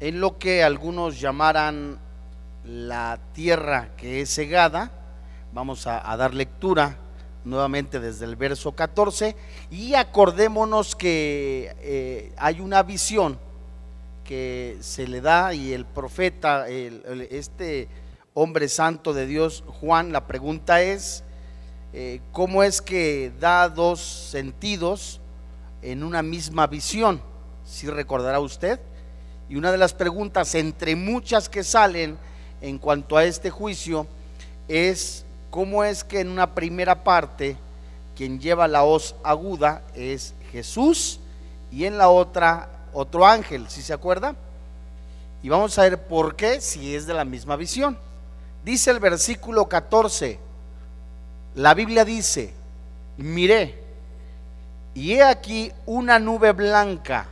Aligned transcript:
en 0.00 0.20
lo 0.20 0.38
que 0.38 0.62
algunos 0.62 1.20
llamaran 1.20 1.98
la 2.64 3.18
tierra 3.32 3.90
que 3.96 4.20
es 4.20 4.34
cegada. 4.34 4.90
Vamos 5.52 5.86
a, 5.86 6.16
dar 6.16 6.34
lectura 6.34 6.98
nuevamente 7.44 8.00
desde 8.00 8.24
el 8.24 8.36
verso 8.36 8.72
14 8.72 9.36
y 9.70 9.94
acordémonos 9.94 10.96
que 10.96 11.74
eh, 11.80 12.32
hay 12.36 12.60
una 12.60 12.82
visión 12.82 13.38
que 14.24 14.76
se 14.80 15.06
le 15.06 15.20
da 15.20 15.54
y 15.54 15.72
el 15.72 15.86
profeta, 15.86 16.68
este 16.68 17.88
hombre 18.34 18.68
santo 18.68 19.14
de 19.14 19.26
Dios, 19.26 19.62
Juan, 19.66 20.12
la 20.12 20.26
pregunta 20.26 20.82
es, 20.82 21.22
eh, 21.92 22.20
¿cómo 22.32 22.62
es 22.62 22.82
que 22.82 23.32
da 23.40 23.68
dos 23.68 24.00
sentidos 24.00 25.20
en 25.80 26.02
una 26.02 26.22
misma 26.22 26.66
visión? 26.66 27.22
Si 27.64 27.86
recordará 27.86 28.40
usted. 28.40 28.80
Y 29.48 29.56
una 29.56 29.72
de 29.72 29.78
las 29.78 29.94
preguntas, 29.94 30.54
entre 30.54 30.96
muchas 30.96 31.48
que 31.48 31.62
salen 31.62 32.18
en 32.60 32.78
cuanto 32.78 33.16
a 33.16 33.24
este 33.24 33.50
juicio, 33.50 34.06
es 34.68 35.24
cómo 35.50 35.84
es 35.84 36.04
que 36.04 36.20
en 36.20 36.28
una 36.28 36.54
primera 36.54 37.04
parte 37.04 37.56
quien 38.16 38.40
lleva 38.40 38.66
la 38.66 38.82
hoz 38.82 39.14
aguda 39.22 39.82
es 39.94 40.34
Jesús 40.50 41.20
y 41.70 41.84
en 41.84 41.98
la 41.98 42.08
otra 42.08 42.70
otro 42.92 43.26
ángel, 43.26 43.68
si 43.68 43.82
se 43.82 43.92
acuerda? 43.92 44.34
Y 45.42 45.50
vamos 45.50 45.78
a 45.78 45.82
ver 45.82 46.06
por 46.06 46.34
qué 46.34 46.60
si 46.60 46.94
es 46.94 47.06
de 47.06 47.12
la 47.12 47.24
misma 47.24 47.56
visión. 47.56 47.98
Dice 48.64 48.90
el 48.90 48.98
versículo 48.98 49.68
14, 49.68 50.40
la 51.54 51.74
Biblia 51.74 52.04
dice, 52.04 52.52
miré, 53.18 53.82
y 54.94 55.12
he 55.12 55.22
aquí 55.22 55.70
una 55.84 56.18
nube 56.18 56.52
blanca, 56.52 57.28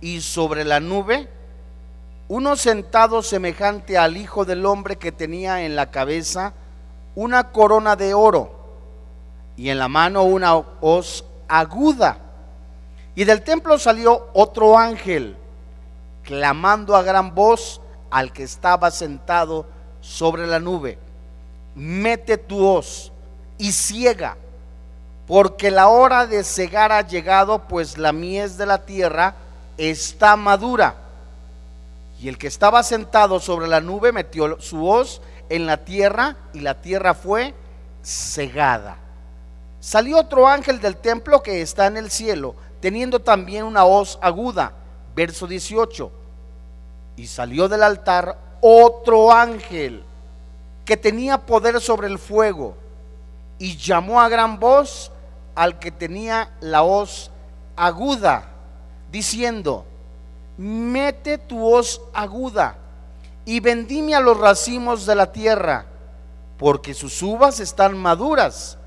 y 0.00 0.20
sobre 0.20 0.64
la 0.64 0.80
nube 0.80 1.28
uno 2.30 2.54
sentado 2.54 3.22
semejante 3.22 3.98
al 3.98 4.16
Hijo 4.16 4.44
del 4.44 4.64
Hombre 4.64 4.94
que 4.94 5.10
tenía 5.10 5.64
en 5.64 5.74
la 5.74 5.90
cabeza 5.90 6.52
una 7.16 7.50
corona 7.50 7.96
de 7.96 8.14
oro 8.14 8.52
y 9.56 9.68
en 9.68 9.80
la 9.80 9.88
mano 9.88 10.22
una 10.22 10.56
hoz 10.56 11.24
aguda. 11.48 12.18
Y 13.16 13.24
del 13.24 13.42
templo 13.42 13.80
salió 13.80 14.28
otro 14.32 14.78
ángel, 14.78 15.36
clamando 16.22 16.94
a 16.94 17.02
gran 17.02 17.34
voz 17.34 17.80
al 18.12 18.32
que 18.32 18.44
estaba 18.44 18.92
sentado 18.92 19.66
sobre 20.00 20.46
la 20.46 20.60
nube, 20.60 20.98
mete 21.74 22.38
tu 22.38 22.64
hoz 22.64 23.10
y 23.58 23.72
ciega, 23.72 24.36
porque 25.26 25.72
la 25.72 25.88
hora 25.88 26.28
de 26.28 26.44
cegar 26.44 26.92
ha 26.92 27.02
llegado, 27.02 27.66
pues 27.66 27.98
la 27.98 28.12
mies 28.12 28.56
de 28.56 28.66
la 28.66 28.86
tierra 28.86 29.34
está 29.88 30.36
madura. 30.36 30.94
Y 32.20 32.28
el 32.28 32.36
que 32.36 32.46
estaba 32.46 32.82
sentado 32.82 33.40
sobre 33.40 33.66
la 33.66 33.80
nube 33.80 34.12
metió 34.12 34.60
su 34.60 34.86
hoz 34.86 35.22
en 35.48 35.66
la 35.66 35.78
tierra 35.78 36.36
y 36.52 36.60
la 36.60 36.80
tierra 36.82 37.14
fue 37.14 37.54
cegada. 38.02 38.98
Salió 39.80 40.18
otro 40.18 40.46
ángel 40.46 40.80
del 40.80 40.96
templo 40.96 41.42
que 41.42 41.62
está 41.62 41.86
en 41.86 41.96
el 41.96 42.10
cielo 42.10 42.54
teniendo 42.80 43.20
también 43.20 43.64
una 43.64 43.84
hoz 43.84 44.18
aguda. 44.20 44.72
Verso 45.14 45.46
18. 45.46 46.10
Y 47.16 47.26
salió 47.26 47.68
del 47.68 47.82
altar 47.82 48.36
otro 48.60 49.32
ángel 49.32 50.02
que 50.84 50.96
tenía 50.96 51.38
poder 51.38 51.80
sobre 51.80 52.08
el 52.08 52.18
fuego 52.18 52.76
y 53.58 53.76
llamó 53.76 54.20
a 54.20 54.28
gran 54.28 54.58
voz 54.58 55.12
al 55.54 55.78
que 55.78 55.90
tenía 55.90 56.50
la 56.60 56.82
hoz 56.82 57.30
aguda, 57.76 58.49
diciendo, 59.10 59.84
mete 60.56 61.38
tu 61.38 61.64
hoz 61.64 62.00
aguda 62.12 62.78
y 63.44 63.60
vendime 63.60 64.14
a 64.14 64.20
los 64.20 64.38
racimos 64.38 65.06
de 65.06 65.14
la 65.14 65.32
tierra, 65.32 65.86
porque 66.58 66.94
sus 66.94 67.22
uvas 67.22 67.60
están 67.60 67.96
maduras. 67.96 68.78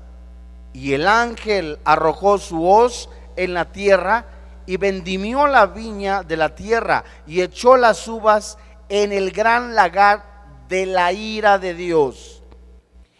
Y 0.72 0.92
el 0.92 1.06
ángel 1.06 1.78
arrojó 1.84 2.38
su 2.38 2.66
hoz 2.66 3.08
en 3.36 3.54
la 3.54 3.72
tierra 3.72 4.26
y 4.66 4.76
vendimió 4.76 5.46
la 5.46 5.66
viña 5.66 6.22
de 6.22 6.36
la 6.36 6.54
tierra 6.54 7.04
y 7.26 7.42
echó 7.42 7.76
las 7.76 8.06
uvas 8.08 8.58
en 8.88 9.12
el 9.12 9.30
gran 9.30 9.74
lagar 9.74 10.24
de 10.68 10.86
la 10.86 11.12
ira 11.12 11.58
de 11.58 11.74
Dios. 11.74 12.42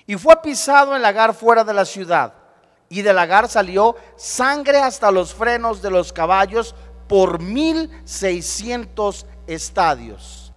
Y 0.07 0.17
fue 0.17 0.41
pisado 0.43 0.95
el 0.95 1.03
lagar 1.03 1.35
fuera 1.35 1.65
de 1.65 1.75
la 1.75 1.85
ciudad. 1.85 2.35
Y 2.89 3.03
del 3.03 3.17
lagar 3.17 3.49
salió 3.49 3.97
sangre 4.17 4.79
hasta 4.79 5.11
los 5.11 5.35
frenos 5.35 5.81
de 5.83 5.91
los 5.91 6.13
caballos 6.13 6.75
por 7.09 7.41
mil 7.41 7.91
seiscientos 8.05 9.27
estadios. 9.47 10.53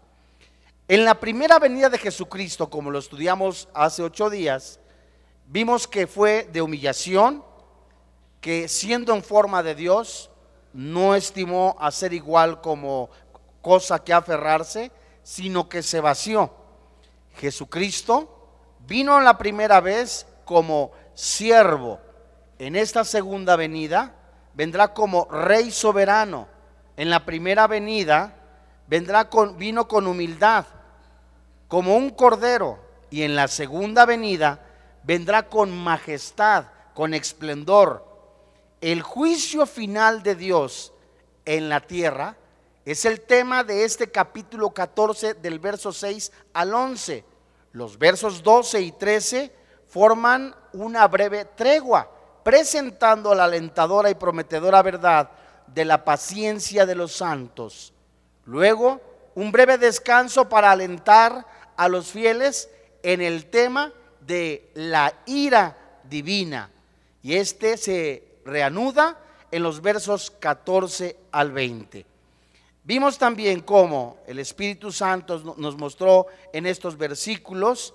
En 0.87 1.03
la 1.03 1.19
primera 1.19 1.59
venida 1.59 1.89
de 1.89 1.97
Jesucristo, 1.97 2.69
como 2.69 2.91
lo 2.91 2.99
estudiamos 2.99 3.67
hace 3.73 4.03
ocho 4.03 4.29
días, 4.29 4.79
vimos 5.47 5.87
que 5.87 6.07
fue 6.07 6.47
de 6.51 6.61
humillación, 6.61 7.43
que 8.39 8.67
siendo 8.67 9.13
en 9.13 9.23
forma 9.23 9.63
de 9.63 9.75
Dios, 9.75 10.29
no 10.71 11.15
estimó 11.15 11.75
a 11.79 11.91
ser 11.91 12.13
igual 12.13 12.61
como 12.61 13.09
cosa 13.61 14.03
que 14.03 14.13
aferrarse, 14.13 14.91
sino 15.23 15.67
que 15.67 15.83
se 15.83 15.99
vació. 15.99 16.53
Jesucristo 17.35 18.49
vino 18.87 19.19
la 19.19 19.37
primera 19.37 19.81
vez 19.81 20.25
como 20.45 20.91
siervo. 21.13 21.99
En 22.59 22.75
esta 22.75 23.03
segunda 23.03 23.55
venida 23.55 24.15
vendrá 24.57 24.93
como 24.93 25.25
rey 25.25 25.71
soberano. 25.71 26.49
En 26.97 27.09
la 27.09 27.23
primera 27.23 27.67
venida 27.67 28.33
vendrá 28.87 29.29
con 29.29 29.57
vino 29.57 29.87
con 29.87 30.07
humildad, 30.07 30.65
como 31.69 31.95
un 31.95 32.09
cordero, 32.09 32.79
y 33.09 33.21
en 33.21 33.35
la 33.35 33.47
segunda 33.47 34.05
venida 34.05 34.59
vendrá 35.03 35.47
con 35.47 35.71
majestad, 35.71 36.65
con 36.93 37.13
esplendor, 37.13 38.07
el 38.81 39.01
juicio 39.01 39.65
final 39.65 40.21
de 40.23 40.35
Dios 40.35 40.93
en 41.45 41.69
la 41.69 41.79
tierra 41.79 42.35
es 42.85 43.05
el 43.05 43.21
tema 43.21 43.63
de 43.63 43.83
este 43.83 44.11
capítulo 44.11 44.69
14 44.71 45.35
del 45.35 45.59
verso 45.59 45.91
6 45.91 46.31
al 46.53 46.73
11. 46.73 47.23
Los 47.71 47.97
versos 47.97 48.43
12 48.43 48.81
y 48.81 48.91
13 48.91 49.51
forman 49.87 50.55
una 50.73 51.07
breve 51.07 51.45
tregua, 51.45 52.09
presentando 52.47 53.35
la 53.35 53.43
alentadora 53.43 54.09
y 54.09 54.15
prometedora 54.15 54.81
verdad 54.81 55.29
de 55.67 55.83
la 55.83 56.05
paciencia 56.05 56.85
de 56.85 56.95
los 56.95 57.11
santos. 57.11 57.91
Luego, 58.45 59.01
un 59.35 59.51
breve 59.51 59.77
descanso 59.77 60.47
para 60.47 60.71
alentar 60.71 61.45
a 61.75 61.89
los 61.89 62.09
fieles 62.09 62.69
en 63.03 63.19
el 63.19 63.47
tema 63.47 63.91
de 64.21 64.71
la 64.75 65.13
ira 65.25 65.75
divina. 66.05 66.71
Y 67.21 67.35
este 67.35 67.75
se 67.75 68.23
reanuda 68.45 69.19
en 69.51 69.61
los 69.61 69.81
versos 69.81 70.31
14 70.31 71.17
al 71.33 71.51
20. 71.51 72.05
Vimos 72.85 73.17
también 73.17 73.59
cómo 73.59 74.19
el 74.25 74.39
Espíritu 74.39 74.93
Santo 74.93 75.55
nos 75.57 75.75
mostró 75.75 76.27
en 76.53 76.65
estos 76.65 76.97
versículos 76.97 77.93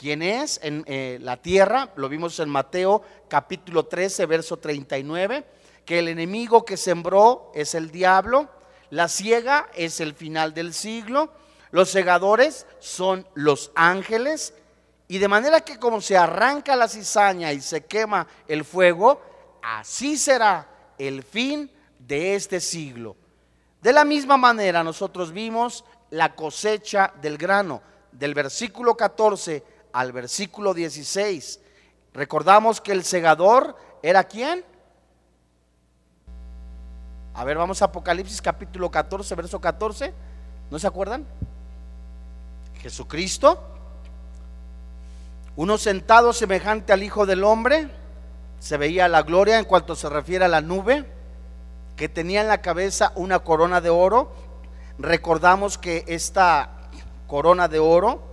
quién 0.00 0.22
es 0.22 0.58
en 0.62 0.82
eh, 0.86 1.18
la 1.20 1.36
tierra, 1.36 1.92
lo 1.96 2.08
vimos 2.08 2.40
en 2.40 2.48
Mateo 2.48 3.02
capítulo 3.28 3.84
13, 3.84 4.24
verso 4.24 4.56
39, 4.56 5.44
que 5.84 5.98
el 5.98 6.08
enemigo 6.08 6.64
que 6.64 6.78
sembró 6.78 7.52
es 7.54 7.74
el 7.74 7.90
diablo, 7.90 8.48
la 8.88 9.08
ciega 9.08 9.68
es 9.74 10.00
el 10.00 10.14
final 10.14 10.54
del 10.54 10.72
siglo, 10.72 11.30
los 11.70 11.90
segadores 11.90 12.66
son 12.78 13.28
los 13.34 13.72
ángeles, 13.74 14.54
y 15.06 15.18
de 15.18 15.28
manera 15.28 15.60
que 15.60 15.78
como 15.78 16.00
se 16.00 16.16
arranca 16.16 16.76
la 16.76 16.88
cizaña 16.88 17.52
y 17.52 17.60
se 17.60 17.84
quema 17.84 18.26
el 18.48 18.64
fuego, 18.64 19.20
así 19.62 20.16
será 20.16 20.66
el 20.96 21.22
fin 21.22 21.70
de 21.98 22.36
este 22.36 22.58
siglo. 22.58 23.16
De 23.82 23.92
la 23.92 24.06
misma 24.06 24.38
manera 24.38 24.82
nosotros 24.82 25.30
vimos 25.30 25.84
la 26.08 26.34
cosecha 26.34 27.12
del 27.20 27.36
grano, 27.36 27.82
del 28.12 28.32
versículo 28.32 28.96
14 28.96 29.79
al 29.92 30.12
versículo 30.12 30.74
16. 30.74 31.60
Recordamos 32.12 32.80
que 32.80 32.92
el 32.92 33.04
segador 33.04 33.76
era 34.02 34.24
quién? 34.24 34.64
A 37.34 37.44
ver, 37.44 37.56
vamos 37.56 37.80
a 37.82 37.86
Apocalipsis 37.86 38.42
capítulo 38.42 38.90
14, 38.90 39.34
verso 39.34 39.60
14. 39.60 40.12
¿No 40.70 40.78
se 40.78 40.86
acuerdan? 40.86 41.26
Jesucristo, 42.82 43.62
uno 45.56 45.78
sentado 45.78 46.32
semejante 46.32 46.92
al 46.92 47.02
Hijo 47.02 47.26
del 47.26 47.44
Hombre, 47.44 47.88
se 48.58 48.76
veía 48.76 49.08
la 49.08 49.22
gloria 49.22 49.58
en 49.58 49.64
cuanto 49.64 49.94
se 49.94 50.08
refiere 50.08 50.44
a 50.44 50.48
la 50.48 50.60
nube, 50.60 51.04
que 51.96 52.08
tenía 52.08 52.40
en 52.40 52.48
la 52.48 52.62
cabeza 52.62 53.12
una 53.14 53.40
corona 53.40 53.80
de 53.80 53.90
oro. 53.90 54.32
Recordamos 54.98 55.78
que 55.78 56.04
esta 56.08 56.88
corona 57.26 57.68
de 57.68 57.78
oro 57.78 58.29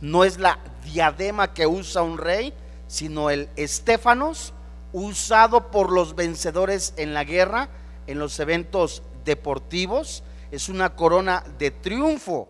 no 0.00 0.24
es 0.24 0.38
la 0.38 0.58
diadema 0.84 1.52
que 1.54 1.66
usa 1.66 2.02
un 2.02 2.18
rey, 2.18 2.52
sino 2.86 3.30
el 3.30 3.48
estéfanos 3.56 4.52
usado 4.92 5.70
por 5.70 5.92
los 5.92 6.14
vencedores 6.14 6.94
en 6.96 7.14
la 7.14 7.24
guerra, 7.24 7.68
en 8.06 8.18
los 8.18 8.38
eventos 8.40 9.02
deportivos. 9.24 10.22
es 10.50 10.70
una 10.70 10.96
corona 10.96 11.44
de 11.58 11.70
triunfo, 11.70 12.48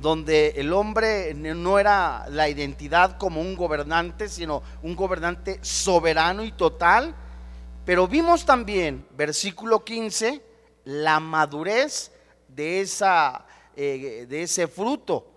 donde 0.00 0.48
el 0.56 0.72
hombre 0.72 1.32
no 1.32 1.78
era 1.78 2.26
la 2.28 2.48
identidad 2.48 3.18
como 3.18 3.40
un 3.40 3.54
gobernante, 3.54 4.28
sino 4.28 4.64
un 4.82 4.96
gobernante 4.96 5.60
soberano 5.62 6.44
y 6.44 6.50
total. 6.50 7.14
Pero 7.84 8.08
vimos 8.08 8.44
también, 8.44 9.06
versículo 9.16 9.84
15, 9.84 10.42
la 10.86 11.20
madurez 11.20 12.10
de, 12.48 12.80
esa, 12.80 13.46
eh, 13.76 14.26
de 14.28 14.42
ese 14.42 14.66
fruto. 14.66 15.31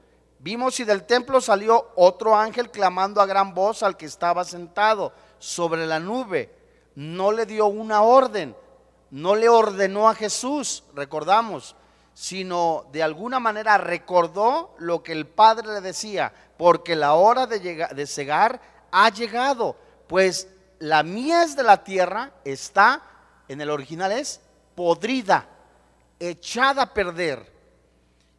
Vimos 0.46 0.80
y 0.80 0.84
del 0.84 1.08
templo 1.08 1.42
salió 1.42 1.90
otro 1.96 2.36
ángel 2.36 2.70
clamando 2.70 3.20
a 3.20 3.26
gran 3.26 3.56
voz 3.56 3.82
al 3.82 3.98
que 3.98 4.06
estaba 4.06 4.44
sentado 4.44 5.12
sobre 5.40 5.88
la 5.88 6.00
nube. 6.00 6.56
No 6.94 7.32
le 7.32 7.48
dio 7.48 7.66
una 7.66 8.04
orden, 8.04 8.56
no 9.10 9.36
le 9.36 9.50
ordenó 9.50 10.08
a 10.08 10.14
Jesús, 10.14 10.84
recordamos, 10.94 11.76
sino 12.14 12.86
de 12.92 13.02
alguna 13.02 13.40
manera 13.40 13.80
recordó 13.80 14.76
lo 14.78 15.02
que 15.02 15.14
el 15.14 15.26
Padre 15.26 15.68
le 15.74 15.82
decía, 15.82 16.32
porque 16.60 16.96
la 16.96 17.16
hora 17.16 17.48
de, 17.48 17.60
llegar, 17.60 17.96
de 17.96 18.06
cegar 18.06 18.62
ha 18.92 19.10
llegado, 19.10 19.76
pues 20.06 20.48
la 20.78 21.02
mies 21.02 21.56
de 21.56 21.64
la 21.64 21.84
tierra 21.84 22.34
está, 22.44 23.02
en 23.48 23.62
el 23.62 23.72
original 23.72 24.12
es, 24.12 24.42
podrida, 24.76 25.48
echada 26.20 26.84
a 26.84 26.94
perder. 26.94 27.55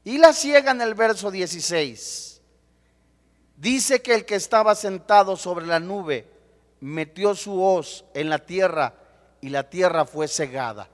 Y 0.06 0.19
la 0.19 0.32
ciega 0.32 0.70
en 0.70 0.81
el 0.82 0.94
verso 0.94 1.32
16. 1.32 2.41
Dice 3.56 4.00
que 4.03 4.14
el 4.14 4.25
que 4.25 4.37
estaba 4.37 4.76
sentado 4.76 5.37
sobre 5.37 5.67
la 5.67 5.81
nube 5.81 6.31
metió 6.79 7.35
su 7.35 7.61
hoz 7.61 8.05
en 8.14 8.31
la 8.31 8.38
tierra 8.38 8.94
y 9.41 9.49
la 9.49 9.69
tierra 9.69 10.05
fue 10.05 10.29
cegada. 10.29 10.88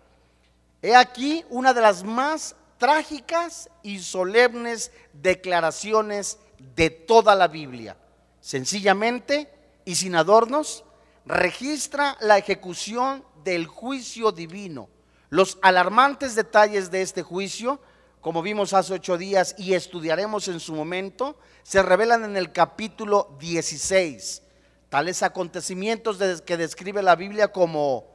He 0.80 0.96
aquí 0.96 1.44
una 1.50 1.74
de 1.74 1.82
las 1.82 2.04
más 2.04 2.56
trágicas 2.78 3.68
y 3.82 3.98
solemnes 3.98 4.92
declaraciones 5.12 6.38
de 6.74 6.88
toda 6.88 7.34
la 7.34 7.48
Biblia. 7.48 7.98
Sencillamente 8.40 9.52
y 9.84 9.94
sin 9.96 10.14
adornos, 10.14 10.84
registra 11.26 12.16
la 12.22 12.38
ejecución 12.38 13.22
del 13.44 13.66
juicio 13.66 14.32
divino. 14.32 14.88
Los 15.28 15.58
alarmantes 15.60 16.34
detalles 16.34 16.90
de 16.90 17.02
este 17.02 17.22
juicio, 17.22 17.78
como 18.22 18.40
vimos 18.40 18.72
hace 18.72 18.94
ocho 18.94 19.18
días 19.18 19.56
y 19.58 19.74
estudiaremos 19.74 20.46
en 20.46 20.60
su 20.60 20.74
momento, 20.74 21.36
se 21.64 21.82
revelan 21.82 22.22
en 22.22 22.36
el 22.36 22.52
capítulo 22.52 23.36
16. 23.40 24.42
Tales 24.88 25.24
acontecimientos 25.24 26.18
que 26.46 26.56
describe 26.56 27.02
la 27.02 27.16
Biblia 27.16 27.48
como 27.48 28.06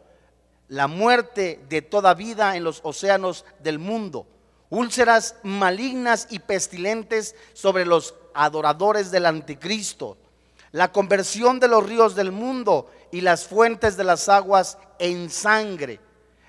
la 0.69 0.87
muerte 0.87 1.59
de 1.67 1.81
toda 1.81 2.13
vida 2.13 2.55
en 2.55 2.63
los 2.63 2.79
océanos 2.83 3.43
del 3.59 3.79
mundo, 3.79 4.25
úlceras 4.69 5.35
malignas 5.43 6.27
y 6.29 6.39
pestilentes 6.39 7.35
sobre 7.51 7.85
los 7.85 8.15
adoradores 8.33 9.11
del 9.11 9.25
anticristo, 9.25 10.17
la 10.71 10.93
conversión 10.93 11.59
de 11.59 11.67
los 11.67 11.85
ríos 11.85 12.15
del 12.15 12.31
mundo 12.31 12.89
y 13.11 13.19
las 13.19 13.45
fuentes 13.45 13.97
de 13.97 14.05
las 14.05 14.29
aguas 14.29 14.77
en 14.99 15.29
sangre, 15.29 15.99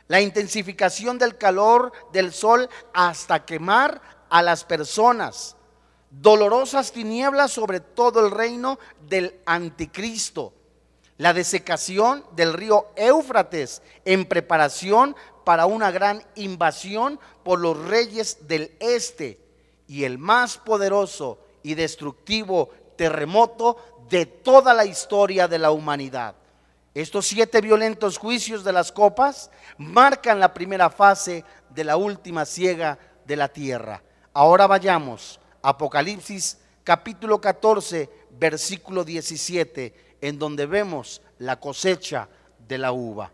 la 0.09 0.21
intensificación 0.21 1.19
del 1.19 1.37
calor 1.37 1.93
del 2.13 2.33
sol 2.33 2.69
hasta 2.93 3.45
quemar 3.45 4.01
a 4.31 4.43
las 4.43 4.65
personas, 4.65 5.57
dolorosas 6.11 6.93
tinieblas 6.93 7.53
sobre 7.53 7.81
todo 7.81 8.27
el 8.27 8.33
reino 8.33 8.79
del 9.09 9.39
anticristo, 9.47 10.55
la 11.19 11.35
desecación 11.35 12.25
del 12.35 12.55
río 12.55 12.89
Éufrates 12.97 13.83
en 14.05 14.25
preparación 14.25 15.15
para 15.45 15.67
una 15.67 15.91
gran 15.91 16.23
invasión 16.35 17.21
por 17.43 17.61
los 17.61 17.77
reyes 17.77 18.49
del 18.49 18.77
este 18.81 19.41
y 19.87 20.05
el 20.05 20.19
más 20.19 20.59
poderoso 20.59 21.39
y 21.63 21.75
destructivo 21.75 22.71
terremoto 22.97 23.77
de 24.09 24.27
toda 24.27 24.75
la 24.75 24.85
historia 24.85 25.49
de 25.49 25.59
la 25.59 25.71
humanidad. 25.71 26.35
Estos 26.99 27.29
siete 27.29 27.61
violentos 27.61 28.19
juicios 28.19 28.65
de 28.65 28.73
las 28.73 28.91
copas 28.91 29.53
marcan 29.77 30.41
la 30.41 30.53
primera 30.53 30.91
fase 30.91 31.45
de 31.71 31.85
la 31.85 31.97
última 31.97 32.45
ciega 32.45 32.99
de 33.25 33.37
la 33.37 33.47
tierra. 33.47 34.03
Ahora 34.33 34.67
vayamos, 34.67 35.39
Apocalipsis 35.63 36.59
capítulo 36.83 37.41
14, 37.41 38.11
versículo 38.31 39.05
17, 39.05 40.17
en 40.21 40.41
donde 40.41 40.67
vemos 40.67 41.23
la 41.39 41.61
cosecha 41.61 42.29
de 42.67 42.79
la 42.79 42.91
uva. 42.91 43.31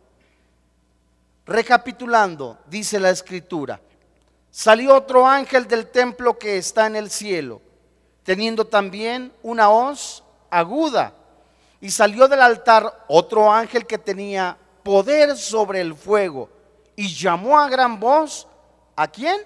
Recapitulando, 1.47 2.59
dice 2.67 3.01
la 3.01 3.09
escritura, 3.09 3.81
salió 4.51 4.95
otro 4.95 5.27
ángel 5.27 5.67
del 5.67 5.87
templo 5.87 6.39
que 6.39 6.59
está 6.59 6.87
en 6.87 6.97
el 6.97 7.09
cielo, 7.09 7.63
teniendo 8.25 8.67
también 8.67 9.33
una 9.43 9.71
hoz 9.71 10.23
aguda 10.51 11.15
y 11.85 11.91
salió 11.91 12.27
del 12.29 12.41
altar 12.41 13.05
otro 13.09 13.53
ángel 13.53 13.87
que 13.87 13.99
tenía 13.99 14.57
poder 14.83 15.37
sobre 15.37 15.83
el 15.83 15.95
fuego 15.95 16.49
y 16.97 17.15
llamó 17.15 17.59
a 17.59 17.69
gran 17.69 18.01
voz, 18.01 18.49
¿a 18.97 19.07
quién? 19.07 19.39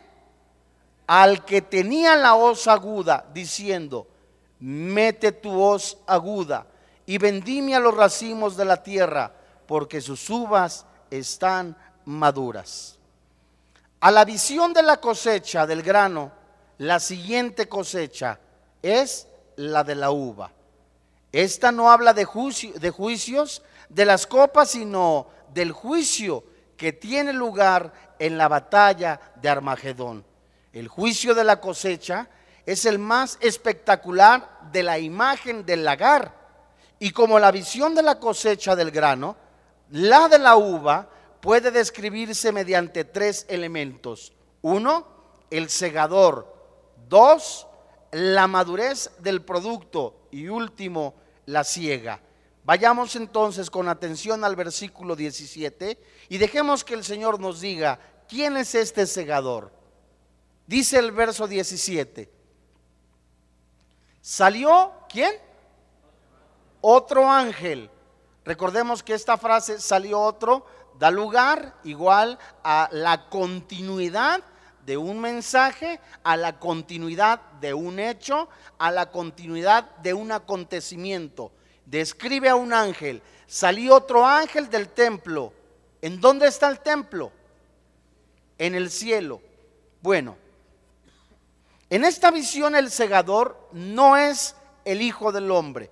Al 1.09 1.45
que 1.45 1.63
tenía 1.63 2.15
la 2.15 2.37
hoz 2.37 2.69
aguda, 2.69 3.27
diciendo, 3.35 4.07
mete 4.61 5.33
tu 5.33 5.61
hoz 5.61 5.99
aguda 6.07 6.65
y 7.07 7.19
vendime 7.19 7.75
a 7.75 7.81
los 7.81 7.97
racimos 7.97 8.57
de 8.57 8.67
la 8.67 8.85
tierra, 8.85 9.33
porque 9.67 10.01
sus 10.01 10.31
uvas 10.31 10.87
están 11.11 11.77
maduras. 12.05 13.01
A 13.99 14.13
la 14.13 14.25
visión 14.25 14.73
de 14.73 14.85
la 14.85 15.01
cosecha 15.01 15.67
del 15.67 15.83
grano, 15.83 16.31
la 16.79 17.01
siguiente 17.01 17.69
cosecha 17.69 18.39
es 18.81 19.27
la 19.57 19.83
de 19.83 19.97
la 19.97 20.13
uva. 20.13 20.53
Esta 21.33 21.73
no 21.73 21.91
habla 21.91 22.15
de, 22.15 22.27
de 22.77 22.91
juicios 22.91 23.63
de 23.89 24.05
las 24.05 24.27
copas, 24.27 24.71
sino 24.71 25.29
del 25.53 25.73
juicio 25.73 26.45
que 26.77 26.93
tiene 26.93 27.33
lugar 27.33 27.93
en 28.19 28.39
la 28.39 28.49
batalla 28.49 29.21
de 29.37 29.49
Armagedón. 29.49 30.25
El 30.73 30.89
juicio 30.89 31.35
de 31.35 31.45
la 31.45 31.61
cosecha 31.61 32.29
es 32.65 32.85
el 32.85 32.99
más 32.99 33.39
espectacular 33.41 34.71
de 34.71 34.83
la 34.83 34.99
imagen 34.99 35.65
del 35.67 35.85
lagar. 35.85 36.35
Y 36.99 37.11
como 37.11 37.39
la 37.39 37.51
visión 37.51 37.95
de 37.95 38.03
la 38.03 38.19
cosecha 38.19 38.77
del 38.77 38.91
grano, 38.91 39.37
la 39.91 40.29
de 40.29 40.39
la 40.39 40.57
uva 40.57 41.09
puede 41.41 41.71
describirse 41.71 42.53
mediante 42.53 43.05
tres 43.05 43.47
elementos. 43.49 44.33
Uno, 44.63 45.07
el 45.51 45.71
segador. 45.71 46.55
Dos, 47.09 47.67
la 48.11 48.47
madurez 48.47 49.11
del 49.21 49.43
producto 49.43 50.18
y 50.31 50.49
último, 50.49 51.15
la 51.47 51.65
ciega. 51.65 52.21
Vayamos 52.65 53.17
entonces 53.17 53.71
con 53.71 53.89
atención 53.89 54.45
al 54.45 54.55
versículo 54.55 55.17
17 55.17 55.99
y 56.29 56.39
dejemos 56.39 56.85
que 56.85 56.95
el 56.95 57.05
Señor 57.05 57.41
nos 57.41 57.61
diga, 57.61 57.99
¿quién 58.29 58.57
es 58.57 58.75
este 58.75 59.07
segador? 59.07 59.73
Dice 60.67 60.99
el 60.99 61.13
verso 61.13 61.49
17. 61.49 62.31
Salió, 64.21 64.93
¿quién? 65.09 65.33
Otro 66.83 67.31
ángel. 67.31 67.91
Recordemos 68.45 69.03
que 69.03 69.15
esta 69.15 69.39
frase 69.39 69.81
salió 69.81 70.21
otro, 70.21 70.67
da 70.99 71.11
lugar 71.11 71.75
igual 71.85 72.39
a 72.63 72.89
la 72.93 73.31
continuidad 73.31 74.43
de 74.89 74.97
un 74.97 75.21
mensaje 75.21 76.01
a 76.25 76.35
la 76.39 76.59
continuidad 76.59 77.43
de 77.61 77.75
un 77.75 77.99
hecho, 77.99 78.49
a 78.79 78.91
la 78.91 79.11
continuidad 79.11 79.85
de 79.99 80.15
un 80.15 80.33
acontecimiento. 80.33 81.53
Describe 81.85 82.49
a 82.49 82.57
un 82.57 82.73
ángel. 82.73 83.21
Salió 83.47 83.97
otro 83.97 84.25
ángel 84.25 84.71
del 84.71 84.89
templo. 84.89 85.53
¿En 86.01 86.19
dónde 86.19 86.49
está 86.49 86.71
el 86.71 86.81
templo? 86.81 87.31
En 88.57 88.75
el 88.75 88.91
cielo. 88.91 89.43
Bueno, 90.01 90.39
en 91.91 92.05
esta 92.05 92.31
visión 92.31 92.75
el 92.75 92.91
segador 92.91 93.69
no 93.73 94.17
es 94.17 94.57
el 94.87 95.03
Hijo 95.03 95.33
del 95.33 95.51
Hombre, 95.51 95.91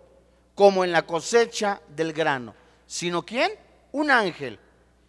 como 0.55 0.85
en 0.85 0.93
la 0.93 1.05
cosecha 1.05 1.83
del 1.89 2.15
grano, 2.15 2.55
sino 2.87 3.27
quién? 3.27 3.53
Un 3.93 4.11
ángel. 4.11 4.59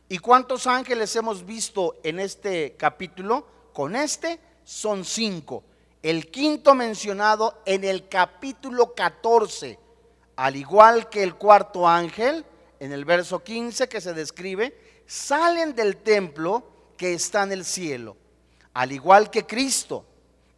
¿Y 0.09 0.17
cuántos 0.17 0.67
ángeles 0.67 1.15
hemos 1.15 1.45
visto 1.45 1.95
en 2.03 2.19
este 2.19 2.75
capítulo? 2.75 3.55
Con 3.77 3.95
este 3.95 4.39
son 4.63 5.05
cinco. 5.05 5.63
El 6.01 6.31
quinto 6.31 6.73
mencionado 6.73 7.61
en 7.63 7.83
el 7.83 8.09
capítulo 8.09 8.95
14, 8.95 9.77
al 10.35 10.55
igual 10.55 11.09
que 11.09 11.21
el 11.21 11.35
cuarto 11.35 11.87
ángel, 11.87 12.43
en 12.79 12.91
el 12.91 13.05
verso 13.05 13.43
15 13.43 13.87
que 13.87 14.01
se 14.01 14.15
describe, 14.15 15.03
salen 15.05 15.75
del 15.75 15.97
templo 15.97 16.63
que 16.97 17.13
está 17.13 17.43
en 17.43 17.51
el 17.51 17.63
cielo. 17.63 18.17
Al 18.73 18.93
igual 18.93 19.29
que 19.29 19.45
Cristo, 19.45 20.05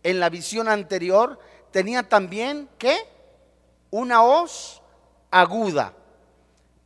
en 0.02 0.22
la 0.22 0.30
visión 0.30 0.70
anterior, 0.70 1.38
tenía 1.72 2.08
también, 2.08 2.70
¿qué? 2.78 3.00
Una 3.92 4.24
hoz 4.24 4.82
aguda. 5.30 5.94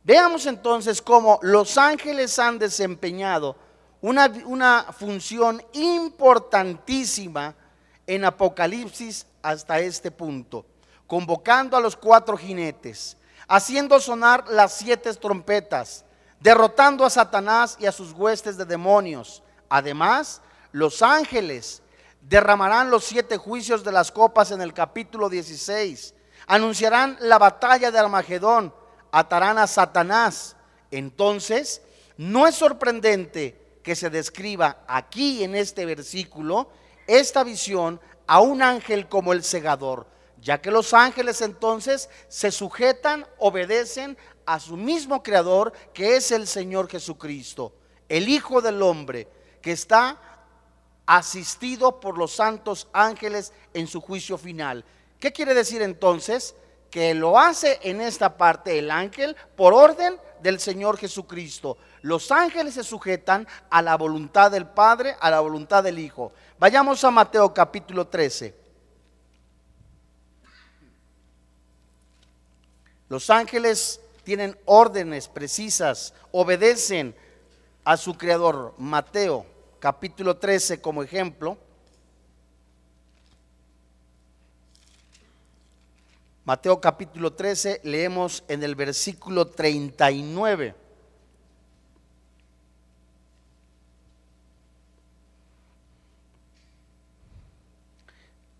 Veamos 0.02 0.46
entonces 0.46 1.00
cómo 1.00 1.38
los 1.42 1.78
ángeles 1.78 2.40
han 2.40 2.58
desempeñado 2.58 3.54
una, 4.04 4.30
una 4.44 4.86
función 4.92 5.62
importantísima 5.72 7.54
en 8.06 8.26
Apocalipsis 8.26 9.26
hasta 9.40 9.78
este 9.78 10.10
punto, 10.10 10.66
convocando 11.06 11.74
a 11.74 11.80
los 11.80 11.96
cuatro 11.96 12.36
jinetes, 12.36 13.16
haciendo 13.48 13.98
sonar 13.98 14.46
las 14.48 14.74
siete 14.74 15.10
trompetas, 15.14 16.04
derrotando 16.38 17.06
a 17.06 17.08
Satanás 17.10 17.78
y 17.80 17.86
a 17.86 17.92
sus 17.92 18.12
huestes 18.12 18.58
de 18.58 18.66
demonios. 18.66 19.42
Además, 19.70 20.42
los 20.70 21.00
ángeles 21.00 21.80
derramarán 22.20 22.90
los 22.90 23.04
siete 23.04 23.38
juicios 23.38 23.84
de 23.84 23.92
las 23.92 24.12
copas 24.12 24.50
en 24.50 24.60
el 24.60 24.74
capítulo 24.74 25.30
16, 25.30 26.14
anunciarán 26.46 27.16
la 27.20 27.38
batalla 27.38 27.90
de 27.90 28.00
Armagedón, 28.00 28.74
atarán 29.10 29.56
a 29.56 29.66
Satanás. 29.66 30.56
Entonces, 30.90 31.80
no 32.18 32.46
es 32.46 32.54
sorprendente 32.54 33.63
que 33.84 33.94
se 33.94 34.10
describa 34.10 34.84
aquí 34.88 35.44
en 35.44 35.54
este 35.54 35.84
versículo 35.86 36.70
esta 37.06 37.44
visión 37.44 38.00
a 38.26 38.40
un 38.40 38.62
ángel 38.62 39.08
como 39.08 39.34
el 39.34 39.44
segador, 39.44 40.06
ya 40.40 40.60
que 40.60 40.70
los 40.70 40.94
ángeles 40.94 41.42
entonces 41.42 42.08
se 42.28 42.50
sujetan, 42.50 43.26
obedecen 43.38 44.16
a 44.46 44.58
su 44.58 44.76
mismo 44.78 45.22
creador, 45.22 45.72
que 45.92 46.16
es 46.16 46.32
el 46.32 46.46
Señor 46.46 46.88
Jesucristo, 46.88 47.74
el 48.08 48.28
Hijo 48.28 48.62
del 48.62 48.82
Hombre, 48.82 49.28
que 49.60 49.72
está 49.72 50.18
asistido 51.06 52.00
por 52.00 52.16
los 52.16 52.32
santos 52.32 52.88
ángeles 52.94 53.52
en 53.74 53.86
su 53.86 54.00
juicio 54.00 54.38
final. 54.38 54.82
¿Qué 55.20 55.30
quiere 55.30 55.52
decir 55.52 55.82
entonces? 55.82 56.54
Que 56.90 57.12
lo 57.12 57.38
hace 57.38 57.80
en 57.82 58.00
esta 58.00 58.38
parte 58.38 58.78
el 58.78 58.90
ángel 58.90 59.36
por 59.56 59.74
orden 59.74 60.18
del 60.42 60.60
Señor 60.60 60.96
Jesucristo. 60.96 61.76
Los 62.04 62.30
ángeles 62.30 62.74
se 62.74 62.84
sujetan 62.84 63.48
a 63.70 63.80
la 63.80 63.96
voluntad 63.96 64.50
del 64.50 64.66
Padre, 64.66 65.16
a 65.20 65.30
la 65.30 65.40
voluntad 65.40 65.82
del 65.82 65.98
Hijo. 65.98 66.34
Vayamos 66.58 67.02
a 67.02 67.10
Mateo 67.10 67.54
capítulo 67.54 68.06
13. 68.06 68.54
Los 73.08 73.30
ángeles 73.30 74.02
tienen 74.22 74.54
órdenes 74.66 75.28
precisas, 75.28 76.12
obedecen 76.30 77.16
a 77.84 77.96
su 77.96 78.18
creador. 78.18 78.74
Mateo 78.76 79.46
capítulo 79.80 80.36
13 80.36 80.82
como 80.82 81.02
ejemplo. 81.02 81.56
Mateo 86.44 86.78
capítulo 86.82 87.32
13, 87.32 87.80
leemos 87.82 88.44
en 88.48 88.62
el 88.62 88.74
versículo 88.74 89.46
39. 89.46 90.83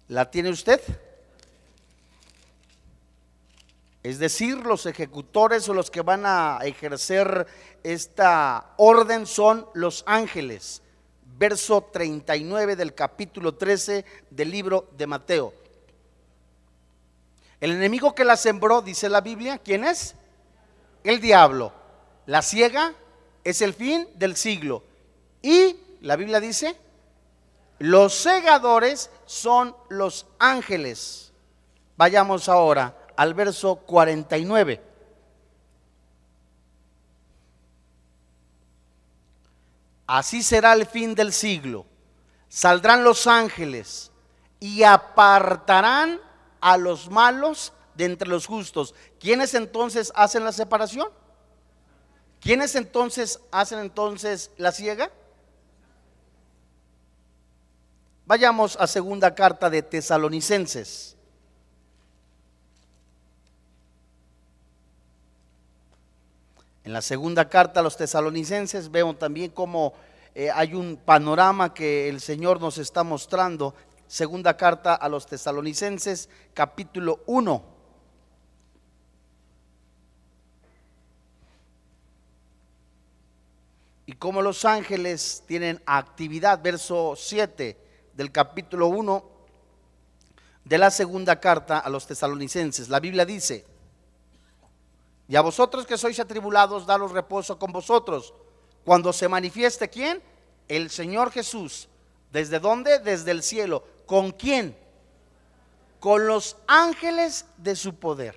¿La 0.09 0.31
tiene 0.31 0.51
usted? 0.51 0.81
Es 4.03 4.19
decir, 4.19 4.59
los 4.59 4.85
ejecutores 4.85 5.67
o 5.69 5.75
los 5.75 5.91
que 5.91 6.03
van 6.03 6.25
a 6.27 6.59
ejercer 6.63 7.47
esta 7.83 8.75
orden 8.77 9.27
son 9.27 9.67
los 9.73 10.05
ángeles. 10.07 10.83
Verso 11.39 11.89
39 11.91 12.77
del 12.77 12.95
capítulo 12.95 13.55
13 13.55 14.05
del 14.29 14.51
libro 14.51 14.91
de 14.97 15.07
Mateo. 15.07 15.55
El 17.61 17.71
enemigo 17.71 18.15
que 18.15 18.25
la 18.25 18.37
sembró, 18.37 18.83
dice 18.83 19.09
la 19.09 19.23
Biblia, 19.23 19.57
¿quién 19.57 19.85
es? 19.85 20.15
El 21.03 21.23
diablo. 21.23 21.73
La 22.27 22.43
ciega 22.43 22.93
es 23.43 23.63
el 23.63 23.73
fin 23.73 24.07
del 24.17 24.37
siglo. 24.37 24.85
Y 25.41 25.77
la 26.03 26.17
Biblia 26.17 26.41
dice, 26.41 26.77
los 27.85 28.15
segadores 28.15 29.11
son 29.27 29.77
los 29.91 30.27
ángeles. 30.39 31.35
Vayamos 31.99 32.49
ahora 32.49 32.97
al 33.15 33.35
verso 33.35 33.77
49. 33.77 34.81
Así 40.07 40.43
será 40.43 40.73
el 40.73 40.87
fin 40.87 41.15
del 41.15 41.31
siglo. 41.31 41.85
Saldrán 42.49 43.05
los 43.05 43.27
ángeles 43.27 44.11
y 44.61 44.83
apartarán 44.83 46.23
a 46.63 46.79
los 46.79 47.11
malos 47.11 47.75
de 47.97 48.07
entre 48.07 48.29
los 48.31 48.47
justos. 48.47 48.95
¿Quiénes 49.21 49.53
entonces 49.53 50.11
hacen 50.17 50.43
la 50.43 50.53
separación? 50.53 51.09
¿Quiénes 52.41 52.77
entonces 52.77 53.41
hacen 53.51 53.81
entonces 53.81 54.53
la 54.57 54.73
ciega? 54.73 55.11
Vayamos 58.27 58.79
a 58.81 58.87
segunda 58.87 59.35
carta 59.35 59.69
de 59.69 59.83
Tesalonicenses. 59.83 61.15
En 66.85 66.93
la 66.95 67.03
segunda 67.03 67.49
carta 67.51 67.81
a 67.81 67.83
los 67.83 67.97
tesalonicenses 67.99 68.91
vemos 68.91 69.19
también 69.19 69.51
cómo 69.51 69.93
eh, 70.35 70.51
hay 70.51 70.75
un 70.75 70.97
panorama 70.97 71.75
que 71.75 72.09
el 72.09 72.21
Señor 72.21 72.61
nos 72.63 72.79
está 72.79 73.05
mostrando. 73.05 73.75
Segunda 74.07 74.57
carta 74.57 74.95
a 74.95 75.09
los 75.11 75.27
tesalonicenses, 75.27 76.31
capítulo 76.55 77.21
1. 77.27 77.63
Y 84.07 84.13
cómo 84.15 84.41
los 84.41 84.65
ángeles 84.65 85.43
tienen 85.47 85.83
actividad, 85.85 86.63
verso 86.63 87.15
7 87.17 87.84
del 88.15 88.33
capítulo 88.33 88.89
1 88.89 89.25
de 90.65 90.79
la 90.79 90.91
segunda 90.91 91.41
carta 91.41 91.79
a 91.79 91.91
los 91.91 92.07
tesalonicenses. 92.07 92.89
La 92.89 93.01
Biblia 93.01 93.25
dice, 93.25 93.67
y 95.29 95.37
a 95.37 95.41
vosotros 95.41 95.87
que 95.87 95.99
sois 95.99 96.21
atribulados, 96.21 96.87
daros 96.87 97.13
reposo 97.13 97.59
con 97.59 97.73
vosotros. 97.73 98.35
Cuando 98.85 99.13
se 99.13 99.29
manifieste 99.29 99.89
quién? 99.89 100.23
El 100.69 100.91
Señor 100.91 101.31
Jesús. 101.31 101.89
¿Desde 102.31 102.61
dónde? 102.61 102.99
Desde 102.99 103.31
el 103.31 103.43
cielo. 103.43 103.85
¿Con 104.07 104.33
quién? 104.33 104.77
Con 105.99 106.27
los 106.27 106.57
ángeles 106.67 107.47
de 107.57 107.75
su 107.75 107.95
poder. 107.95 108.35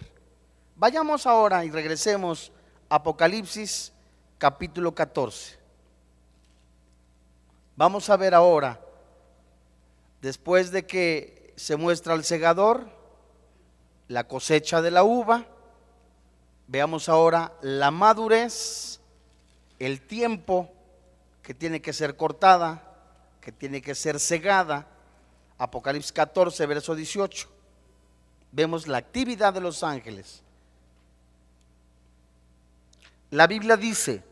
Vayamos 0.75 1.25
ahora 1.25 1.65
y 1.65 1.71
regresemos 1.71 2.51
a 2.89 2.95
Apocalipsis 2.95 3.91
capítulo 4.37 4.95
14. 4.95 5.57
Vamos 7.75 8.09
a 8.09 8.15
ver 8.15 8.33
ahora 8.33 8.79
después 10.21 10.71
de 10.71 10.85
que 10.85 11.53
se 11.55 11.75
muestra 11.75 12.13
el 12.13 12.23
segador, 12.23 12.89
la 14.07 14.27
cosecha 14.27 14.81
de 14.81 14.91
la 14.91 15.03
uva, 15.03 15.45
veamos 16.67 17.09
ahora 17.09 17.53
la 17.61 17.91
madurez, 17.91 18.99
el 19.79 20.01
tiempo 20.01 20.71
que 21.41 21.53
tiene 21.53 21.81
que 21.81 21.93
ser 21.93 22.15
cortada, 22.15 22.83
que 23.41 23.51
tiene 23.51 23.81
que 23.81 23.95
ser 23.95 24.19
cegada. 24.19 24.87
Apocalipsis 25.57 26.11
14, 26.11 26.65
verso 26.65 26.95
18. 26.95 27.47
Vemos 28.51 28.87
la 28.87 28.97
actividad 28.97 29.53
de 29.53 29.61
los 29.61 29.83
ángeles. 29.83 30.43
La 33.31 33.47
Biblia 33.47 33.75
dice, 33.75 34.23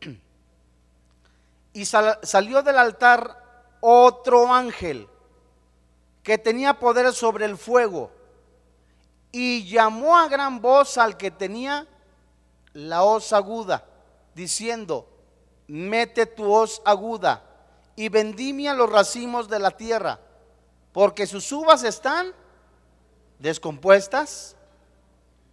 y 1.72 1.84
salió 1.84 2.62
del 2.62 2.78
altar 2.78 3.76
otro 3.80 4.52
ángel 4.52 5.08
que 6.22 6.38
tenía 6.38 6.78
poder 6.78 7.12
sobre 7.12 7.44
el 7.44 7.56
fuego, 7.56 8.10
y 9.32 9.64
llamó 9.64 10.18
a 10.18 10.28
gran 10.28 10.60
voz 10.60 10.98
al 10.98 11.16
que 11.16 11.30
tenía 11.30 11.86
la 12.74 13.02
hoz 13.02 13.32
aguda, 13.32 13.84
diciendo, 14.34 15.08
mete 15.66 16.26
tu 16.26 16.52
hoz 16.52 16.82
aguda 16.84 17.42
y 17.96 18.08
vendimia 18.08 18.74
los 18.74 18.90
racimos 18.90 19.48
de 19.48 19.58
la 19.58 19.70
tierra, 19.70 20.20
porque 20.92 21.26
sus 21.26 21.50
uvas 21.50 21.82
están 21.82 22.34
descompuestas, 23.38 24.54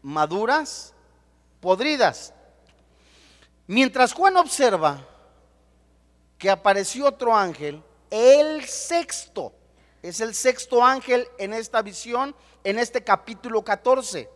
maduras, 0.02 0.94
podridas. 1.60 2.34
Mientras 3.68 4.14
Juan 4.14 4.38
observa 4.38 5.06
que 6.38 6.50
apareció 6.50 7.08
otro 7.08 7.36
ángel, 7.36 7.84
el 8.10 8.66
sexto, 8.66 9.54
es 10.02 10.22
el 10.22 10.34
sexto 10.34 10.84
ángel 10.84 11.28
en 11.38 11.54
esta 11.54 11.82
visión, 11.82 12.36
en 12.64 12.80
este 12.80 13.04
capítulo 13.04 13.64
14. 13.64 14.30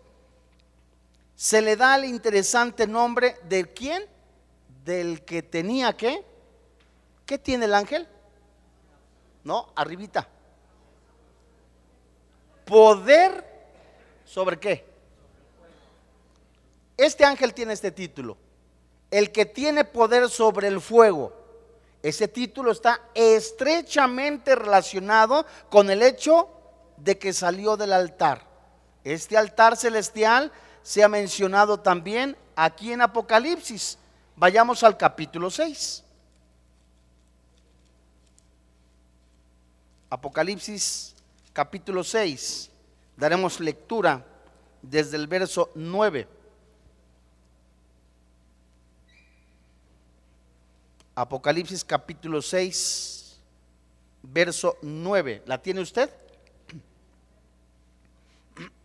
Se 1.35 1.61
le 1.61 1.75
da 1.75 1.95
el 1.95 2.05
interesante 2.05 2.85
nombre 2.87 3.37
de 3.43 3.71
quién? 3.73 4.03
Del 4.83 5.23
que 5.23 5.41
tenía 5.41 5.95
que. 5.95 6.23
¿Qué 7.25 7.37
tiene 7.37 7.65
el 7.65 7.73
ángel? 7.73 8.07
No, 9.43 9.71
arribita. 9.75 10.27
Poder 12.65 13.45
sobre 14.25 14.59
qué? 14.59 14.85
Este 16.97 17.25
ángel 17.25 17.53
tiene 17.53 17.73
este 17.73 17.91
título. 17.91 18.37
El 19.09 19.31
que 19.31 19.45
tiene 19.45 19.85
poder 19.85 20.29
sobre 20.29 20.67
el 20.67 20.81
fuego. 20.81 21.42
Ese 22.03 22.27
título 22.27 22.71
está 22.71 22.99
estrechamente 23.15 24.55
relacionado 24.55 25.45
con 25.69 25.89
el 25.89 26.01
hecho 26.01 26.49
de 26.97 27.17
que 27.17 27.31
salió 27.31 27.77
del 27.77 27.93
altar. 27.93 28.45
Este 29.05 29.37
altar 29.37 29.77
celestial 29.77 30.51
se 30.81 31.01
ha 31.01 31.07
mencionado 31.07 31.79
también 31.79 32.35
aquí 32.57 32.91
en 32.91 33.01
Apocalipsis. 33.01 33.97
Vayamos 34.35 34.83
al 34.83 34.97
capítulo 34.97 35.49
6. 35.49 36.03
Apocalipsis 40.09 41.15
capítulo 41.53 42.03
6. 42.03 42.69
Daremos 43.15 43.61
lectura 43.61 44.25
desde 44.81 45.15
el 45.15 45.27
verso 45.27 45.71
9. 45.73 46.27
Apocalipsis 51.15 51.83
capítulo 51.83 52.41
6, 52.41 53.37
verso 54.23 54.77
9. 54.81 55.43
¿La 55.45 55.59
tiene 55.61 55.81
usted? 55.81 56.09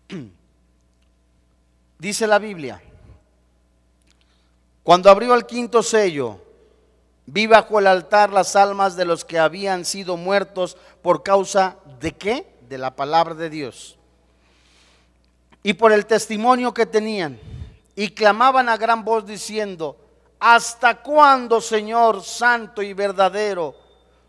Dice 1.99 2.27
la 2.27 2.39
Biblia, 2.39 2.83
cuando 4.83 5.11
abrió 5.11 5.35
el 5.35 5.47
quinto 5.47 5.83
sello, 5.83 6.39
vi 7.25 7.47
bajo 7.47 7.79
el 7.79 7.87
altar 7.87 8.31
las 8.31 8.57
almas 8.57 8.95
de 8.95 9.07
los 9.07 9.25
que 9.25 9.39
habían 9.39 9.87
sido 9.87 10.19
muertos 10.19 10.77
por 11.01 11.23
causa 11.23 11.79
de 11.99 12.13
qué? 12.13 12.47
De 12.69 12.77
la 12.77 12.95
palabra 12.95 13.35
de 13.35 13.49
Dios. 13.49 13.97
Y 15.63 15.73
por 15.73 15.93
el 15.93 16.05
testimonio 16.05 16.75
que 16.75 16.85
tenían. 16.85 17.39
Y 17.97 18.11
clamaban 18.11 18.69
a 18.69 18.77
gran 18.77 19.05
voz 19.05 19.27
diciendo, 19.27 19.97
¿hasta 20.41 21.03
cuándo, 21.03 21.61
Señor 21.61 22.23
santo 22.23 22.83
y 22.83 22.93
verdadero, 22.93 23.75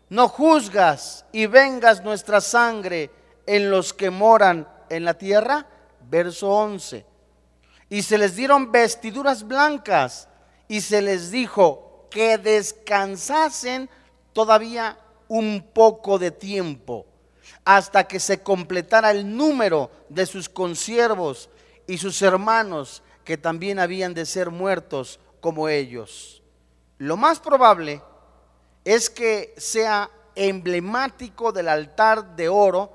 no 0.08 0.28
juzgas 0.28 1.24
y 1.32 1.46
vengas 1.46 2.02
nuestra 2.02 2.40
sangre 2.40 3.10
en 3.46 3.70
los 3.70 3.92
que 3.92 4.10
moran 4.10 4.68
en 4.88 5.04
la 5.04 5.14
tierra? 5.14 5.66
Verso 6.08 6.48
11. 6.48 7.06
Y 7.88 8.02
se 8.02 8.18
les 8.18 8.36
dieron 8.36 8.70
vestiduras 8.72 9.46
blancas 9.46 10.28
y 10.68 10.80
se 10.80 11.02
les 11.02 11.30
dijo 11.30 12.06
que 12.10 12.38
descansasen 12.38 13.88
todavía 14.32 14.98
un 15.28 15.70
poco 15.72 16.18
de 16.18 16.30
tiempo 16.30 17.06
hasta 17.64 18.04
que 18.04 18.18
se 18.18 18.42
completara 18.42 19.10
el 19.10 19.36
número 19.36 19.90
de 20.08 20.26
sus 20.26 20.48
consiervos 20.48 21.50
y 21.86 21.98
sus 21.98 22.20
hermanos 22.22 23.02
que 23.24 23.36
también 23.36 23.78
habían 23.78 24.14
de 24.14 24.26
ser 24.26 24.50
muertos 24.50 25.20
como 25.40 25.68
ellos. 25.68 26.42
Lo 26.98 27.16
más 27.16 27.40
probable 27.40 28.02
es 28.84 29.10
que 29.10 29.54
sea 29.56 30.10
emblemático 30.34 31.52
del 31.52 31.68
altar 31.68 32.36
de 32.36 32.48
oro 32.48 32.90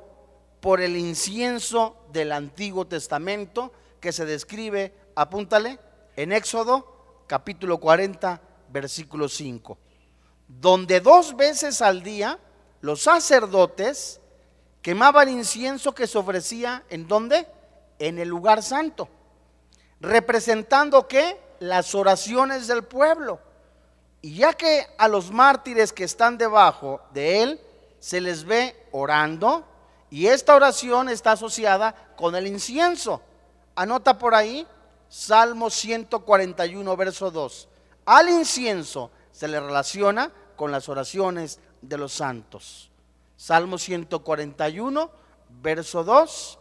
por 0.61 0.81
el 0.81 0.97
incienso 0.97 1.95
del 2.11 2.31
Antiguo 2.31 2.87
Testamento 2.87 3.71
que 3.99 4.11
se 4.11 4.25
describe, 4.25 4.93
apúntale, 5.15 5.79
en 6.15 6.31
Éxodo 6.31 7.23
capítulo 7.27 7.79
40, 7.79 8.41
versículo 8.69 9.27
5, 9.27 9.77
donde 10.47 10.99
dos 11.01 11.35
veces 11.35 11.81
al 11.81 12.03
día 12.03 12.39
los 12.81 13.01
sacerdotes 13.01 14.21
quemaban 14.81 15.29
incienso 15.29 15.93
que 15.93 16.07
se 16.07 16.17
ofrecía 16.17 16.83
en 16.89 17.07
dónde? 17.07 17.47
En 17.97 18.19
el 18.19 18.27
lugar 18.27 18.61
santo, 18.61 19.07
representando 19.99 21.07
que 21.07 21.44
las 21.69 21.95
oraciones 21.95 22.67
del 22.67 22.83
pueblo. 22.83 23.39
Y 24.21 24.35
ya 24.35 24.53
que 24.53 24.87
a 24.97 25.07
los 25.07 25.31
mártires 25.31 25.93
que 25.93 26.03
están 26.03 26.37
debajo 26.37 27.01
de 27.13 27.43
él 27.43 27.61
se 27.99 28.21
les 28.21 28.43
ve 28.43 28.87
orando, 28.91 29.65
y 30.09 30.27
esta 30.27 30.55
oración 30.55 31.09
está 31.09 31.33
asociada 31.33 32.13
con 32.15 32.35
el 32.35 32.47
incienso. 32.47 33.21
Anota 33.75 34.17
por 34.17 34.33
ahí 34.33 34.65
Salmo 35.09 35.69
141, 35.69 36.97
verso 36.97 37.31
2. 37.31 37.67
Al 38.05 38.29
incienso 38.29 39.11
se 39.31 39.47
le 39.47 39.59
relaciona 39.59 40.31
con 40.55 40.71
las 40.71 40.89
oraciones 40.89 41.59
de 41.81 41.97
los 41.97 42.13
santos. 42.13 42.89
Salmo 43.37 43.77
141, 43.77 45.09
verso 45.61 46.03
2. 46.03 46.59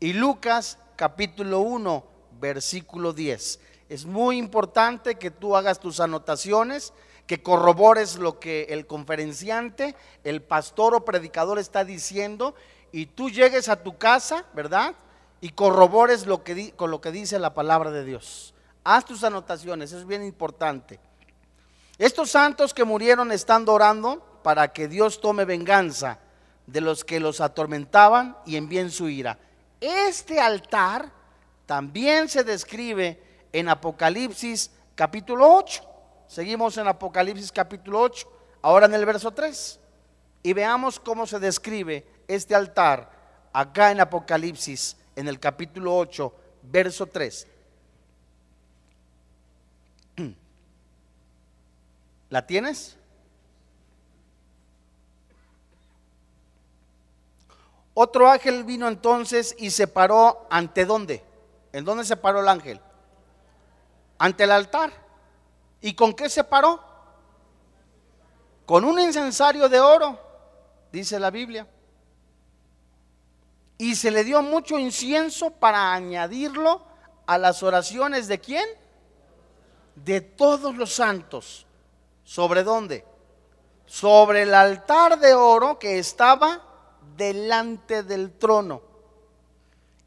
Y 0.00 0.12
Lucas 0.14 0.78
capítulo 0.96 1.60
1, 1.60 2.04
versículo 2.40 3.12
10. 3.12 3.60
Es 3.88 4.06
muy 4.06 4.38
importante 4.38 5.16
que 5.16 5.30
tú 5.30 5.56
hagas 5.56 5.80
tus 5.80 6.00
anotaciones 6.00 6.92
que 7.30 7.44
corrobores 7.44 8.16
lo 8.16 8.40
que 8.40 8.64
el 8.70 8.88
conferenciante, 8.88 9.94
el 10.24 10.42
pastor 10.42 10.96
o 10.96 11.04
predicador 11.04 11.60
está 11.60 11.84
diciendo 11.84 12.56
y 12.90 13.06
tú 13.06 13.30
llegues 13.30 13.68
a 13.68 13.84
tu 13.84 13.98
casa, 13.98 14.46
¿verdad? 14.52 14.96
Y 15.40 15.50
corrobores 15.50 16.26
lo 16.26 16.42
que, 16.42 16.72
con 16.72 16.90
lo 16.90 17.00
que 17.00 17.12
dice 17.12 17.38
la 17.38 17.54
palabra 17.54 17.92
de 17.92 18.04
Dios. 18.04 18.52
Haz 18.82 19.04
tus 19.04 19.22
anotaciones, 19.22 19.92
es 19.92 20.08
bien 20.08 20.24
importante. 20.24 20.98
Estos 21.98 22.30
santos 22.30 22.74
que 22.74 22.82
murieron 22.82 23.30
estando 23.30 23.74
orando 23.74 24.40
para 24.42 24.72
que 24.72 24.88
Dios 24.88 25.20
tome 25.20 25.44
venganza 25.44 26.18
de 26.66 26.80
los 26.80 27.04
que 27.04 27.20
los 27.20 27.40
atormentaban 27.40 28.38
y 28.44 28.56
envíen 28.56 28.90
su 28.90 29.08
ira. 29.08 29.38
Este 29.80 30.40
altar 30.40 31.12
también 31.70 32.28
se 32.28 32.42
describe 32.42 33.22
en 33.52 33.68
Apocalipsis 33.68 34.72
capítulo 34.96 35.54
8. 35.54 35.84
Seguimos 36.26 36.76
en 36.78 36.88
Apocalipsis 36.88 37.52
capítulo 37.52 38.00
8, 38.00 38.26
ahora 38.60 38.86
en 38.86 38.94
el 38.94 39.06
verso 39.06 39.30
3. 39.30 39.78
Y 40.42 40.52
veamos 40.52 40.98
cómo 40.98 41.28
se 41.28 41.38
describe 41.38 42.04
este 42.26 42.56
altar 42.56 43.08
acá 43.52 43.92
en 43.92 44.00
Apocalipsis, 44.00 44.96
en 45.14 45.28
el 45.28 45.38
capítulo 45.38 45.96
8, 45.96 46.34
verso 46.62 47.06
3. 47.06 47.46
¿La 52.30 52.44
tienes? 52.44 52.96
Otro 57.94 58.28
ángel 58.28 58.64
vino 58.64 58.88
entonces 58.88 59.54
y 59.56 59.70
se 59.70 59.86
paró 59.86 60.48
ante 60.50 60.84
dónde? 60.84 61.29
¿En 61.72 61.84
dónde 61.84 62.04
se 62.04 62.16
paró 62.16 62.40
el 62.40 62.48
ángel? 62.48 62.80
Ante 64.18 64.44
el 64.44 64.50
altar. 64.50 64.92
¿Y 65.80 65.94
con 65.94 66.14
qué 66.14 66.28
se 66.28 66.44
paró? 66.44 66.80
Con 68.66 68.84
un 68.84 69.00
incensario 69.00 69.68
de 69.68 69.80
oro, 69.80 70.18
dice 70.92 71.18
la 71.18 71.30
Biblia. 71.30 71.66
Y 73.78 73.94
se 73.96 74.10
le 74.10 74.24
dio 74.24 74.42
mucho 74.42 74.78
incienso 74.78 75.50
para 75.50 75.92
añadirlo 75.92 76.82
a 77.26 77.38
las 77.38 77.62
oraciones 77.62 78.28
de 78.28 78.38
quién? 78.40 78.66
De 79.94 80.20
todos 80.20 80.76
los 80.76 80.92
santos. 80.92 81.66
¿Sobre 82.24 82.62
dónde? 82.62 83.04
Sobre 83.86 84.42
el 84.42 84.54
altar 84.54 85.18
de 85.18 85.34
oro 85.34 85.78
que 85.78 85.98
estaba 85.98 86.60
delante 87.16 88.02
del 88.02 88.32
trono. 88.38 88.89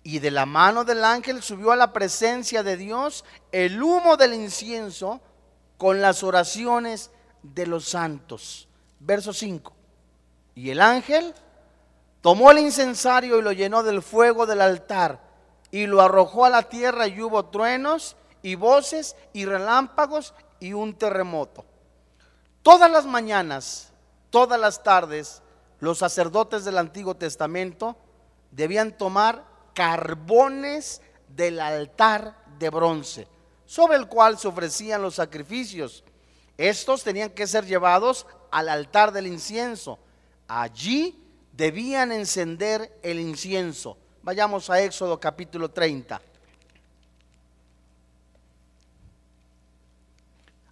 Y 0.03 0.19
de 0.19 0.31
la 0.31 0.45
mano 0.45 0.83
del 0.83 1.03
ángel 1.03 1.41
subió 1.41 1.71
a 1.71 1.77
la 1.77 1.93
presencia 1.93 2.61
de 2.61 2.75
Dios 2.75 3.23
el 3.51 3.81
humo 3.81 4.17
del 4.17 4.33
incienso 4.33 5.21
con 5.77 6.01
las 6.01 6.23
oraciones 6.23 7.09
de 7.41 7.67
los 7.67 7.87
santos. 7.87 8.67
Verso 8.99 9.33
5. 9.33 9.73
Y 10.55 10.69
el 10.69 10.81
ángel 10.81 11.33
tomó 12.21 12.51
el 12.51 12.59
incensario 12.59 13.39
y 13.39 13.41
lo 13.41 13.51
llenó 13.51 13.83
del 13.83 14.01
fuego 14.01 14.45
del 14.45 14.61
altar 14.61 15.19
y 15.71 15.87
lo 15.87 16.01
arrojó 16.01 16.45
a 16.45 16.49
la 16.49 16.63
tierra 16.63 17.07
y 17.07 17.21
hubo 17.21 17.45
truenos 17.45 18.15
y 18.41 18.55
voces 18.55 19.15
y 19.33 19.45
relámpagos 19.45 20.33
y 20.59 20.73
un 20.73 20.93
terremoto. 20.93 21.65
Todas 22.61 22.91
las 22.91 23.05
mañanas, 23.05 23.91
todas 24.29 24.59
las 24.59 24.83
tardes, 24.83 25.41
los 25.79 25.97
sacerdotes 25.97 26.63
del 26.63 26.77
Antiguo 26.77 27.15
Testamento 27.15 27.97
debían 28.51 28.97
tomar 28.97 29.43
carbones 29.73 31.01
del 31.27 31.59
altar 31.59 32.35
de 32.59 32.69
bronce 32.69 33.27
sobre 33.73 33.97
el 33.97 34.07
cual 34.07 34.37
se 34.37 34.47
ofrecían 34.47 35.01
los 35.01 35.15
sacrificios. 35.15 36.03
Estos 36.57 37.03
tenían 37.03 37.31
que 37.31 37.47
ser 37.47 37.65
llevados 37.65 38.27
al 38.51 38.69
altar 38.69 39.11
del 39.11 39.25
incienso. 39.25 39.97
Allí 40.47 41.19
debían 41.51 42.11
encender 42.11 42.95
el 43.01 43.19
incienso. 43.19 43.97
Vayamos 44.21 44.69
a 44.69 44.79
Éxodo 44.79 45.19
capítulo 45.19 45.71
30. 45.71 46.21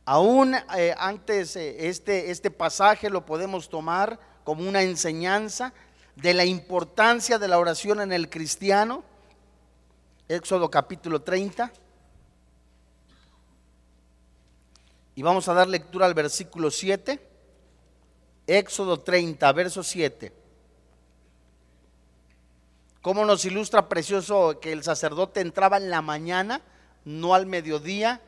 Aún 0.05 0.55
eh, 0.75 0.93
antes 0.95 1.55
eh, 1.55 1.87
este, 1.87 2.29
este 2.29 2.51
pasaje 2.51 3.09
lo 3.09 3.25
podemos 3.25 3.67
tomar 3.67 4.19
como 4.43 4.67
una 4.69 4.83
enseñanza 4.83 5.73
de 6.21 6.33
la 6.35 6.45
importancia 6.45 7.39
de 7.39 7.47
la 7.47 7.57
oración 7.57 7.99
en 7.99 8.13
el 8.13 8.29
cristiano. 8.29 9.03
Éxodo 10.27 10.69
capítulo 10.69 11.21
30. 11.21 11.71
Y 15.15 15.21
vamos 15.23 15.47
a 15.47 15.53
dar 15.53 15.67
lectura 15.67 16.05
al 16.05 16.13
versículo 16.13 16.71
7, 16.71 17.19
Éxodo 18.47 18.99
30, 18.99 19.51
verso 19.51 19.83
7. 19.83 20.31
¿Cómo 23.01 23.25
nos 23.25 23.43
ilustra 23.45 23.89
precioso 23.89 24.59
que 24.59 24.71
el 24.71 24.83
sacerdote 24.83 25.41
entraba 25.41 25.77
en 25.77 25.89
la 25.89 26.03
mañana, 26.03 26.61
no 27.03 27.33
al 27.33 27.47
mediodía, 27.47 28.21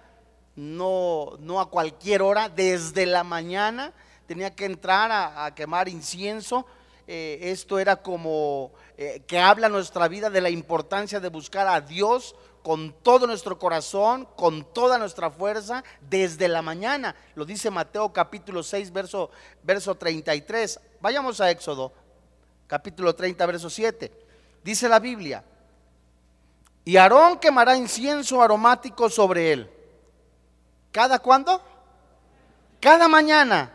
no, 0.56 1.38
no 1.40 1.62
a 1.62 1.70
cualquier 1.70 2.24
hora, 2.24 2.50
desde 2.50 3.06
la 3.06 3.24
mañana 3.24 3.94
tenía 4.26 4.56
que 4.56 4.66
entrar 4.66 5.12
a, 5.12 5.54
quemar 5.54 5.88
incienso? 5.90 6.66
Eh, 7.08 7.40
esto 7.42 7.80
era 7.80 7.98
como 7.98 8.72
eh, 8.98 9.22
que 9.28 9.40
habla 9.40 9.70
nuestra 9.70 10.08
vida 10.08 10.30
de 10.30 10.42
la 10.42 10.50
importancia 10.50 11.20
de 11.20 11.30
buscar 11.30 11.68
a 11.68 11.82
Dios 11.82 12.36
con 12.64 12.94
todo 13.04 13.28
nuestro 13.28 13.60
corazón, 13.60 14.26
con 14.38 14.64
toda 14.74 14.98
nuestra 14.98 15.30
fuerza, 15.30 15.84
desde 16.02 16.48
la 16.48 16.62
mañana. 16.62 17.16
Lo 17.36 17.44
dice 17.44 17.70
Mateo 17.70 18.14
capítulo 18.14 18.64
6, 18.64 18.92
verso, 18.94 19.30
verso 19.64 19.96
33. 19.96 20.80
Vayamos 21.02 21.42
a 21.42 21.52
Éxodo, 21.52 21.92
capítulo 22.68 23.14
30, 23.14 23.46
verso 23.46 23.70
7. 23.70 24.12
Dice 24.64 24.88
la 24.88 25.00
Biblia, 25.00 25.44
y 26.86 26.98
Aarón 26.98 27.38
quemará 27.40 27.76
incienso 27.76 28.42
aromático 28.42 29.10
sobre 29.10 29.52
él. 29.52 29.70
¿Cada 30.92 31.20
cuándo? 31.20 31.62
Cada 32.80 33.08
mañana. 33.08 33.74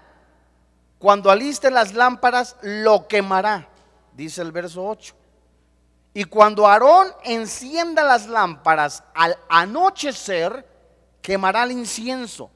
Cuando 0.99 1.31
aliste 1.31 1.71
las 1.71 1.95
lámparas, 1.95 2.57
lo 2.63 3.07
quemará, 3.07 3.69
dice 4.15 4.43
el 4.43 4.51
verso 4.51 4.85
8. 4.85 5.15
Y 6.15 6.25
cuando 6.25 6.67
Aarón 6.67 7.09
encienda 7.23 8.03
las 8.03 8.27
lámparas 8.27 9.05
al 9.15 9.39
anochecer, 9.49 10.67
quemará 11.23 11.63
el 11.63 11.73
incienso. 11.73 12.51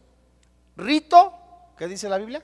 Rito, 0.77 1.33
¿qué 1.79 1.87
dice 1.87 2.09
la 2.09 2.19
Biblia? 2.19 2.43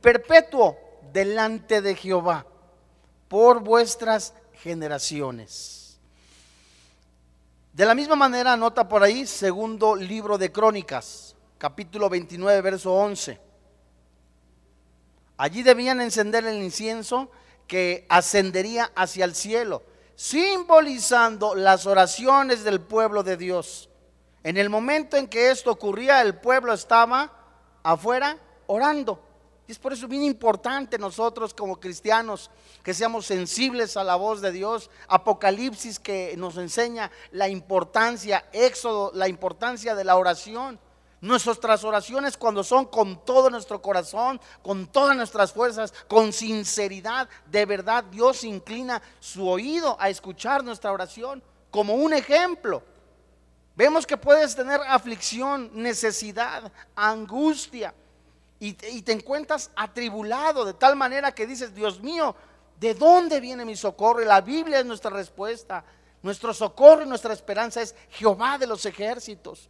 Perpetuo 0.00 0.76
delante 1.12 1.80
de 1.80 1.94
Jehová 1.94 2.44
por 3.28 3.60
vuestras 3.60 4.34
generaciones. 4.54 6.00
De 7.72 7.84
la 7.84 7.94
misma 7.94 8.16
manera, 8.16 8.54
anota 8.54 8.88
por 8.88 9.02
ahí, 9.02 9.26
segundo 9.26 9.94
libro 9.94 10.38
de 10.38 10.50
Crónicas, 10.50 11.36
capítulo 11.58 12.08
29, 12.08 12.60
verso 12.62 12.92
11. 12.92 13.45
Allí 15.36 15.62
debían 15.62 16.00
encender 16.00 16.46
el 16.46 16.62
incienso 16.62 17.30
que 17.66 18.06
ascendería 18.08 18.90
hacia 18.94 19.24
el 19.24 19.34
cielo 19.34 19.82
simbolizando 20.16 21.54
las 21.54 21.86
oraciones 21.86 22.64
del 22.64 22.80
pueblo 22.80 23.22
de 23.22 23.36
Dios. 23.36 23.90
En 24.42 24.56
el 24.56 24.70
momento 24.70 25.16
en 25.16 25.28
que 25.28 25.50
esto 25.50 25.70
ocurría, 25.70 26.22
el 26.22 26.36
pueblo 26.36 26.72
estaba 26.72 27.30
afuera 27.82 28.38
orando. 28.66 29.22
Y 29.68 29.72
es 29.72 29.78
por 29.78 29.92
eso 29.92 30.08
bien 30.08 30.22
importante 30.22 30.96
nosotros 30.98 31.52
como 31.52 31.78
cristianos 31.78 32.50
que 32.82 32.94
seamos 32.94 33.26
sensibles 33.26 33.96
a 33.96 34.04
la 34.04 34.14
voz 34.14 34.40
de 34.40 34.52
Dios. 34.52 34.90
Apocalipsis 35.08 35.98
que 35.98 36.34
nos 36.38 36.56
enseña 36.56 37.10
la 37.32 37.48
importancia, 37.48 38.48
Éxodo, 38.52 39.10
la 39.14 39.28
importancia 39.28 39.94
de 39.94 40.04
la 40.04 40.16
oración. 40.16 40.80
Nuestras 41.20 41.82
oraciones 41.82 42.36
cuando 42.36 42.62
son 42.62 42.84
con 42.86 43.24
todo 43.24 43.48
nuestro 43.48 43.80
corazón, 43.80 44.40
con 44.62 44.86
todas 44.86 45.16
nuestras 45.16 45.52
fuerzas, 45.52 45.92
con 46.08 46.32
sinceridad, 46.32 47.28
de 47.46 47.64
verdad 47.64 48.04
Dios 48.04 48.44
inclina 48.44 49.00
su 49.18 49.48
oído 49.48 49.96
a 49.98 50.10
escuchar 50.10 50.62
nuestra 50.62 50.92
oración 50.92 51.42
como 51.70 51.94
un 51.94 52.12
ejemplo. 52.12 52.82
Vemos 53.74 54.06
que 54.06 54.16
puedes 54.16 54.54
tener 54.54 54.80
aflicción, 54.80 55.70
necesidad, 55.74 56.70
angustia 56.94 57.94
y 58.58 58.72
te, 58.72 59.12
encuentras 59.12 59.70
atribulado 59.76 60.64
de 60.64 60.74
tal 60.74 60.96
manera 60.96 61.34
que 61.34 61.46
dices, 61.46 61.74
Dios 61.74 62.00
mío, 62.00 62.34
¿de 62.80 62.94
dónde 62.94 63.40
viene 63.40 63.64
mi 63.64 63.76
socorro? 63.76 64.22
Y 64.22 64.24
la 64.24 64.40
Biblia 64.40 64.80
es 64.80 64.86
nuestra 64.86 65.10
respuesta. 65.10 65.84
Nuestro 66.22 66.54
socorro 66.54 67.02
y 67.02 67.06
nuestra 67.06 67.34
esperanza 67.34 67.82
es 67.82 67.94
Jehová 68.10 68.58
de 68.58 68.66
los 68.66 68.86
ejércitos. 68.86 69.68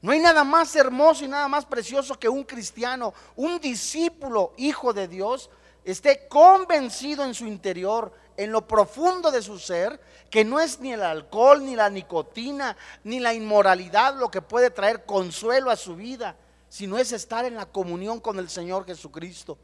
No 0.00 0.12
hay 0.12 0.20
nada 0.20 0.44
más 0.44 0.74
hermoso 0.76 1.24
y 1.24 1.28
nada 1.28 1.48
más 1.48 1.66
precioso 1.66 2.18
que 2.18 2.28
un 2.28 2.44
cristiano, 2.44 3.12
un 3.34 3.60
discípulo, 3.60 4.52
hijo 4.56 4.92
de 4.92 5.08
Dios, 5.08 5.50
esté 5.84 6.28
convencido 6.28 7.24
en 7.24 7.34
su 7.34 7.46
interior, 7.46 8.12
en 8.36 8.52
lo 8.52 8.66
profundo 8.68 9.32
de 9.32 9.42
su 9.42 9.58
ser, 9.58 10.00
que 10.30 10.44
no 10.44 10.60
es 10.60 10.78
ni 10.78 10.92
el 10.92 11.02
alcohol, 11.02 11.64
ni 11.64 11.74
la 11.74 11.90
nicotina, 11.90 12.76
ni 13.02 13.18
la 13.18 13.34
inmoralidad 13.34 14.14
lo 14.14 14.30
que 14.30 14.40
puede 14.42 14.70
traer 14.70 15.04
consuelo 15.04 15.70
a 15.70 15.76
su 15.76 15.96
vida, 15.96 16.36
sino 16.68 16.98
es 16.98 17.10
estar 17.12 17.44
en 17.44 17.56
la 17.56 17.66
comunión 17.66 18.20
con 18.20 18.38
el 18.38 18.48
Señor 18.48 18.86
Jesucristo. 18.86 19.58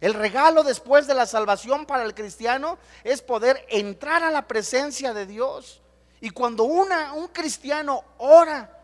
El 0.00 0.14
regalo 0.14 0.64
después 0.64 1.06
de 1.06 1.14
la 1.14 1.26
salvación 1.26 1.86
para 1.86 2.02
el 2.02 2.14
cristiano 2.14 2.78
es 3.04 3.22
poder 3.22 3.64
entrar 3.68 4.24
a 4.24 4.30
la 4.30 4.46
presencia 4.48 5.14
de 5.14 5.26
Dios. 5.26 5.80
Y 6.20 6.30
cuando 6.30 6.64
una, 6.64 7.12
un 7.12 7.28
cristiano 7.28 8.02
ora, 8.18 8.75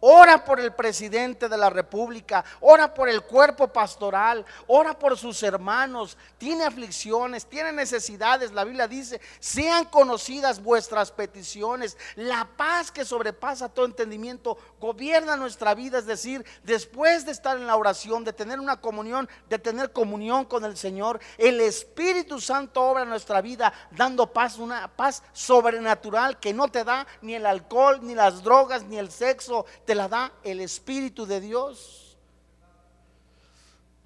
Ora 0.00 0.44
por 0.44 0.60
el 0.60 0.72
presidente 0.72 1.48
de 1.48 1.56
la 1.56 1.70
República, 1.70 2.44
ora 2.60 2.94
por 2.94 3.08
el 3.08 3.22
cuerpo 3.22 3.66
pastoral, 3.66 4.46
ora 4.68 4.96
por 4.96 5.18
sus 5.18 5.42
hermanos. 5.42 6.16
Tiene 6.38 6.64
aflicciones, 6.64 7.46
tiene 7.46 7.72
necesidades. 7.72 8.52
La 8.52 8.62
Biblia 8.62 8.86
dice, 8.86 9.20
sean 9.40 9.86
conocidas 9.86 10.62
vuestras 10.62 11.10
peticiones. 11.10 11.96
La 12.14 12.48
paz 12.56 12.92
que 12.92 13.04
sobrepasa 13.04 13.68
todo 13.68 13.86
entendimiento 13.86 14.56
gobierna 14.80 15.36
nuestra 15.36 15.74
vida. 15.74 15.98
Es 15.98 16.06
decir, 16.06 16.46
después 16.62 17.26
de 17.26 17.32
estar 17.32 17.56
en 17.56 17.66
la 17.66 17.74
oración, 17.74 18.22
de 18.22 18.32
tener 18.32 18.60
una 18.60 18.80
comunión, 18.80 19.28
de 19.48 19.58
tener 19.58 19.92
comunión 19.92 20.44
con 20.44 20.64
el 20.64 20.76
Señor, 20.76 21.18
el 21.38 21.60
Espíritu 21.60 22.40
Santo 22.40 22.82
obra 22.82 23.02
en 23.02 23.08
nuestra 23.08 23.40
vida 23.40 23.72
dando 23.90 24.32
paz, 24.32 24.58
una 24.58 24.86
paz 24.86 25.24
sobrenatural 25.32 26.38
que 26.38 26.54
no 26.54 26.68
te 26.68 26.84
da 26.84 27.04
ni 27.20 27.34
el 27.34 27.46
alcohol, 27.46 27.98
ni 28.02 28.14
las 28.14 28.44
drogas, 28.44 28.84
ni 28.84 28.96
el 28.96 29.10
sexo 29.10 29.66
te 29.88 29.94
la 29.94 30.06
da 30.06 30.32
el 30.44 30.60
Espíritu 30.60 31.24
de 31.24 31.40
Dios. 31.40 32.14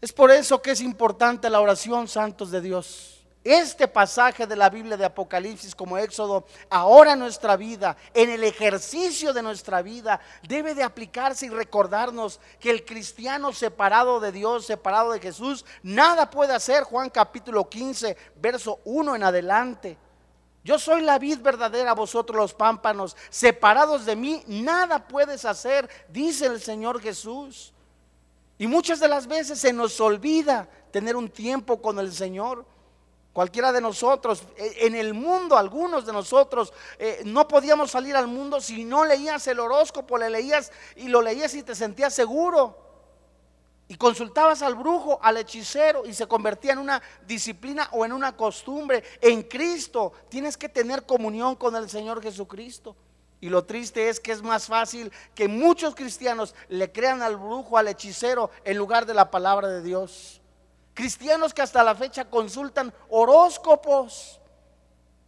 Es 0.00 0.12
por 0.12 0.30
eso 0.30 0.62
que 0.62 0.70
es 0.70 0.80
importante 0.80 1.50
la 1.50 1.60
oración, 1.60 2.06
santos 2.06 2.52
de 2.52 2.60
Dios. 2.60 3.24
Este 3.42 3.88
pasaje 3.88 4.46
de 4.46 4.54
la 4.54 4.70
Biblia 4.70 4.96
de 4.96 5.06
Apocalipsis 5.06 5.74
como 5.74 5.98
Éxodo, 5.98 6.46
ahora 6.70 7.14
en 7.14 7.18
nuestra 7.18 7.56
vida, 7.56 7.96
en 8.14 8.30
el 8.30 8.44
ejercicio 8.44 9.32
de 9.32 9.42
nuestra 9.42 9.82
vida, 9.82 10.20
debe 10.46 10.76
de 10.76 10.84
aplicarse 10.84 11.46
y 11.46 11.48
recordarnos 11.48 12.38
que 12.60 12.70
el 12.70 12.84
cristiano 12.84 13.52
separado 13.52 14.20
de 14.20 14.30
Dios, 14.30 14.66
separado 14.66 15.10
de 15.10 15.18
Jesús, 15.18 15.64
nada 15.82 16.30
puede 16.30 16.54
hacer. 16.54 16.84
Juan 16.84 17.10
capítulo 17.10 17.68
15, 17.68 18.16
verso 18.36 18.78
1 18.84 19.16
en 19.16 19.24
adelante. 19.24 19.98
Yo 20.64 20.78
soy 20.78 21.00
la 21.00 21.18
vid 21.18 21.40
verdadera, 21.40 21.92
vosotros 21.92 22.36
los 22.36 22.54
pámpanos. 22.54 23.16
Separados 23.30 24.06
de 24.06 24.14
mí, 24.14 24.42
nada 24.46 25.08
puedes 25.08 25.44
hacer, 25.44 25.88
dice 26.08 26.46
el 26.46 26.60
Señor 26.60 27.00
Jesús. 27.00 27.72
Y 28.58 28.68
muchas 28.68 29.00
de 29.00 29.08
las 29.08 29.26
veces 29.26 29.58
se 29.58 29.72
nos 29.72 30.00
olvida 30.00 30.68
tener 30.92 31.16
un 31.16 31.28
tiempo 31.28 31.82
con 31.82 31.98
el 31.98 32.12
Señor. 32.12 32.64
Cualquiera 33.32 33.72
de 33.72 33.80
nosotros, 33.80 34.44
e, 34.56 34.86
en 34.86 34.94
el 34.94 35.14
mundo, 35.14 35.56
algunos 35.56 36.06
de 36.06 36.12
nosotros, 36.12 36.72
eh, 36.98 37.22
no 37.24 37.48
podíamos 37.48 37.90
salir 37.90 38.14
al 38.14 38.28
mundo 38.28 38.60
si 38.60 38.84
no 38.84 39.04
leías 39.04 39.46
el 39.46 39.58
horóscopo, 39.58 40.18
le 40.18 40.30
leías 40.30 40.70
y 40.96 41.08
lo 41.08 41.22
leías 41.22 41.54
y 41.54 41.62
te 41.62 41.74
sentías 41.74 42.14
seguro 42.14 42.81
y 43.92 43.96
consultabas 43.96 44.62
al 44.62 44.74
brujo, 44.74 45.18
al 45.20 45.36
hechicero 45.36 46.06
y 46.06 46.14
se 46.14 46.26
convertía 46.26 46.72
en 46.72 46.78
una 46.78 47.02
disciplina 47.26 47.90
o 47.92 48.06
en 48.06 48.14
una 48.14 48.34
costumbre. 48.34 49.04
En 49.20 49.42
Cristo 49.42 50.14
tienes 50.30 50.56
que 50.56 50.70
tener 50.70 51.04
comunión 51.04 51.56
con 51.56 51.76
el 51.76 51.90
Señor 51.90 52.22
Jesucristo. 52.22 52.96
Y 53.38 53.50
lo 53.50 53.66
triste 53.66 54.08
es 54.08 54.18
que 54.18 54.32
es 54.32 54.40
más 54.40 54.66
fácil 54.66 55.12
que 55.34 55.46
muchos 55.46 55.94
cristianos 55.94 56.54
le 56.70 56.90
crean 56.90 57.20
al 57.20 57.36
brujo, 57.36 57.76
al 57.76 57.86
hechicero, 57.86 58.50
en 58.64 58.78
lugar 58.78 59.04
de 59.04 59.12
la 59.12 59.30
palabra 59.30 59.68
de 59.68 59.82
Dios. 59.82 60.40
Cristianos 60.94 61.52
que 61.52 61.60
hasta 61.60 61.84
la 61.84 61.94
fecha 61.94 62.24
consultan 62.24 62.94
horóscopos. 63.10 64.40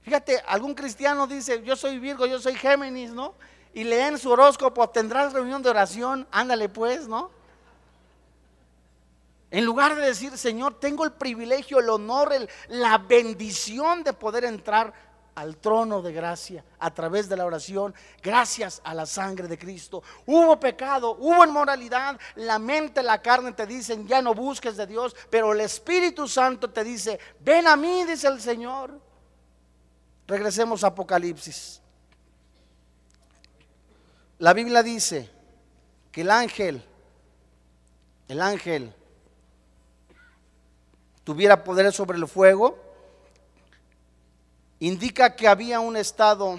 Fíjate, 0.00 0.42
algún 0.46 0.74
cristiano 0.74 1.26
dice, 1.26 1.62
yo 1.62 1.76
soy 1.76 1.98
Virgo, 1.98 2.24
yo 2.24 2.40
soy 2.40 2.54
Géminis, 2.54 3.10
¿no? 3.10 3.34
Y 3.74 3.84
leen 3.84 4.16
su 4.16 4.30
horóscopo, 4.30 4.88
tendrás 4.88 5.34
reunión 5.34 5.62
de 5.62 5.68
oración, 5.68 6.26
ándale 6.30 6.70
pues, 6.70 7.06
¿no? 7.06 7.43
En 9.50 9.64
lugar 9.64 9.94
de 9.94 10.06
decir, 10.06 10.36
Señor, 10.36 10.80
tengo 10.80 11.04
el 11.04 11.12
privilegio, 11.12 11.78
el 11.78 11.88
honor, 11.88 12.32
la 12.68 12.98
bendición 12.98 14.02
de 14.02 14.12
poder 14.12 14.44
entrar 14.44 14.92
al 15.34 15.56
trono 15.56 16.00
de 16.00 16.12
gracia 16.12 16.64
a 16.78 16.92
través 16.92 17.28
de 17.28 17.36
la 17.36 17.44
oración, 17.44 17.94
gracias 18.22 18.80
a 18.84 18.94
la 18.94 19.06
sangre 19.06 19.48
de 19.48 19.58
Cristo. 19.58 20.02
Hubo 20.26 20.58
pecado, 20.58 21.16
hubo 21.18 21.44
inmoralidad, 21.44 22.18
la 22.36 22.58
mente, 22.58 23.02
la 23.02 23.20
carne 23.20 23.52
te 23.52 23.66
dicen, 23.66 24.06
ya 24.06 24.22
no 24.22 24.34
busques 24.34 24.76
de 24.76 24.86
Dios, 24.86 25.14
pero 25.30 25.52
el 25.52 25.60
Espíritu 25.60 26.28
Santo 26.28 26.70
te 26.70 26.84
dice, 26.84 27.18
ven 27.40 27.66
a 27.66 27.76
mí, 27.76 28.04
dice 28.04 28.28
el 28.28 28.40
Señor. 28.40 29.00
Regresemos 30.26 30.84
a 30.84 30.88
Apocalipsis. 30.88 31.80
La 34.38 34.52
Biblia 34.52 34.82
dice 34.82 35.30
que 36.10 36.22
el 36.22 36.30
ángel 36.30 36.82
el 38.28 38.40
ángel 38.40 38.94
tuviera 41.24 41.64
poder 41.64 41.92
sobre 41.92 42.18
el 42.18 42.28
fuego, 42.28 42.78
indica 44.78 45.34
que 45.34 45.48
había 45.48 45.80
un 45.80 45.96
estado 45.96 46.58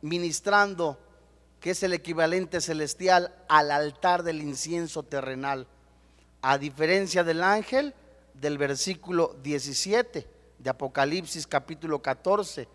ministrando 0.00 0.98
que 1.60 1.70
es 1.70 1.82
el 1.82 1.92
equivalente 1.92 2.60
celestial 2.60 3.34
al 3.48 3.70
altar 3.70 4.22
del 4.22 4.40
incienso 4.40 5.02
terrenal, 5.02 5.66
a 6.40 6.56
diferencia 6.56 7.24
del 7.24 7.42
ángel 7.42 7.94
del 8.34 8.58
versículo 8.58 9.36
17 9.42 10.26
de 10.58 10.70
Apocalipsis 10.70 11.46
capítulo 11.46 12.00
14. 12.00 12.68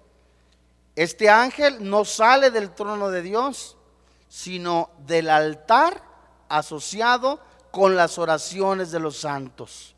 Este 0.96 1.30
ángel 1.30 1.90
no 1.90 2.06
sale 2.06 2.52
del 2.52 2.72
trono 2.72 3.10
de 3.10 3.22
Dios, 3.22 3.78
sino 4.28 4.90
del 5.08 5.30
altar 5.30 6.04
asociado 6.50 7.40
con 7.72 7.96
las 7.96 8.18
oraciones 8.18 8.92
de 8.92 9.00
los 9.00 9.18
santos. 9.18 9.93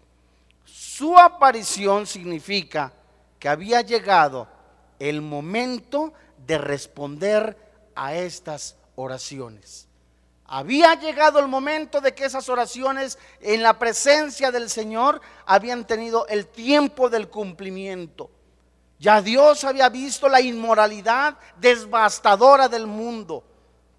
Su 0.97 1.19
aparición 1.19 2.07
significa 2.07 2.93
que 3.37 3.49
había 3.49 3.81
llegado 3.81 4.47
el 4.97 5.21
momento 5.21 6.13
de 6.47 6.57
responder 6.57 7.57
a 7.95 8.15
estas 8.15 8.77
oraciones. 8.95 9.89
Había 10.45 10.95
llegado 10.95 11.39
el 11.39 11.49
momento 11.49 11.99
de 11.99 12.15
que 12.15 12.23
esas 12.23 12.47
oraciones 12.47 13.19
en 13.41 13.61
la 13.61 13.77
presencia 13.77 14.51
del 14.51 14.69
Señor 14.69 15.19
habían 15.45 15.85
tenido 15.85 16.27
el 16.27 16.47
tiempo 16.47 17.09
del 17.09 17.27
cumplimiento. 17.27 18.31
Ya 18.97 19.21
Dios 19.21 19.65
había 19.65 19.89
visto 19.89 20.29
la 20.29 20.39
inmoralidad 20.39 21.37
devastadora 21.59 22.69
del 22.69 22.87
mundo. 22.87 23.43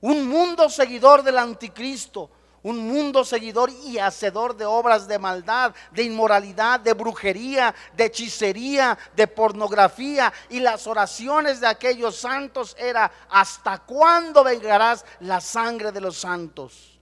Un 0.01 0.27
mundo 0.27 0.71
seguidor 0.71 1.23
del 1.23 1.37
anticristo, 1.37 2.31
un 2.67 2.89
mundo 2.89 3.25
seguidor 3.25 3.71
y 3.71 3.99
hacedor 3.99 4.57
de 4.57 4.65
obras 4.65 5.07
de 5.07 5.21
maldad, 5.21 5.73
de 5.93 6.03
inmoralidad, 6.03 6.81
de 6.81 6.95
brujería, 6.95 7.73
de 7.97 8.07
hechicería, 8.07 8.99
de 9.15 9.29
pornografía. 9.29 10.33
Y 10.51 10.59
las 10.59 10.89
oraciones 10.89 11.61
de 11.61 11.69
aquellos 11.69 12.17
santos 12.17 12.75
era, 12.77 13.09
¿hasta 13.31 13.79
cuándo 13.79 14.43
vengarás 14.43 15.05
la 15.21 15.41
sangre 15.41 15.93
de 15.93 16.01
los 16.01 16.17
santos? 16.17 16.99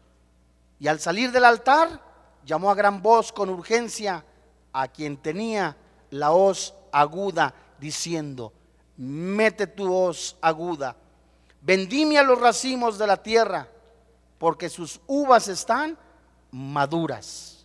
Y 0.78 0.86
al 0.86 1.00
salir 1.00 1.32
del 1.32 1.46
altar, 1.46 1.98
llamó 2.44 2.70
a 2.70 2.74
gran 2.74 3.00
voz 3.00 3.32
con 3.32 3.48
urgencia 3.48 4.22
a 4.70 4.88
quien 4.88 5.16
tenía 5.16 5.74
la 6.10 6.32
hoz 6.32 6.74
aguda, 6.92 7.54
diciendo, 7.78 8.52
mete 8.98 9.66
tu 9.66 9.90
hoz 9.90 10.36
aguda, 10.42 10.94
vendime 11.62 12.18
a 12.18 12.22
los 12.22 12.38
racimos 12.38 12.98
de 12.98 13.06
la 13.06 13.16
tierra 13.16 13.70
porque 14.44 14.68
sus 14.68 15.00
uvas 15.06 15.48
están 15.48 15.96
maduras. 16.50 17.64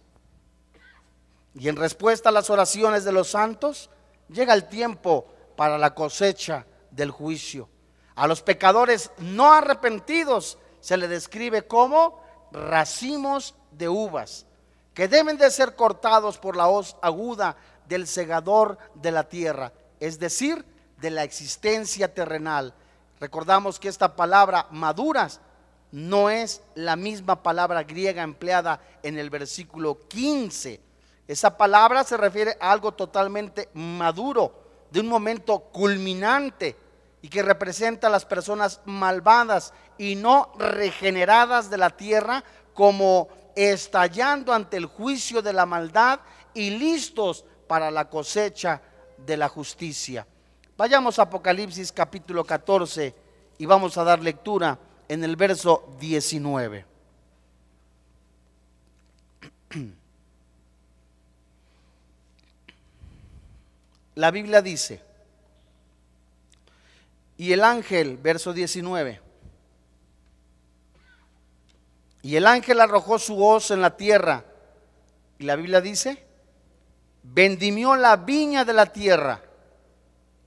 Y 1.54 1.68
en 1.68 1.76
respuesta 1.76 2.30
a 2.30 2.32
las 2.32 2.50
oraciones 2.50 3.04
de 3.04 3.12
los 3.12 3.32
santos, 3.32 3.90
llega 4.30 4.54
el 4.54 4.70
tiempo 4.70 5.28
para 5.58 5.78
la 5.78 5.94
cosecha 5.94 6.66
del 6.90 7.12
juicio. 7.12 7.68
A 8.16 8.28
los 8.28 8.42
pecadores 8.42 9.12
no 9.18 9.52
arrepentidos 9.52 10.58
se 10.80 10.96
le 10.96 11.10
describe 11.10 11.68
como 11.68 12.24
racimos 12.54 13.56
de 13.72 13.90
uvas, 13.90 14.46
que 14.94 15.10
deben 15.10 15.36
de 15.36 15.52
ser 15.52 15.76
cortados 15.76 16.38
por 16.38 16.56
la 16.56 16.70
hoz 16.70 16.96
aguda 17.02 17.58
del 17.90 18.08
segador 18.08 18.78
de 18.96 19.12
la 19.12 19.28
tierra, 19.28 19.74
es 20.00 20.18
decir, 20.18 20.64
de 21.02 21.10
la 21.10 21.26
existencia 21.26 22.14
terrenal. 22.14 22.74
Recordamos 23.20 23.82
que 23.82 23.90
esta 23.90 24.16
palabra 24.16 24.68
maduras 24.72 25.42
no 25.92 26.30
es 26.30 26.62
la 26.76 26.96
misma 26.96 27.42
palabra 27.42 27.84
griega 27.84 28.22
empleada 28.22 28.82
en 29.04 29.18
el 29.18 29.30
versículo 29.30 29.98
15. 30.08 30.80
Esa 31.28 31.58
palabra 31.58 32.04
se 32.04 32.18
refiere 32.18 32.58
a 32.60 32.72
algo 32.72 32.92
totalmente 32.94 33.70
maduro, 33.74 34.54
de 34.92 35.00
un 35.00 35.08
momento 35.08 35.60
culminante 35.60 36.76
y 37.22 37.30
que 37.30 37.44
representa 37.44 38.08
a 38.08 38.12
las 38.12 38.26
personas 38.26 38.82
malvadas 38.86 39.74
y 39.98 40.16
no 40.16 40.52
regeneradas 40.58 41.70
de 41.70 41.78
la 41.78 41.92
tierra 41.92 42.44
como 42.74 43.28
estallando 43.56 44.54
ante 44.54 44.78
el 44.78 44.86
juicio 44.86 45.42
de 45.42 45.54
la 45.54 45.66
maldad 45.66 46.22
y 46.54 46.72
listos 46.72 47.46
para 47.68 47.92
la 47.92 48.10
cosecha 48.10 48.82
de 49.18 49.38
la 49.38 49.50
justicia. 49.50 50.26
Vayamos 50.78 51.20
a 51.20 51.24
Apocalipsis 51.24 51.92
capítulo 51.92 52.44
14 52.46 53.14
y 53.58 53.66
vamos 53.66 53.98
a 53.98 54.04
dar 54.04 54.22
lectura 54.22 54.80
en 55.10 55.24
el 55.24 55.36
verso 55.36 55.98
19. 56.00 56.86
La 64.16 64.32
Biblia 64.32 64.62
dice, 64.62 65.02
y 67.38 67.54
el 67.54 67.64
ángel, 67.64 68.18
verso 68.18 68.54
19, 68.54 69.22
y 72.22 72.36
el 72.36 72.46
ángel 72.46 72.82
arrojó 72.82 73.18
su 73.18 73.44
hoz 73.44 73.72
en 73.72 73.82
la 73.82 73.98
tierra, 73.98 74.46
y 75.40 75.46
la 75.46 75.56
Biblia 75.56 75.82
dice, 75.82 76.24
vendimió 77.24 77.96
la 77.96 78.18
viña 78.18 78.66
de 78.66 78.74
la 78.74 78.88
tierra 78.88 79.42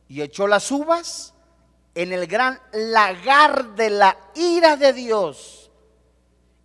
y 0.09 0.21
echó 0.21 0.47
las 0.47 0.71
uvas 0.71 1.32
en 1.95 2.13
el 2.13 2.27
gran 2.27 2.61
lagar 2.73 3.75
de 3.75 3.91
la 3.91 4.17
ira 4.35 4.77
de 4.77 4.93
Dios 4.93 5.71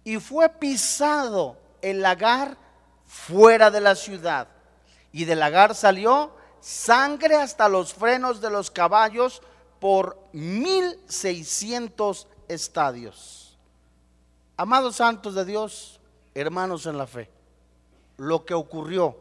y 0.03 0.17
fue 0.17 0.47
pisado 0.49 1.57
el 1.81 2.01
lagar 2.01 2.57
fuera 3.05 3.69
de 3.69 3.81
la 3.81 3.95
ciudad. 3.95 4.47
Y 5.11 5.25
del 5.25 5.39
lagar 5.39 5.75
salió 5.75 6.31
sangre 6.61 7.35
hasta 7.35 7.67
los 7.67 7.93
frenos 7.93 8.39
de 8.39 8.49
los 8.49 8.71
caballos 8.71 9.41
por 9.79 10.17
mil 10.31 10.99
seiscientos 11.07 12.27
estadios. 12.47 13.57
Amados 14.55 14.95
santos 14.95 15.35
de 15.35 15.45
Dios, 15.45 15.99
hermanos 16.33 16.85
en 16.85 16.97
la 16.97 17.05
fe, 17.05 17.29
lo 18.17 18.45
que 18.45 18.53
ocurrió 18.53 19.17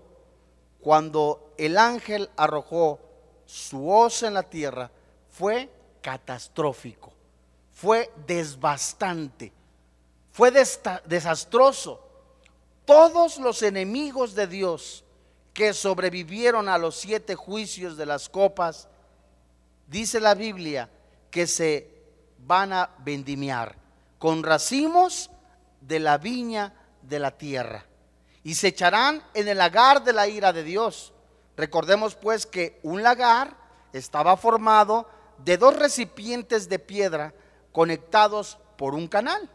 cuando 0.81 1.53
el 1.59 1.79
ángel 1.79 2.31
arrojó 2.37 3.01
su 3.45 3.91
hoz 3.91 4.23
en 4.23 4.35
la 4.35 4.45
tierra 4.45 4.91
fue 5.31 5.69
catastrófico, 6.07 7.13
fue 7.73 8.13
desbastante, 8.29 9.53
fue 10.31 10.53
desastroso. 10.53 12.01
Todos 12.85 13.39
los 13.39 13.61
enemigos 13.65 14.37
de 14.37 14.47
Dios 14.47 15.03
que 15.53 15.75
sobrevivieron 15.75 16.69
a 16.69 16.79
los 16.79 16.95
siete 16.95 17.35
juicios 17.35 17.97
de 17.97 18.07
las 18.07 18.29
copas, 18.29 18.87
dice 19.89 20.21
la 20.21 20.37
Biblia 20.37 20.89
que 21.29 21.49
se 21.49 21.91
van 22.39 22.73
a 22.73 22.91
vendimiar 22.99 23.75
con 24.21 24.45
racimos 24.45 25.29
de 25.81 25.99
la 25.99 26.19
viña 26.19 26.73
de 27.03 27.19
la 27.19 27.33
tierra 27.33 27.85
y 28.45 28.55
se 28.55 28.69
echarán 28.69 29.25
en 29.35 29.49
el 29.49 29.59
lagar 29.59 30.05
de 30.05 30.13
la 30.13 30.29
ira 30.29 30.53
de 30.53 30.63
Dios. 30.63 31.13
Recordemos 31.57 32.15
pues 32.15 32.47
que 32.47 32.79
un 32.85 33.03
lagar 33.03 33.57
estaba 33.93 34.37
formado 34.37 35.16
de 35.39 35.57
dos 35.57 35.77
recipientes 35.77 36.69
de 36.69 36.79
piedra 36.79 37.35
conectados 37.73 38.59
por 38.77 38.95
un 38.95 39.09
canal. 39.09 39.51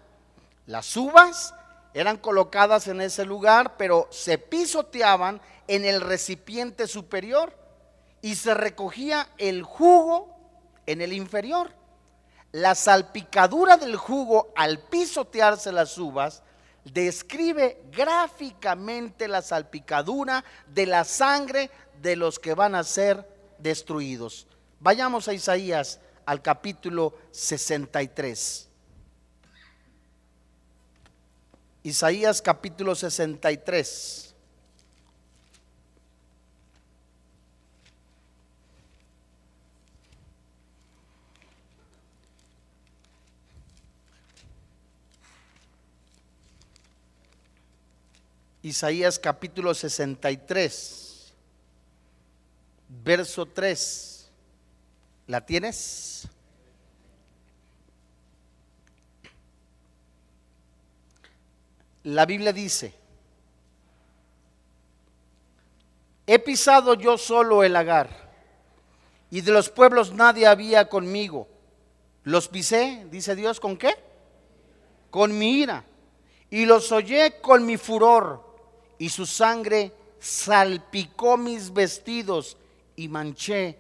Las 0.65 0.95
uvas 0.95 1.53
eran 1.93 2.17
colocadas 2.17 2.87
en 2.87 3.01
ese 3.01 3.25
lugar, 3.25 3.75
pero 3.77 4.07
se 4.11 4.37
pisoteaban 4.37 5.41
en 5.67 5.85
el 5.85 6.01
recipiente 6.01 6.87
superior 6.87 7.57
y 8.21 8.35
se 8.35 8.53
recogía 8.53 9.29
el 9.37 9.63
jugo 9.63 10.35
en 10.85 11.01
el 11.01 11.13
inferior. 11.13 11.71
La 12.51 12.75
salpicadura 12.75 13.77
del 13.77 13.95
jugo 13.95 14.51
al 14.55 14.79
pisotearse 14.79 15.71
las 15.71 15.97
uvas 15.97 16.43
describe 16.83 17.81
gráficamente 17.91 19.27
la 19.27 19.41
salpicadura 19.41 20.43
de 20.67 20.85
la 20.85 21.03
sangre 21.03 21.69
de 22.01 22.15
los 22.15 22.39
que 22.39 22.53
van 22.53 22.75
a 22.75 22.83
ser 22.83 23.27
destruidos. 23.59 24.47
Vayamos 24.81 25.27
a 25.27 25.33
Isaías 25.33 25.99
al 26.25 26.41
capítulo 26.41 27.15
63. 27.31 28.67
Isaías 31.83 32.41
capítulo 32.41 32.95
63. 32.95 34.33
Isaías 48.63 49.19
capítulo 49.19 49.73
63, 49.73 51.33
verso 53.03 53.45
3. 53.45 54.10
¿La 55.27 55.45
tienes? 55.45 56.27
La 62.03 62.25
Biblia 62.25 62.51
dice, 62.51 62.93
he 66.25 66.39
pisado 66.39 66.95
yo 66.95 67.17
solo 67.17 67.63
el 67.63 67.73
lagar, 67.73 68.31
y 69.29 69.41
de 69.41 69.51
los 69.51 69.69
pueblos 69.69 70.11
nadie 70.11 70.47
había 70.47 70.89
conmigo. 70.89 71.47
Los 72.23 72.47
pisé, 72.47 73.05
dice 73.11 73.35
Dios, 73.35 73.59
¿con 73.59 73.77
qué? 73.77 73.95
Con 75.09 75.37
mi 75.37 75.59
ira. 75.59 75.85
Y 76.49 76.65
los 76.65 76.91
hollé 76.91 77.39
con 77.39 77.65
mi 77.65 77.77
furor, 77.77 78.43
y 78.97 79.09
su 79.09 79.25
sangre 79.25 79.93
salpicó 80.19 81.37
mis 81.37 81.71
vestidos 81.71 82.57
y 82.95 83.07
manché 83.07 83.79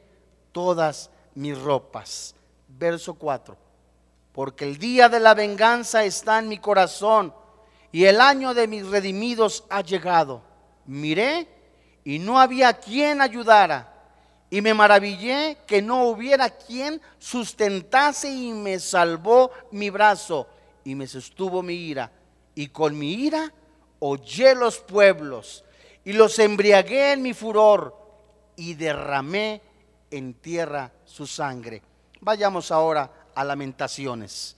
todas 0.51 1.09
mis 1.35 1.57
ropas. 1.57 2.35
Verso 2.67 3.13
4. 3.13 3.57
Porque 4.31 4.65
el 4.65 4.77
día 4.77 5.09
de 5.09 5.19
la 5.19 5.33
venganza 5.33 6.03
está 6.03 6.39
en 6.39 6.47
mi 6.47 6.57
corazón 6.57 7.33
y 7.91 8.05
el 8.05 8.21
año 8.21 8.53
de 8.53 8.67
mis 8.67 8.87
redimidos 8.87 9.65
ha 9.69 9.81
llegado. 9.81 10.41
Miré 10.85 11.47
y 12.03 12.19
no 12.19 12.39
había 12.39 12.73
quien 12.73 13.21
ayudara. 13.21 13.87
Y 14.49 14.61
me 14.61 14.73
maravillé 14.73 15.59
que 15.65 15.81
no 15.81 16.05
hubiera 16.05 16.49
quien 16.49 17.01
sustentase 17.19 18.29
y 18.29 18.51
me 18.51 18.79
salvó 18.79 19.51
mi 19.71 19.89
brazo 19.89 20.47
y 20.83 20.95
me 20.95 21.07
sostuvo 21.07 21.61
mi 21.61 21.75
ira. 21.75 22.11
Y 22.53 22.67
con 22.67 22.97
mi 22.97 23.13
ira 23.13 23.53
hollé 23.99 24.55
los 24.55 24.79
pueblos 24.79 25.63
y 26.03 26.13
los 26.13 26.37
embriagué 26.39 27.13
en 27.13 27.21
mi 27.21 27.33
furor 27.33 27.95
y 28.55 28.73
derramé 28.73 29.61
en 30.09 30.33
tierra 30.33 30.91
su 31.11 31.27
sangre. 31.27 31.81
Vayamos 32.21 32.71
ahora 32.71 33.11
a 33.35 33.43
lamentaciones. 33.43 34.55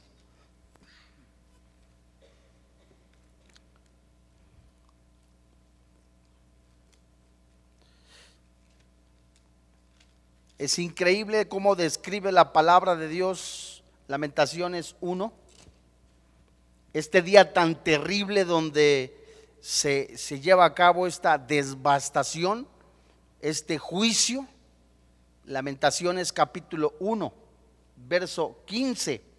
Es 10.60 10.78
increíble 10.80 11.48
cómo 11.48 11.76
describe 11.76 12.32
la 12.32 12.54
palabra 12.54 12.96
de 12.96 13.08
Dios, 13.10 13.84
Lamentaciones 14.08 14.96
1, 15.02 15.34
este 16.94 17.22
día 17.24 17.52
tan 17.52 17.84
terrible 17.84 18.46
donde 18.46 19.18
se, 19.60 20.18
se 20.18 20.40
lleva 20.40 20.66
a 20.66 20.76
cabo 20.76 21.08
esta 21.08 21.38
devastación, 21.40 22.68
este 23.42 23.80
juicio. 23.80 24.48
Lamentaciones 25.46 26.32
capítulo 26.32 26.94
1, 27.00 27.34
verso 28.08 28.62
15. 28.66 29.34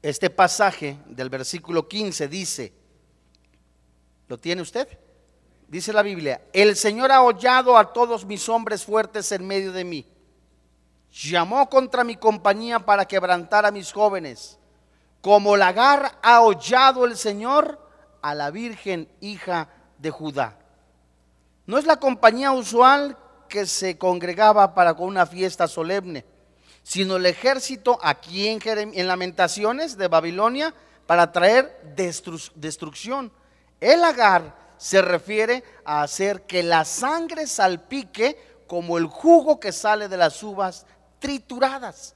Este 0.00 0.30
pasaje 0.30 0.96
del 1.06 1.28
versículo 1.28 1.88
15 1.88 2.28
dice, 2.28 2.72
¿lo 4.28 4.38
tiene 4.38 4.62
usted? 4.62 4.86
Dice 5.66 5.92
la 5.92 6.02
Biblia, 6.02 6.42
el 6.52 6.76
Señor 6.76 7.10
ha 7.10 7.22
hollado 7.22 7.76
a 7.76 7.92
todos 7.92 8.24
mis 8.24 8.48
hombres 8.48 8.84
fuertes 8.84 9.32
en 9.32 9.44
medio 9.44 9.72
de 9.72 9.82
mí. 9.82 10.06
Llamó 11.10 11.68
contra 11.68 12.04
mi 12.04 12.14
compañía 12.14 12.78
para 12.78 13.04
quebrantar 13.04 13.66
a 13.66 13.72
mis 13.72 13.90
jóvenes. 13.90 14.60
Como 15.26 15.56
lagar 15.56 16.20
ha 16.22 16.40
hollado 16.42 17.04
el 17.04 17.16
Señor 17.16 17.80
a 18.22 18.32
la 18.32 18.52
Virgen 18.52 19.08
hija 19.20 19.68
de 19.98 20.12
Judá. 20.12 20.56
No 21.66 21.78
es 21.78 21.84
la 21.84 21.96
compañía 21.96 22.52
usual 22.52 23.18
que 23.48 23.66
se 23.66 23.98
congregaba 23.98 24.72
para 24.72 24.94
con 24.94 25.08
una 25.08 25.26
fiesta 25.26 25.66
solemne 25.66 26.24
sino 26.84 27.16
el 27.16 27.26
ejército 27.26 27.98
aquí 28.00 28.46
en, 28.46 28.60
en 28.64 29.08
Lamentaciones 29.08 29.96
de 29.96 30.06
Babilonia 30.06 30.72
para 31.08 31.32
traer 31.32 31.76
destrucción. 32.54 33.32
El 33.80 34.04
agar 34.04 34.54
se 34.78 35.02
refiere 35.02 35.64
a 35.84 36.02
hacer 36.02 36.42
que 36.42 36.62
la 36.62 36.84
sangre 36.84 37.48
salpique 37.48 38.38
como 38.68 38.98
el 38.98 39.06
jugo 39.06 39.58
que 39.58 39.72
sale 39.72 40.06
de 40.06 40.16
las 40.16 40.40
uvas 40.44 40.86
trituradas. 41.18 42.15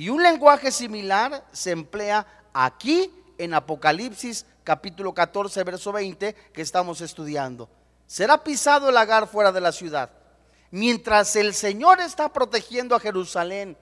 Y 0.00 0.08
un 0.08 0.22
lenguaje 0.22 0.72
similar 0.72 1.44
se 1.52 1.72
emplea 1.72 2.26
aquí 2.54 3.12
en 3.36 3.52
Apocalipsis 3.52 4.46
capítulo 4.64 5.12
14, 5.12 5.62
verso 5.62 5.92
20 5.92 6.32
que 6.54 6.62
estamos 6.62 7.02
estudiando. 7.02 7.68
Será 8.06 8.42
pisado 8.42 8.88
el 8.88 8.96
agar 8.96 9.26
fuera 9.26 9.52
de 9.52 9.60
la 9.60 9.72
ciudad. 9.72 10.08
Mientras 10.70 11.36
el 11.36 11.52
Señor 11.52 12.00
está 12.00 12.32
protegiendo 12.32 12.96
a 12.96 13.00
Jerusalén, 13.00 13.76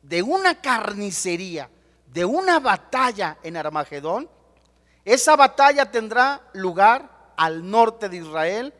de 0.00 0.22
una 0.22 0.60
carnicería, 0.60 1.68
de 2.06 2.24
una 2.24 2.60
batalla 2.60 3.38
en 3.42 3.56
Armagedón, 3.56 4.30
esa 5.04 5.34
batalla 5.34 5.90
tendrá 5.90 6.40
lugar 6.52 7.32
al 7.36 7.68
norte 7.68 8.08
de 8.08 8.18
Israel, 8.18 8.72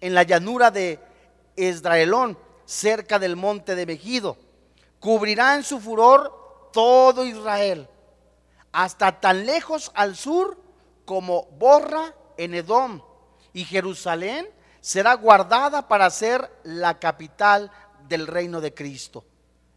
en 0.00 0.14
la 0.14 0.22
llanura 0.22 0.70
de 0.70 0.98
Esdraelón, 1.54 2.38
cerca 2.64 3.18
del 3.18 3.36
monte 3.36 3.74
de 3.74 3.84
Megido. 3.84 4.38
Cubrirá 5.00 5.54
en 5.54 5.64
su 5.64 5.80
furor 5.80 6.70
todo 6.72 7.24
Israel, 7.24 7.88
hasta 8.70 9.18
tan 9.18 9.46
lejos 9.46 9.90
al 9.94 10.14
sur 10.14 10.58
como 11.04 11.46
Borra 11.58 12.14
en 12.36 12.54
Edom, 12.54 13.02
y 13.52 13.64
Jerusalén 13.64 14.48
será 14.80 15.14
guardada 15.14 15.88
para 15.88 16.08
ser 16.10 16.50
la 16.62 16.98
capital 16.98 17.70
del 18.08 18.26
reino 18.26 18.60
de 18.60 18.72
Cristo. 18.74 19.24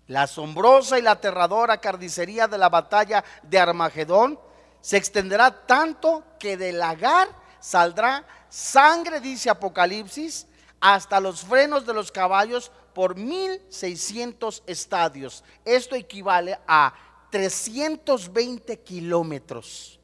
La 0.07 0.23
asombrosa 0.23 0.99
y 0.99 1.01
la 1.01 1.11
aterradora 1.11 1.77
carnicería 1.77 2.47
de 2.47 2.57
la 2.57 2.69
batalla 2.69 3.23
de 3.41 3.59
Armagedón 3.59 4.39
se 4.81 4.97
extenderá 4.97 5.65
tanto 5.65 6.23
que 6.37 6.57
del 6.57 6.79
lagar 6.79 7.29
saldrá 7.59 8.25
sangre, 8.49 9.21
dice 9.21 9.49
Apocalipsis, 9.49 10.45
hasta 10.81 11.21
los 11.21 11.41
frenos 11.41 11.85
de 11.85 11.93
los 11.93 12.11
caballos 12.11 12.69
por 12.93 13.15
1600 13.15 14.63
estadios. 14.67 15.43
Esto 15.65 15.95
equivale 15.95 16.59
a 16.67 16.93
320 17.31 18.79
kilómetros. 18.79 19.99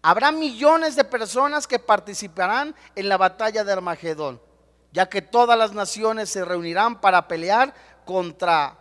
Habrá 0.00 0.32
millones 0.32 0.96
de 0.96 1.04
personas 1.04 1.66
que 1.66 1.78
participarán 1.78 2.74
en 2.94 3.08
la 3.08 3.16
batalla 3.16 3.64
de 3.64 3.72
Armagedón, 3.72 4.40
ya 4.92 5.08
que 5.08 5.22
todas 5.22 5.56
las 5.56 5.72
naciones 5.72 6.28
se 6.28 6.44
reunirán 6.44 7.00
para 7.00 7.28
pelear 7.28 7.74
contra 8.04 8.78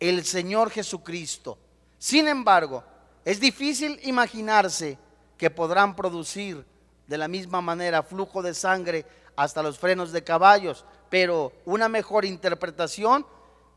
el 0.00 0.24
Señor 0.24 0.70
Jesucristo. 0.70 1.58
Sin 1.98 2.28
embargo, 2.28 2.82
es 3.24 3.40
difícil 3.40 3.98
imaginarse 4.02 4.98
que 5.36 5.50
podrán 5.50 5.96
producir 5.96 6.64
de 7.06 7.18
la 7.18 7.28
misma 7.28 7.60
manera 7.60 8.02
flujo 8.02 8.42
de 8.42 8.54
sangre 8.54 9.04
hasta 9.36 9.62
los 9.62 9.78
frenos 9.78 10.12
de 10.12 10.24
caballos, 10.24 10.84
pero 11.08 11.52
una 11.64 11.88
mejor 11.88 12.24
interpretación 12.24 13.26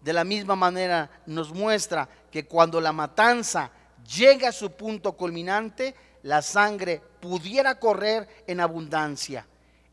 de 0.02 0.14
la 0.14 0.24
misma 0.24 0.56
manera 0.56 1.10
nos 1.26 1.54
muestra 1.54 2.08
que 2.32 2.46
cuando 2.46 2.80
la 2.80 2.92
matanza 2.92 3.72
llega 4.16 4.50
a 4.50 4.54
su 4.54 4.72
punto 4.72 5.14
culminante, 5.14 5.96
la 6.24 6.42
sangre 6.42 7.02
pudiera 7.20 7.80
correr 7.80 8.44
en 8.48 8.60
abundancia. 8.60 9.46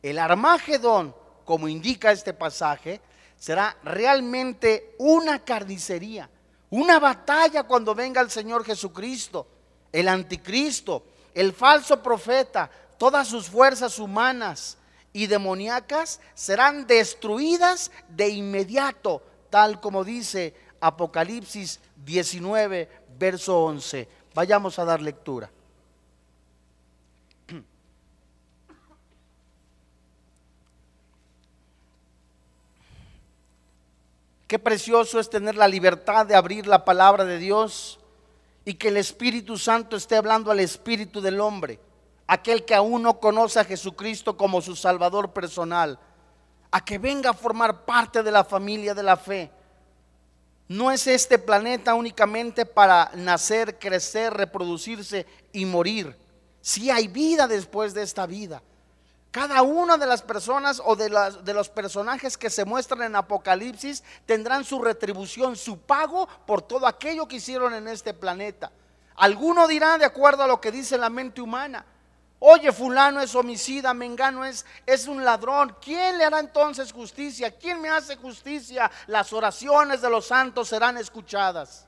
El 0.03 0.19
Armagedón, 0.19 1.15
como 1.45 1.69
indica 1.69 2.13
este 2.13 2.33
pasaje, 2.33 3.01
será 3.37 3.77
realmente 3.83 4.95
una 4.99 5.45
carnicería, 5.45 6.29
una 6.71 6.99
batalla 6.99 7.65
cuando 7.65 7.95
venga 7.95 8.21
el 8.21 8.31
Señor 8.31 8.65
Jesucristo, 8.65 9.47
el 9.93 10.09
anticristo, 10.09 11.05
el 11.35 11.53
falso 11.53 12.03
profeta, 12.03 12.71
todas 12.99 13.29
sus 13.29 13.49
fuerzas 13.49 13.99
humanas 13.99 14.79
y 15.17 15.27
demoníacas 15.27 16.21
serán 16.35 16.87
destruidas 16.87 17.91
de 18.11 18.29
inmediato, 18.29 19.23
tal 19.49 19.81
como 19.81 20.05
dice 20.05 20.53
Apocalipsis 20.79 21.81
19, 22.05 22.87
verso 23.19 23.65
11. 23.65 24.07
Vayamos 24.35 24.79
a 24.79 24.85
dar 24.85 25.01
lectura. 25.01 25.51
Qué 34.47 34.59
precioso 34.59 35.19
es 35.19 35.31
tener 35.31 35.55
la 35.55 35.67
libertad 35.67 36.27
de 36.27 36.35
abrir 36.35 36.67
la 36.67 36.85
palabra 36.85 37.25
de 37.25 37.39
Dios 37.39 37.99
y 38.67 38.75
que 38.75 38.89
el 38.89 38.99
Espíritu 38.99 39.57
Santo 39.57 39.97
esté 39.97 40.17
hablando 40.17 40.51
al 40.51 40.61
Espíritu 40.61 41.23
del 41.23 41.41
hombre, 41.41 41.81
aquel 42.27 42.65
que 42.65 42.75
aún 42.75 43.03
no 43.03 43.21
conoce 43.21 43.61
a 43.61 43.65
Jesucristo 43.65 44.37
como 44.37 44.61
su 44.61 44.75
Salvador 44.75 45.33
personal, 45.33 45.99
a 46.71 46.85
que 46.85 46.99
venga 46.99 47.31
a 47.31 47.35
formar 47.35 47.85
parte 47.85 48.23
de 48.23 48.31
la 48.31 48.45
familia 48.45 48.95
de 48.95 49.03
la 49.03 49.17
fe. 49.17 49.51
No 50.69 50.91
es 50.91 51.07
este 51.07 51.39
planeta 51.39 51.95
únicamente 51.95 52.67
para 52.67 53.11
nacer, 53.15 53.79
crecer, 53.79 54.35
reproducirse 54.35 55.25
y 55.53 55.65
morir. 55.65 56.17
Si 56.61 56.91
hay 56.91 57.07
vida 57.07 57.47
después 57.47 57.95
de 57.95 58.03
esta 58.03 58.27
vida. 58.27 58.63
Cada 59.31 59.63
una 59.63 59.99
de 59.99 60.07
las 60.07 60.23
personas 60.23 60.81
o 60.85 60.97
de, 60.97 61.15
de, 61.45 61.55
los 61.55 61.69
personajes 61.69 62.39
que 62.39 62.49
se 62.49 62.65
muestran 62.65 63.03
en 63.03 63.17
Apocalipsis 63.17 64.03
tendrán 64.25 64.65
su 64.65 64.81
retribución, 64.81 65.57
su 65.57 65.79
pago 65.79 66.27
por 66.47 66.63
todo 66.63 66.87
aquello 66.87 67.29
que 67.29 67.37
hicieron 67.37 67.75
en 67.75 67.87
este 67.87 68.15
planeta. 68.15 68.73
Alguno 69.15 69.69
dirá 69.69 69.99
de 69.99 70.07
acuerdo 70.07 70.43
a 70.43 70.47
lo 70.47 70.61
que 70.61 70.73
dice 70.73 70.97
la 70.97 71.11
mente 71.11 71.43
humana. 71.43 71.85
Oye, 72.39 72.71
fulano 72.71 73.21
es 73.21 73.35
homicida, 73.35 73.95
mengano 73.95 74.45
es, 74.45 74.67
es 74.85 75.07
un 75.09 75.25
ladrón. 75.25 75.75
¿Quién 75.81 76.19
le 76.19 76.25
hará 76.25 76.39
entonces 76.39 76.93
justicia? 76.93 77.51
¿Quién 77.51 77.81
me 77.81 77.89
hace 77.89 78.17
justicia? 78.17 78.91
Las 79.07 79.33
oraciones 79.33 80.03
de 80.03 80.11
los 80.11 80.27
santos 80.27 80.69
serán 80.69 80.99
escuchadas. 80.99 81.87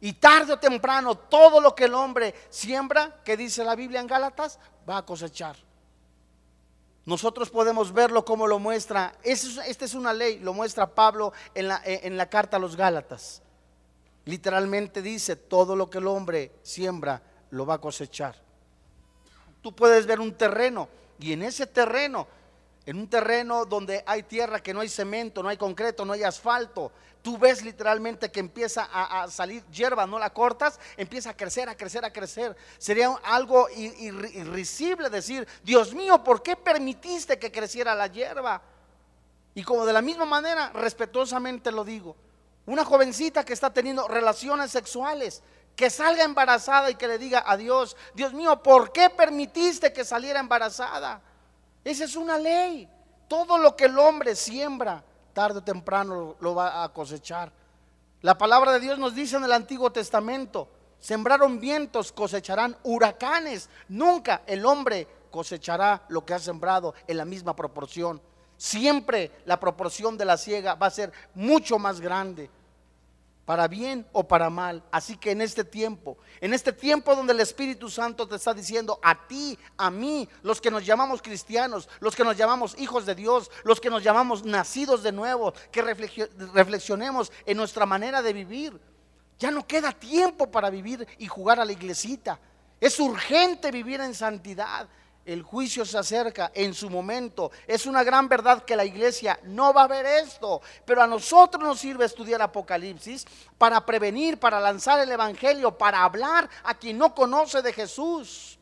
Y 0.00 0.14
tarde 0.14 0.54
o 0.54 0.58
temprano 0.58 1.14
todo 1.14 1.60
lo 1.60 1.74
que 1.74 1.84
el 1.84 1.94
hombre 1.94 2.34
siembra, 2.48 3.20
que 3.22 3.36
dice 3.36 3.64
la 3.64 3.76
Biblia 3.76 4.00
en 4.00 4.06
Gálatas, 4.06 4.58
va 4.88 4.96
a 4.96 5.06
cosechar. 5.06 5.56
Nosotros 7.04 7.50
podemos 7.50 7.92
verlo 7.92 8.24
como 8.24 8.46
lo 8.46 8.58
muestra, 8.58 9.14
esta 9.22 9.84
es 9.84 9.94
una 9.94 10.12
ley, 10.12 10.38
lo 10.38 10.54
muestra 10.54 10.86
Pablo 10.86 11.32
en 11.54 11.68
la, 11.68 11.82
en 11.84 12.16
la 12.16 12.30
carta 12.30 12.56
a 12.56 12.60
los 12.60 12.76
Gálatas. 12.76 13.42
Literalmente 14.24 15.02
dice, 15.02 15.36
todo 15.36 15.76
lo 15.76 15.90
que 15.90 15.98
el 15.98 16.06
hombre 16.06 16.52
siembra, 16.62 17.22
lo 17.50 17.66
va 17.66 17.74
a 17.74 17.80
cosechar. 17.80 18.41
Tú 19.62 19.74
puedes 19.74 20.06
ver 20.06 20.20
un 20.20 20.34
terreno 20.34 20.88
y 21.18 21.32
en 21.32 21.42
ese 21.42 21.66
terreno, 21.66 22.26
en 22.84 22.98
un 22.98 23.08
terreno 23.08 23.64
donde 23.64 24.02
hay 24.06 24.24
tierra, 24.24 24.60
que 24.60 24.74
no 24.74 24.80
hay 24.80 24.88
cemento, 24.88 25.42
no 25.42 25.48
hay 25.48 25.56
concreto, 25.56 26.04
no 26.04 26.12
hay 26.12 26.24
asfalto, 26.24 26.90
tú 27.22 27.38
ves 27.38 27.62
literalmente 27.62 28.30
que 28.30 28.40
empieza 28.40 28.88
a, 28.92 29.28
salir 29.30 29.64
hierba, 29.66 30.06
no 30.06 30.18
la 30.18 30.30
cortas, 30.30 30.80
empieza 30.96 31.30
a 31.30 31.36
crecer, 31.36 31.68
a 31.68 31.76
crecer, 31.76 32.04
a 32.04 32.12
crecer. 32.12 32.56
Sería 32.78 33.14
algo 33.22 33.68
irrisible 33.70 35.08
decir, 35.08 35.46
Dios 35.62 35.94
mío, 35.94 36.22
¿por 36.24 36.42
qué 36.42 36.56
permitiste 36.56 37.38
que 37.38 37.52
creciera 37.52 37.94
la 37.94 38.08
hierba? 38.08 38.60
Y 39.54 39.62
como 39.62 39.86
de 39.86 39.92
la 39.92 40.02
misma 40.02 40.24
manera, 40.24 40.70
respetuosamente 40.74 41.70
lo 41.70 41.84
digo, 41.84 42.16
una 42.66 42.84
jovencita 42.84 43.44
que 43.44 43.52
está 43.52 43.72
teniendo 43.72 44.08
relaciones 44.08 44.70
sexuales, 44.70 45.42
que 45.76 45.90
salga 45.90 46.24
embarazada 46.24 46.90
y 46.90 46.94
que 46.94 47.08
le 47.08 47.18
diga 47.18 47.44
a 47.46 47.56
Dios, 47.56 47.96
Dios 48.14 48.32
mío, 48.32 48.62
¿por 48.62 48.92
qué 48.92 49.10
permitiste 49.10 49.92
que 49.92 50.04
saliera 50.04 50.40
embarazada? 50.40 51.20
Esa 51.84 52.04
es 52.04 52.16
una 52.16 52.38
ley. 52.38 52.88
Todo 53.28 53.58
lo 53.58 53.74
que 53.74 53.86
el 53.86 53.98
hombre 53.98 54.36
siembra, 54.36 55.02
tarde 55.32 55.58
o 55.58 55.64
temprano 55.64 56.36
lo 56.40 56.54
va 56.54 56.84
a 56.84 56.92
cosechar. 56.92 57.50
La 58.20 58.36
palabra 58.36 58.72
de 58.72 58.80
Dios 58.80 58.98
nos 58.98 59.14
dice 59.14 59.36
en 59.36 59.44
el 59.44 59.52
Antiguo 59.52 59.90
Testamento, 59.90 60.68
sembraron 61.00 61.58
vientos, 61.58 62.12
cosecharán 62.12 62.76
huracanes. 62.84 63.68
Nunca 63.88 64.42
el 64.46 64.64
hombre 64.66 65.08
cosechará 65.30 66.04
lo 66.08 66.24
que 66.24 66.34
ha 66.34 66.38
sembrado 66.38 66.94
en 67.06 67.16
la 67.16 67.24
misma 67.24 67.56
proporción. 67.56 68.20
Siempre 68.56 69.32
la 69.46 69.58
proporción 69.58 70.16
de 70.16 70.26
la 70.26 70.36
ciega 70.36 70.74
va 70.74 70.86
a 70.86 70.90
ser 70.90 71.12
mucho 71.34 71.78
más 71.78 72.00
grande 72.00 72.48
para 73.52 73.68
bien 73.68 74.06
o 74.12 74.26
para 74.26 74.48
mal. 74.48 74.82
Así 74.90 75.14
que 75.18 75.30
en 75.30 75.42
este 75.42 75.62
tiempo, 75.62 76.16
en 76.40 76.54
este 76.54 76.72
tiempo 76.72 77.14
donde 77.14 77.34
el 77.34 77.40
Espíritu 77.40 77.90
Santo 77.90 78.26
te 78.26 78.36
está 78.36 78.54
diciendo 78.54 78.98
a 79.02 79.26
ti, 79.28 79.58
a 79.76 79.90
mí, 79.90 80.26
los 80.42 80.58
que 80.58 80.70
nos 80.70 80.86
llamamos 80.86 81.20
cristianos, 81.20 81.86
los 82.00 82.16
que 82.16 82.24
nos 82.24 82.34
llamamos 82.34 82.74
hijos 82.78 83.04
de 83.04 83.14
Dios, 83.14 83.50
los 83.64 83.78
que 83.78 83.90
nos 83.90 84.02
llamamos 84.02 84.46
nacidos 84.46 85.02
de 85.02 85.12
nuevo, 85.12 85.52
que 85.70 85.82
reflexionemos 85.82 87.30
en 87.44 87.58
nuestra 87.58 87.84
manera 87.84 88.22
de 88.22 88.32
vivir. 88.32 88.80
Ya 89.38 89.50
no 89.50 89.66
queda 89.66 89.92
tiempo 89.92 90.50
para 90.50 90.70
vivir 90.70 91.06
y 91.18 91.26
jugar 91.26 91.60
a 91.60 91.66
la 91.66 91.72
iglesita. 91.72 92.40
Es 92.80 92.98
urgente 93.00 93.70
vivir 93.70 94.00
en 94.00 94.14
santidad. 94.14 94.88
El 95.24 95.42
juicio 95.42 95.84
se 95.84 95.98
acerca 95.98 96.50
en 96.52 96.74
su 96.74 96.90
momento. 96.90 97.52
Es 97.66 97.86
una 97.86 98.02
gran 98.02 98.28
verdad 98.28 98.64
que 98.64 98.74
la 98.74 98.84
iglesia 98.84 99.38
no 99.44 99.72
va 99.72 99.84
a 99.84 99.88
ver 99.88 100.04
esto, 100.04 100.60
pero 100.84 101.00
a 101.00 101.06
nosotros 101.06 101.62
nos 101.62 101.78
sirve 101.78 102.04
estudiar 102.04 102.42
Apocalipsis 102.42 103.24
para 103.56 103.86
prevenir, 103.86 104.38
para 104.38 104.58
lanzar 104.58 104.98
el 104.98 105.10
Evangelio, 105.10 105.78
para 105.78 106.02
hablar 106.02 106.50
a 106.64 106.74
quien 106.74 106.98
no 106.98 107.14
conoce 107.14 107.62
de 107.62 107.72
Jesús. 107.72 108.58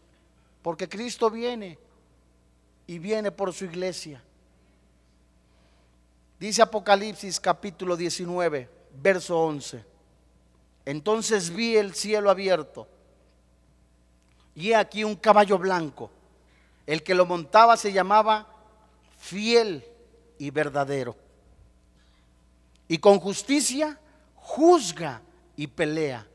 Porque 0.61 0.86
Cristo 0.86 1.30
viene 1.30 1.78
y 2.86 2.98
viene 2.98 3.32
por 3.32 3.54
su 3.54 3.64
iglesia. 3.64 4.22
Dice 6.38 6.61
Apocalipsis 6.61 7.40
capítulo 7.40 7.96
19, 7.96 8.68
verso 9.00 9.38
11. 9.40 9.84
Entonces 10.84 11.48
vi 11.48 11.76
el 11.76 11.94
cielo 11.94 12.30
abierto 12.30 12.86
y 14.54 14.74
aquí 14.74 15.04
un 15.04 15.16
caballo 15.16 15.58
blanco 15.58 16.11
el 16.91 17.05
que 17.05 17.14
lo 17.14 17.24
montaba 17.24 17.76
se 17.76 17.93
llamaba 17.93 18.49
fiel 19.16 19.86
y 20.38 20.51
verdadero. 20.51 21.14
Y 22.88 22.99
con 22.99 23.20
justicia 23.20 23.97
juzga 24.34 25.22
y 25.55 25.68
pelea. 25.68 26.26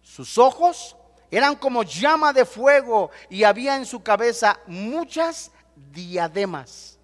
Sus 0.00 0.38
ojos 0.38 0.96
eran 1.30 1.54
como 1.54 1.82
llama 1.82 2.32
de 2.32 2.46
fuego 2.46 3.10
y 3.28 3.44
había 3.44 3.76
en 3.76 3.84
su 3.84 4.02
cabeza 4.02 4.58
muchas 4.66 5.50
diademas. 5.92 6.98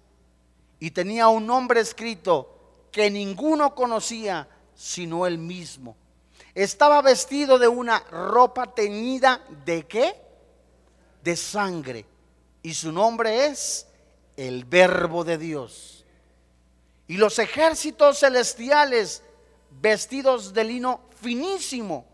Y 0.79 0.89
tenía 0.89 1.27
un 1.27 1.45
nombre 1.45 1.81
escrito 1.81 2.87
que 2.91 3.11
ninguno 3.11 3.75
conocía 3.75 4.47
sino 4.73 5.27
él 5.27 5.37
mismo. 5.37 5.95
Estaba 6.55 7.03
vestido 7.03 7.59
de 7.59 7.67
una 7.67 7.99
ropa 8.09 8.73
teñida 8.73 9.45
de 9.65 9.85
qué? 9.85 10.15
De 11.21 11.35
sangre 11.35 12.14
y 12.65 12.73
su 12.73 12.91
nombre 12.91 13.45
es 13.45 13.85
el 14.35 14.65
Verbo 14.65 15.23
de 15.23 15.37
Dios. 15.37 16.03
Y 17.07 17.17
los 17.17 17.37
ejércitos 17.37 18.17
celestiales 18.17 19.21
vestidos 19.69 20.51
de 20.51 20.63
lino 20.63 21.01
finísimo, 21.21 22.07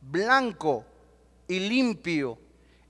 blanco 0.00 0.84
y 1.48 1.58
limpio, 1.58 2.38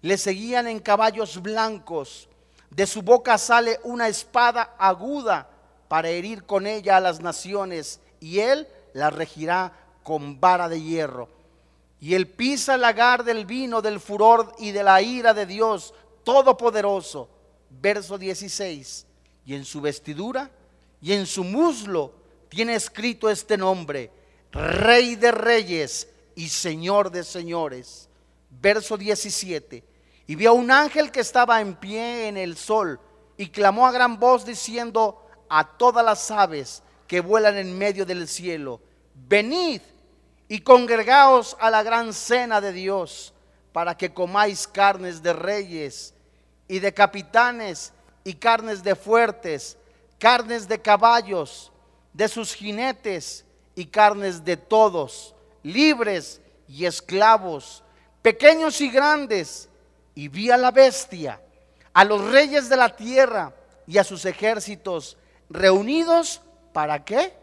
le 0.03 0.19
seguían 0.19 0.67
en 0.67 0.79
caballos 0.79 1.41
blancos. 1.41 2.29
De 2.69 2.87
su 2.87 3.01
boca 3.01 3.39
sale 3.39 3.81
una 3.85 4.09
espada 4.09 4.75
aguda 4.79 5.49
para 5.89 6.11
herir 6.11 6.45
con 6.45 6.67
ella 6.67 6.99
a 6.99 7.01
las 7.01 7.21
naciones, 7.21 7.99
y 8.21 8.41
él 8.41 8.69
la 8.93 9.09
regirá 9.09 9.73
con 10.03 10.39
vara 10.39 10.69
de 10.69 10.83
hierro. 10.83 11.31
Y 11.99 12.12
él 12.12 12.29
pisa 12.29 12.75
el 12.75 12.83
lagar 12.83 13.25
del 13.25 13.47
vino, 13.47 13.81
del 13.81 14.01
furor 14.01 14.55
y 14.59 14.73
de 14.73 14.83
la 14.83 15.01
ira 15.01 15.33
de 15.33 15.47
Dios, 15.47 15.95
todopoderoso. 16.27 17.31
Verso 17.70 18.18
16. 18.18 19.07
Y 19.47 19.55
en 19.55 19.64
su 19.64 19.81
vestidura 19.81 20.51
y 21.01 21.12
en 21.12 21.24
su 21.24 21.45
muslo 21.45 22.12
tiene 22.49 22.74
escrito 22.74 23.31
este 23.31 23.57
nombre, 23.57 24.11
Rey 24.51 25.14
de 25.14 25.31
Reyes 25.31 26.09
y 26.35 26.49
Señor 26.49 27.12
de 27.12 27.22
Señores. 27.22 28.09
Verso 28.51 28.97
17. 28.97 29.85
Y 30.27 30.35
vio 30.35 30.51
a 30.51 30.55
un 30.55 30.70
ángel 30.72 31.12
que 31.12 31.20
estaba 31.20 31.61
en 31.61 31.77
pie 31.77 32.27
en 32.27 32.37
el 32.37 32.57
sol 32.57 32.99
y 33.37 33.49
clamó 33.49 33.87
a 33.87 33.93
gran 33.93 34.18
voz 34.18 34.45
diciendo 34.45 35.24
a 35.49 35.77
todas 35.77 36.05
las 36.05 36.29
aves 36.33 36.83
que 37.07 37.20
vuelan 37.20 37.57
en 37.57 37.79
medio 37.79 38.05
del 38.05 38.27
cielo, 38.27 38.81
venid 39.14 39.81
y 40.49 40.59
congregaos 40.61 41.57
a 41.61 41.70
la 41.70 41.85
gran 41.85 42.12
cena 42.12 42.61
de 42.61 42.72
Dios 42.72 43.33
para 43.72 43.97
que 43.97 44.12
comáis 44.12 44.66
carnes 44.66 45.22
de 45.22 45.33
reyes 45.33 46.14
y 46.69 46.79
de 46.79 46.93
capitanes 46.93 47.93
y 48.25 48.35
carnes 48.35 48.83
de 48.83 48.95
fuertes, 48.95 49.77
carnes 50.19 50.67
de 50.67 50.81
caballos, 50.81 51.73
de 52.12 52.29
sus 52.29 52.55
jinetes 52.55 53.45
y 53.75 53.87
carnes 53.87 54.45
de 54.45 54.57
todos, 54.57 55.35
libres 55.62 56.41
y 56.67 56.87
esclavos, 56.87 57.83
pequeños 58.23 58.81
y 58.81 58.91
grandes, 58.91 59.69
y 60.14 60.29
vi 60.29 60.51
a 60.51 60.57
la 60.57 60.71
bestia, 60.71 61.41
a 61.93 62.05
los 62.05 62.23
reyes 62.33 62.69
de 62.69 62.77
la 62.77 62.97
tierra 62.97 63.55
y 63.87 63.99
a 63.99 64.05
sus 64.05 64.25
ejércitos 64.25 65.17
reunidos, 65.49 66.41
¿para 66.73 67.05
qué? 67.05 67.35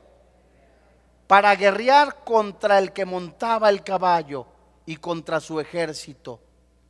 Para 1.27 1.55
guerrear 1.55 2.23
contra 2.23 2.79
el 2.79 2.91
que 2.91 3.05
montaba 3.05 3.69
el 3.69 3.83
caballo 3.83 4.47
y 4.85 4.97
contra 4.97 5.39
su 5.39 5.59
ejército. 5.59 6.41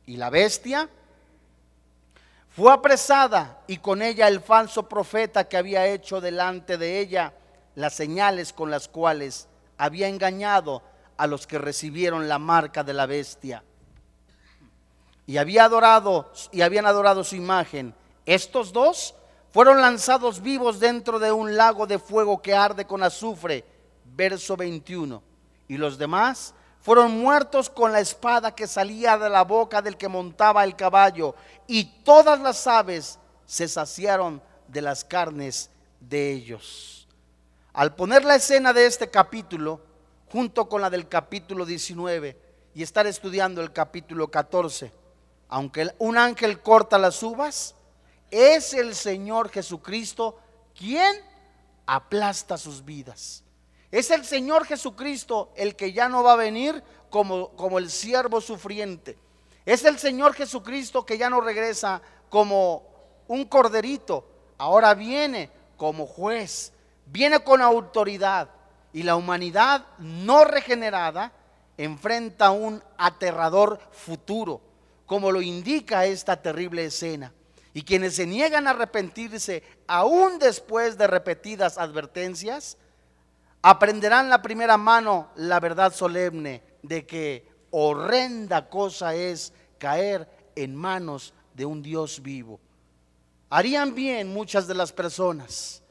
Y 0.06 0.16
la 0.16 0.30
bestia 0.30 0.88
fue 2.54 2.72
apresada 2.72 3.62
y 3.66 3.78
con 3.78 4.00
ella 4.00 4.28
el 4.28 4.40
falso 4.40 4.88
profeta 4.88 5.48
que 5.48 5.56
había 5.56 5.86
hecho 5.88 6.20
delante 6.20 6.78
de 6.78 7.00
ella 7.00 7.34
las 7.74 7.94
señales 7.94 8.52
con 8.52 8.70
las 8.70 8.86
cuales 8.86 9.48
había 9.76 10.06
engañado 10.06 10.82
a 11.16 11.26
los 11.26 11.48
que 11.48 11.58
recibieron 11.58 12.28
la 12.28 12.38
marca 12.38 12.84
de 12.84 12.94
la 12.94 13.06
bestia. 13.06 13.64
Y 15.26 15.38
había 15.38 15.64
adorado 15.64 16.30
y 16.52 16.60
habían 16.60 16.86
adorado 16.86 17.24
su 17.24 17.34
imagen. 17.34 17.92
Estos 18.24 18.72
dos 18.72 19.16
fueron 19.52 19.80
lanzados 19.80 20.40
vivos 20.40 20.78
dentro 20.78 21.18
de 21.18 21.32
un 21.32 21.56
lago 21.56 21.88
de 21.88 21.98
fuego 21.98 22.40
que 22.40 22.54
arde 22.54 22.84
con 22.84 23.02
azufre, 23.02 23.64
verso 24.04 24.56
21. 24.56 25.20
Y 25.66 25.76
los 25.76 25.98
demás 25.98 26.54
fueron 26.84 27.18
muertos 27.18 27.70
con 27.70 27.92
la 27.92 28.00
espada 28.00 28.54
que 28.54 28.66
salía 28.66 29.16
de 29.16 29.30
la 29.30 29.42
boca 29.42 29.80
del 29.80 29.96
que 29.96 30.06
montaba 30.06 30.64
el 30.64 30.76
caballo, 30.76 31.34
y 31.66 31.86
todas 32.04 32.38
las 32.40 32.66
aves 32.66 33.18
se 33.46 33.68
saciaron 33.68 34.42
de 34.68 34.82
las 34.82 35.02
carnes 35.02 35.70
de 35.98 36.30
ellos. 36.30 37.08
Al 37.72 37.94
poner 37.94 38.26
la 38.26 38.34
escena 38.34 38.74
de 38.74 38.84
este 38.84 39.08
capítulo, 39.08 39.80
junto 40.30 40.68
con 40.68 40.82
la 40.82 40.90
del 40.90 41.08
capítulo 41.08 41.64
19, 41.64 42.38
y 42.74 42.82
estar 42.82 43.06
estudiando 43.06 43.62
el 43.62 43.72
capítulo 43.72 44.30
14, 44.30 44.92
aunque 45.48 45.90
un 45.98 46.18
ángel 46.18 46.60
corta 46.60 46.98
las 46.98 47.22
uvas, 47.22 47.74
es 48.30 48.74
el 48.74 48.94
Señor 48.94 49.48
Jesucristo 49.48 50.38
quien 50.78 51.16
aplasta 51.86 52.58
sus 52.58 52.84
vidas. 52.84 53.43
Es 53.94 54.10
el 54.10 54.24
Señor 54.24 54.66
Jesucristo 54.66 55.52
el 55.54 55.76
que 55.76 55.92
ya 55.92 56.08
no 56.08 56.24
va 56.24 56.32
a 56.32 56.36
venir 56.36 56.82
como, 57.10 57.50
como 57.50 57.78
el 57.78 57.88
siervo 57.88 58.40
sufriente. 58.40 59.16
Es 59.64 59.84
el 59.84 60.00
Señor 60.00 60.34
Jesucristo 60.34 61.06
que 61.06 61.16
ya 61.16 61.30
no 61.30 61.40
regresa 61.40 62.02
como 62.28 62.82
un 63.28 63.44
corderito. 63.44 64.26
Ahora 64.58 64.94
viene 64.94 65.48
como 65.76 66.06
juez. 66.06 66.72
Viene 67.06 67.44
con 67.44 67.62
autoridad. 67.62 68.50
Y 68.92 69.04
la 69.04 69.14
humanidad 69.14 69.86
no 69.98 70.44
regenerada 70.44 71.30
enfrenta 71.78 72.50
un 72.50 72.82
aterrador 72.98 73.78
futuro, 73.92 74.60
como 75.06 75.30
lo 75.30 75.40
indica 75.40 76.04
esta 76.04 76.42
terrible 76.42 76.84
escena. 76.84 77.32
Y 77.72 77.82
quienes 77.82 78.16
se 78.16 78.26
niegan 78.26 78.66
a 78.66 78.70
arrepentirse, 78.70 79.62
aún 79.86 80.40
después 80.40 80.98
de 80.98 81.06
repetidas 81.06 81.78
advertencias, 81.78 82.76
aprenderán 83.66 84.28
la 84.28 84.42
primera 84.42 84.76
mano 84.76 85.30
la 85.36 85.58
verdad 85.58 85.90
solemne 85.90 86.62
de 86.82 87.06
que 87.06 87.48
horrenda 87.70 88.68
cosa 88.68 89.14
es 89.14 89.54
caer 89.78 90.28
en 90.54 90.76
manos 90.76 91.32
de 91.54 91.64
un 91.64 91.80
Dios 91.80 92.20
vivo. 92.20 92.60
Harían 93.48 93.94
bien 93.94 94.34
muchas 94.34 94.66
de 94.66 94.74
las 94.74 94.92
personas 94.92 95.82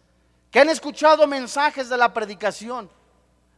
que 0.51 0.59
han 0.59 0.69
escuchado 0.69 1.25
mensajes 1.25 1.89
de 1.89 1.97
la 1.97 2.13
predicación, 2.13 2.91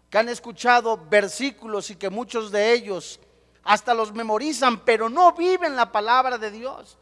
que 0.09 0.17
han 0.17 0.29
escuchado 0.29 0.95
versículos 0.95 1.89
y 1.89 1.97
que 1.97 2.09
muchos 2.09 2.53
de 2.53 2.71
ellos 2.71 3.19
hasta 3.65 3.93
los 3.93 4.13
memorizan, 4.13 4.79
pero 4.85 5.09
no 5.09 5.33
viven 5.33 5.75
la 5.75 5.91
palabra 5.91 6.37
de 6.37 6.51
Dios. 6.51 6.97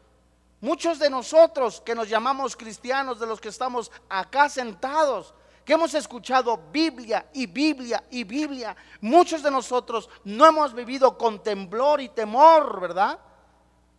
Muchos 0.60 0.98
de 0.98 1.10
nosotros 1.10 1.80
que 1.80 1.94
nos 1.94 2.08
llamamos 2.08 2.56
cristianos, 2.56 3.20
de 3.20 3.26
los 3.28 3.40
que 3.40 3.50
estamos 3.50 3.92
acá 4.08 4.48
sentados, 4.48 5.32
que 5.64 5.72
hemos 5.72 5.94
escuchado 5.94 6.60
Biblia 6.70 7.26
y 7.32 7.46
Biblia 7.46 8.02
y 8.10 8.24
Biblia, 8.24 8.76
muchos 9.00 9.42
de 9.42 9.50
nosotros 9.50 10.10
no 10.24 10.46
hemos 10.46 10.74
vivido 10.74 11.16
con 11.16 11.42
temblor 11.42 12.00
y 12.00 12.08
temor, 12.10 12.80
¿verdad? 12.80 13.18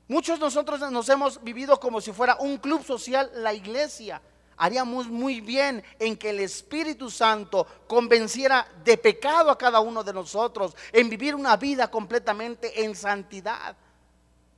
Muchos 0.08 0.40
de 0.40 0.46
nosotros 0.46 0.80
nos 0.92 1.10
hemos 1.10 1.44
vivido 1.44 1.80
como 1.80 2.00
si 2.00 2.12
fuera 2.12 2.36
un 2.36 2.58
club 2.58 2.84
social, 2.84 3.32
la 3.36 3.54
iglesia. 3.54 4.22
Haríamos 4.58 5.08
muy 5.08 5.42
bien 5.42 5.84
en 6.00 6.16
que 6.16 6.30
el 6.30 6.40
Espíritu 6.40 7.10
Santo 7.10 7.66
convenciera 7.88 8.68
de 8.84 8.98
pecado 8.98 9.50
a 9.50 9.58
cada 9.58 9.80
uno 9.80 10.04
de 10.04 10.14
nosotros, 10.14 10.76
en 10.94 11.10
vivir 11.10 11.34
una 11.34 11.58
vida 11.58 11.90
completamente 11.90 12.84
en 12.84 12.96
santidad. 12.96 13.76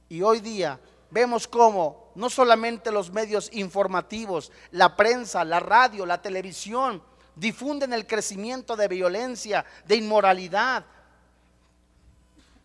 Y 0.10 0.22
hoy 0.22 0.42
día 0.42 0.80
vemos 1.10 1.48
cómo 1.48 2.12
no 2.16 2.30
solamente 2.30 2.92
los 2.92 3.12
medios 3.12 3.50
informativos, 3.54 4.52
la 4.72 4.96
prensa, 4.96 5.44
la 5.44 5.60
radio, 5.60 6.06
la 6.06 6.22
televisión, 6.22 7.02
difunden 7.36 7.94
el 7.94 8.08
crecimiento 8.08 8.76
de 8.76 8.88
violencia, 8.88 9.66
de 9.86 9.96
inmoralidad, 9.96 10.86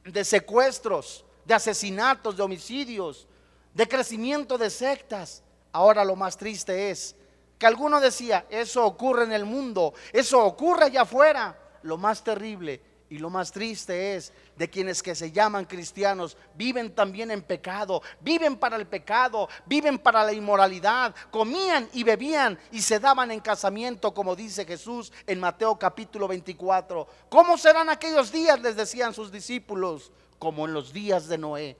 de 0.04 0.24
secuestros, 0.24 1.24
de 1.44 1.54
asesinatos, 1.54 2.36
de 2.36 2.42
homicidios, 2.42 3.26
de 3.74 3.86
crecimiento 3.88 4.58
de 4.58 4.70
sectas. 4.70 5.42
Ahora 5.72 6.04
lo 6.04 6.16
más 6.16 6.36
triste 6.36 6.90
es 6.90 7.14
que 7.58 7.66
alguno 7.66 8.00
decía, 8.00 8.46
eso 8.50 8.84
ocurre 8.84 9.24
en 9.24 9.32
el 9.32 9.44
mundo, 9.44 9.94
eso 10.12 10.44
ocurre 10.44 10.86
allá 10.86 11.02
afuera. 11.02 11.58
Lo 11.82 11.96
más 11.98 12.22
terrible 12.22 12.80
y 13.12 13.18
lo 13.18 13.28
más 13.28 13.52
triste 13.52 14.16
es 14.16 14.32
de 14.56 14.70
quienes 14.70 15.02
que 15.02 15.14
se 15.14 15.30
llaman 15.30 15.66
cristianos, 15.66 16.34
viven 16.54 16.94
también 16.94 17.30
en 17.30 17.42
pecado, 17.42 18.00
viven 18.20 18.56
para 18.56 18.76
el 18.76 18.86
pecado, 18.86 19.50
viven 19.66 19.98
para 19.98 20.24
la 20.24 20.32
inmoralidad, 20.32 21.14
comían 21.30 21.90
y 21.92 22.04
bebían 22.04 22.58
y 22.70 22.80
se 22.80 22.98
daban 22.98 23.30
en 23.30 23.40
casamiento, 23.40 24.14
como 24.14 24.34
dice 24.34 24.64
Jesús 24.64 25.12
en 25.26 25.40
Mateo 25.40 25.78
capítulo 25.78 26.26
24. 26.26 27.06
¿Cómo 27.28 27.58
serán 27.58 27.90
aquellos 27.90 28.32
días? 28.32 28.58
Les 28.62 28.76
decían 28.76 29.12
sus 29.12 29.30
discípulos, 29.30 30.10
como 30.38 30.64
en 30.64 30.72
los 30.72 30.90
días 30.90 31.28
de 31.28 31.36
Noé. 31.36 31.76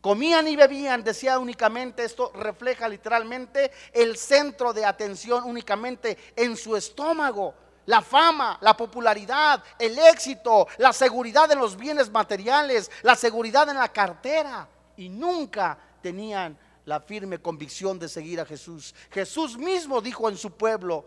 Comían 0.00 0.46
y 0.46 0.54
bebían, 0.54 1.02
decía 1.02 1.40
únicamente, 1.40 2.04
esto 2.04 2.30
refleja 2.32 2.88
literalmente 2.88 3.72
el 3.92 4.16
centro 4.16 4.72
de 4.72 4.84
atención 4.84 5.42
únicamente 5.42 6.16
en 6.36 6.56
su 6.56 6.76
estómago. 6.76 7.56
La 7.86 8.02
fama, 8.02 8.58
la 8.60 8.76
popularidad, 8.76 9.62
el 9.78 9.98
éxito, 9.98 10.68
la 10.78 10.92
seguridad 10.92 11.50
en 11.50 11.58
los 11.58 11.76
bienes 11.76 12.10
materiales, 12.10 12.90
la 13.02 13.16
seguridad 13.16 13.68
en 13.68 13.76
la 13.76 13.88
cartera. 13.88 14.68
Y 14.96 15.08
nunca 15.08 15.78
tenían 16.02 16.58
la 16.84 17.00
firme 17.00 17.38
convicción 17.38 17.98
de 17.98 18.08
seguir 18.08 18.40
a 18.40 18.46
Jesús. 18.46 18.94
Jesús 19.10 19.56
mismo 19.56 20.00
dijo 20.00 20.28
en 20.28 20.36
su 20.36 20.50
pueblo, 20.52 21.04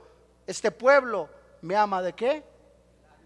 este 0.47 0.71
pueblo 0.71 1.29
me 1.61 1.75
ama 1.75 2.01
de 2.01 2.13
qué? 2.13 2.43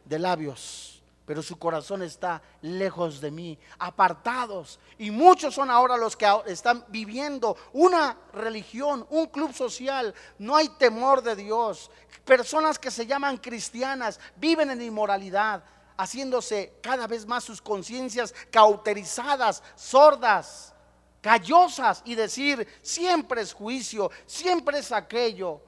De 0.06 0.20
labios 0.20 0.97
pero 1.28 1.44
su 1.44 1.60
corazón 1.60 2.04
está 2.04 2.42
lejos 2.62 3.20
de 3.20 3.32
mí, 3.32 3.60
apartados. 3.80 4.80
Y 4.98 5.12
muchos 5.12 5.54
son 5.54 5.70
ahora 5.70 5.98
los 5.98 6.16
que 6.16 6.26
están 6.46 6.86
viviendo 6.88 7.58
una 7.74 8.18
religión, 8.32 9.06
un 9.10 9.28
club 9.28 9.54
social. 9.54 10.16
No 10.40 10.56
hay 10.56 10.70
temor 10.70 11.22
de 11.22 11.36
Dios. 11.36 11.92
Personas 12.24 12.80
que 12.80 12.90
se 12.90 13.06
llaman 13.06 13.36
cristianas 13.36 14.22
viven 14.38 14.72
en 14.72 14.82
inmoralidad, 14.82 15.66
haciéndose 15.98 16.80
cada 16.82 17.08
vez 17.08 17.26
más 17.26 17.44
sus 17.44 17.62
conciencias 17.62 18.34
cauterizadas, 18.50 19.62
sordas, 19.76 20.74
callosas 21.20 22.04
y 22.06 22.16
decir, 22.16 22.66
siempre 22.82 23.42
es 23.42 23.52
juicio, 23.52 24.10
siempre 24.26 24.80
es 24.80 24.94
aquello 24.94 25.67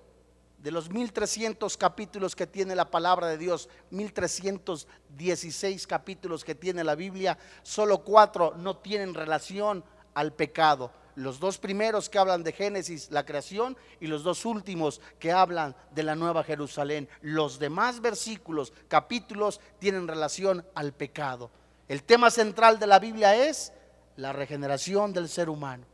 de 0.62 0.72
los 0.72 0.90
1300 0.90 1.78
capítulos 1.78 2.36
que 2.36 2.48
tiene 2.48 2.76
la 2.76 2.92
palabra 2.92 3.28
de 3.28 3.38
Dios, 3.38 3.70
1316 3.92 5.88
capítulos 5.88 6.44
que 6.44 6.56
tiene 6.56 6.84
la 6.84 6.96
Biblia, 6.96 7.38
solo 7.64 8.00
cuatro 8.00 8.54
no 8.58 8.78
tienen 8.78 9.14
relación 9.14 9.84
al 10.14 10.34
pecado. 10.34 10.92
Los 11.16 11.40
dos 11.40 11.58
primeros 11.58 12.10
que 12.10 12.18
hablan 12.18 12.44
de 12.44 12.52
Génesis, 12.52 13.10
la 13.12 13.26
creación, 13.26 13.78
y 14.00 14.08
los 14.08 14.24
dos 14.24 14.46
últimos 14.46 15.02
que 15.18 15.32
hablan 15.32 15.76
de 15.92 16.04
la 16.04 16.16
nueva 16.16 16.44
Jerusalén. 16.44 17.10
Los 17.22 17.60
demás 17.60 18.00
versículos, 18.02 18.74
capítulos, 18.88 19.60
tienen 19.80 20.08
relación 20.08 20.66
al 20.76 20.94
pecado. 20.94 21.52
El 21.88 22.04
tema 22.04 22.32
central 22.32 22.80
de 22.80 22.88
la 22.88 23.00
Biblia 23.00 23.36
es 23.48 23.74
la 24.16 24.32
regeneración 24.34 25.12
del 25.12 25.28
ser 25.28 25.50
humano. 25.50 25.86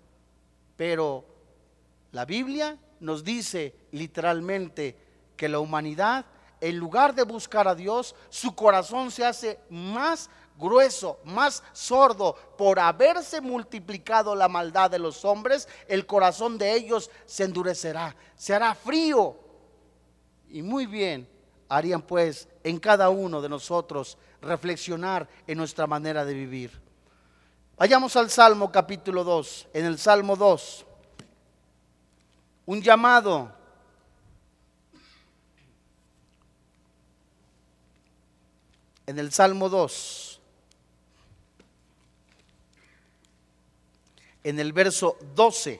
Pero 0.76 1.26
la 2.11 2.26
Biblia 2.26 2.78
nos 2.99 3.23
dice 3.23 3.75
literalmente 3.91 4.97
que 5.35 5.49
la 5.49 5.59
humanidad, 5.59 6.25
en 6.61 6.77
lugar 6.77 7.13
de 7.13 7.23
buscar 7.23 7.67
a 7.67 7.75
Dios, 7.75 8.15
su 8.29 8.55
corazón 8.55 9.11
se 9.11 9.25
hace 9.25 9.59
más 9.69 10.29
grueso, 10.57 11.19
más 11.25 11.63
sordo, 11.73 12.35
por 12.57 12.79
haberse 12.79 13.41
multiplicado 13.41 14.35
la 14.35 14.47
maldad 14.47 14.89
de 14.89 14.99
los 14.99 15.25
hombres, 15.25 15.67
el 15.87 16.05
corazón 16.05 16.57
de 16.57 16.73
ellos 16.73 17.11
se 17.25 17.43
endurecerá, 17.43 18.15
se 18.35 18.53
hará 18.53 18.73
frío. 18.73 19.37
Y 20.49 20.61
muy 20.61 20.85
bien 20.85 21.27
harían 21.67 22.01
pues 22.01 22.47
en 22.63 22.79
cada 22.79 23.09
uno 23.09 23.41
de 23.41 23.49
nosotros 23.49 24.17
reflexionar 24.41 25.27
en 25.47 25.57
nuestra 25.57 25.87
manera 25.87 26.23
de 26.23 26.33
vivir. 26.33 26.85
Vayamos 27.77 28.15
al 28.15 28.29
Salmo 28.29 28.71
capítulo 28.71 29.23
2. 29.23 29.67
En 29.73 29.85
el 29.85 29.97
Salmo 29.97 30.35
2 30.35 30.84
un 32.66 32.82
llamado. 32.82 33.53
En 39.07 39.20
el 39.20 39.32
Salmo 39.32 39.70
2, 39.70 40.41
en 44.43 44.59
el 44.59 44.74
verso 44.74 45.16
12, 45.36 45.80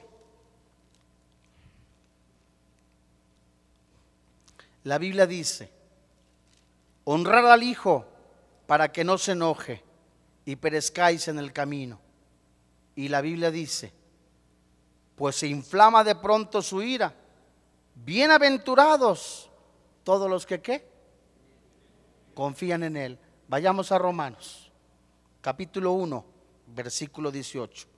la 4.84 4.98
Biblia 4.98 5.26
dice, 5.26 5.68
honrar 7.02 7.44
al 7.46 7.64
Hijo 7.64 8.06
para 8.68 8.92
que 8.92 9.02
no 9.02 9.18
se 9.18 9.32
enoje 9.32 9.82
y 10.44 10.54
perezcáis 10.54 11.26
en 11.26 11.40
el 11.40 11.52
camino. 11.52 11.98
Y 12.94 13.08
la 13.08 13.20
Biblia 13.20 13.50
dice, 13.50 13.92
pues 15.16 15.36
se 15.36 15.48
inflama 15.48 16.04
de 16.04 16.14
pronto 16.14 16.62
su 16.62 16.82
ira. 16.82 17.12
Bienaventurados 17.94 19.50
todos 20.04 20.30
los 20.30 20.46
que 20.46 20.60
qué? 20.60 20.86
Confían 22.34 22.84
en 22.84 22.96
Él. 22.96 23.18
Vayamos 23.48 23.90
a 23.90 23.98
Romanos, 23.98 24.70
capítulo 25.40 25.92
1, 25.92 26.24
versículo 26.66 27.30
18. 27.30 27.88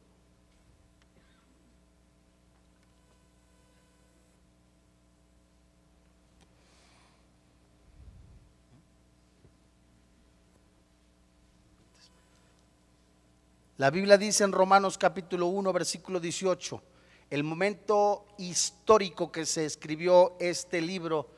La 13.79 13.91
Biblia 13.91 14.19
dice 14.19 14.43
en 14.43 14.51
Romanos 14.51 14.99
capítulo 14.99 15.47
1, 15.47 15.73
versículo 15.73 16.19
18, 16.19 16.83
el 17.31 17.45
momento 17.45 18.27
histórico 18.39 19.31
que 19.31 19.47
se 19.47 19.65
escribió 19.65 20.37
este 20.41 20.81
libro 20.81 21.29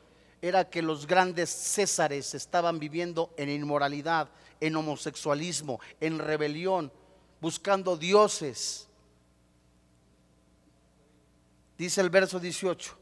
era 0.41 0.69
que 0.69 0.81
los 0.81 1.05
grandes 1.05 1.49
césares 1.49 2.33
estaban 2.33 2.79
viviendo 2.79 3.33
en 3.37 3.49
inmoralidad, 3.49 4.29
en 4.59 4.75
homosexualismo, 4.75 5.79
en 5.99 6.19
rebelión, 6.19 6.91
buscando 7.39 7.97
dioses. 7.97 8.87
Dice 11.77 12.01
el 12.01 12.09
verso 12.09 12.39
18, 12.39 12.97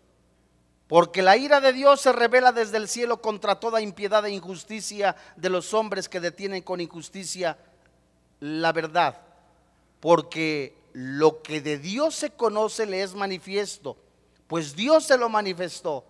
porque 0.87 1.21
la 1.21 1.37
ira 1.37 1.61
de 1.61 1.73
Dios 1.73 2.01
se 2.01 2.11
revela 2.11 2.51
desde 2.51 2.77
el 2.77 2.87
cielo 2.87 3.21
contra 3.21 3.59
toda 3.59 3.81
impiedad 3.81 4.25
e 4.25 4.31
injusticia 4.31 5.15
de 5.35 5.49
los 5.49 5.73
hombres 5.73 6.09
que 6.09 6.19
detienen 6.19 6.63
con 6.63 6.81
injusticia 6.81 7.57
la 8.39 8.71
verdad 8.71 9.29
porque 9.99 10.77
lo 10.93 11.41
que 11.41 11.61
de 11.61 11.77
Dios 11.77 12.15
se 12.15 12.31
conoce 12.31 12.85
le 12.85 13.03
es 13.03 13.13
manifiesto, 13.13 13.97
pues 14.47 14.75
Dios 14.75 15.05
se 15.05 15.17
lo 15.17 15.29
manifestó. 15.29 16.05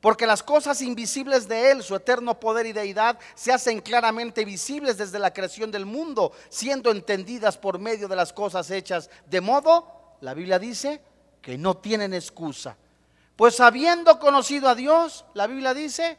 Porque 0.00 0.26
las 0.26 0.42
cosas 0.42 0.82
invisibles 0.82 1.46
de 1.46 1.70
Él, 1.70 1.82
su 1.84 1.94
eterno 1.94 2.40
poder 2.40 2.66
y 2.66 2.72
deidad, 2.72 3.20
se 3.36 3.52
hacen 3.52 3.80
claramente 3.80 4.44
visibles 4.44 4.96
desde 4.96 5.20
la 5.20 5.32
creación 5.32 5.70
del 5.70 5.86
mundo, 5.86 6.32
siendo 6.48 6.90
entendidas 6.90 7.56
por 7.56 7.78
medio 7.78 8.08
de 8.08 8.16
las 8.16 8.32
cosas 8.32 8.68
hechas. 8.72 9.08
De 9.26 9.40
modo, 9.40 10.16
la 10.20 10.34
Biblia 10.34 10.58
dice, 10.58 11.00
que 11.40 11.58
no 11.58 11.76
tienen 11.76 12.14
excusa. 12.14 12.76
Pues 13.36 13.60
habiendo 13.60 14.18
conocido 14.18 14.68
a 14.68 14.74
Dios, 14.74 15.24
la 15.34 15.46
Biblia 15.46 15.74
dice, 15.74 16.16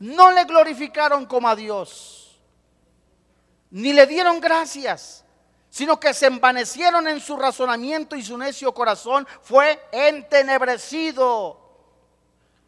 no 0.00 0.30
le 0.30 0.44
glorificaron 0.44 1.26
como 1.26 1.48
a 1.48 1.54
Dios, 1.54 2.40
ni 3.70 3.92
le 3.92 4.06
dieron 4.06 4.40
gracias 4.40 5.24
sino 5.70 5.98
que 6.00 6.12
se 6.12 6.26
envanecieron 6.26 7.06
en 7.06 7.20
su 7.20 7.36
razonamiento 7.36 8.16
y 8.16 8.22
su 8.22 8.36
necio 8.36 8.74
corazón 8.74 9.26
fue 9.40 9.80
entenebrecido. 9.92 11.58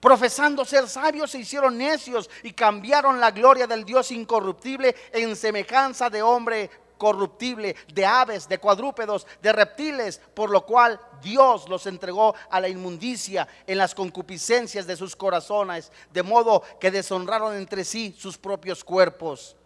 Profesando 0.00 0.64
ser 0.64 0.88
sabios, 0.88 1.30
se 1.30 1.38
hicieron 1.38 1.78
necios 1.78 2.30
y 2.42 2.52
cambiaron 2.52 3.20
la 3.20 3.30
gloria 3.30 3.66
del 3.66 3.84
Dios 3.84 4.10
incorruptible 4.10 4.94
en 5.12 5.36
semejanza 5.36 6.10
de 6.10 6.22
hombre 6.22 6.70
corruptible, 6.98 7.74
de 7.92 8.06
aves, 8.06 8.48
de 8.48 8.58
cuadrúpedos, 8.58 9.26
de 9.40 9.52
reptiles, 9.52 10.20
por 10.34 10.50
lo 10.50 10.64
cual 10.64 11.00
Dios 11.20 11.68
los 11.68 11.86
entregó 11.86 12.34
a 12.48 12.60
la 12.60 12.68
inmundicia 12.68 13.48
en 13.66 13.78
las 13.78 13.92
concupiscencias 13.92 14.86
de 14.86 14.96
sus 14.96 15.16
corazones, 15.16 15.90
de 16.12 16.22
modo 16.22 16.62
que 16.80 16.92
deshonraron 16.92 17.56
entre 17.56 17.84
sí 17.84 18.14
sus 18.16 18.38
propios 18.38 18.84
cuerpos 18.84 19.56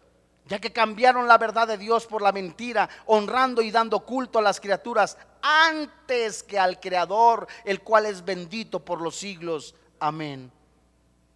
ya 0.47 0.61
que 0.61 0.73
cambiaron 0.73 1.27
la 1.27 1.39
verdad 1.39 1.67
de 1.67 1.77
Dios 1.77 2.07
por 2.07 2.23
la 2.23 2.33
mentira, 2.33 2.89
honrando 3.07 3.63
y 3.63 3.71
dando 3.71 4.01
culto 4.01 4.39
a 4.39 4.43
las 4.43 4.61
criaturas 4.61 5.19
antes 5.43 6.43
que 6.43 6.59
al 6.59 6.81
Creador, 6.81 7.47
el 7.65 7.83
cual 7.83 8.07
es 8.07 8.25
bendito 8.25 8.85
por 8.85 9.01
los 9.01 9.17
siglos. 9.17 9.75
Amén. 9.99 10.51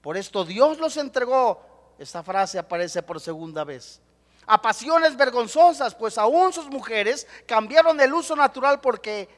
Por 0.00 0.16
esto 0.16 0.44
Dios 0.44 0.78
los 0.78 0.96
entregó. 0.96 1.94
Esta 1.98 2.22
frase 2.22 2.58
aparece 2.58 3.02
por 3.02 3.20
segunda 3.20 3.64
vez. 3.64 4.00
A 4.46 4.62
pasiones 4.62 5.16
vergonzosas, 5.16 5.94
pues 5.94 6.16
aún 6.16 6.52
sus 6.52 6.68
mujeres 6.68 7.26
cambiaron 7.46 8.00
el 8.00 8.12
uso 8.14 8.34
natural 8.34 8.80
porque 8.80 9.28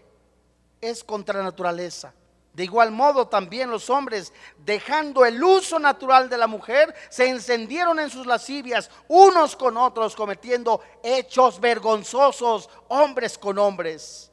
es 0.80 1.02
contra 1.02 1.42
naturaleza 1.42 2.12
de 2.55 2.64
igual 2.64 2.92
modo 2.92 3.28
también 3.28 3.70
los 3.70 3.88
hombres, 3.88 4.32
dejando 4.64 5.24
el 5.24 5.42
uso 5.42 5.78
natural 5.78 6.28
de 6.28 6.36
la 6.36 6.46
mujer, 6.46 6.94
se 7.09 7.28
encendieron 7.28 7.98
en 7.98 8.11
sus 8.11 8.26
lascivias 8.26 8.90
unos 9.09 9.57
con 9.57 9.78
otros, 9.78 10.14
cometiendo 10.14 10.82
hechos 11.03 11.61
vergonzosos, 11.61 12.68
hombres 12.88 13.38
con 13.38 13.59
hombres. 13.59 14.30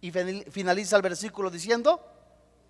Y 0.00 0.12
finaliza 0.12 0.94
el 0.94 1.02
versículo 1.02 1.50
diciendo, 1.50 2.00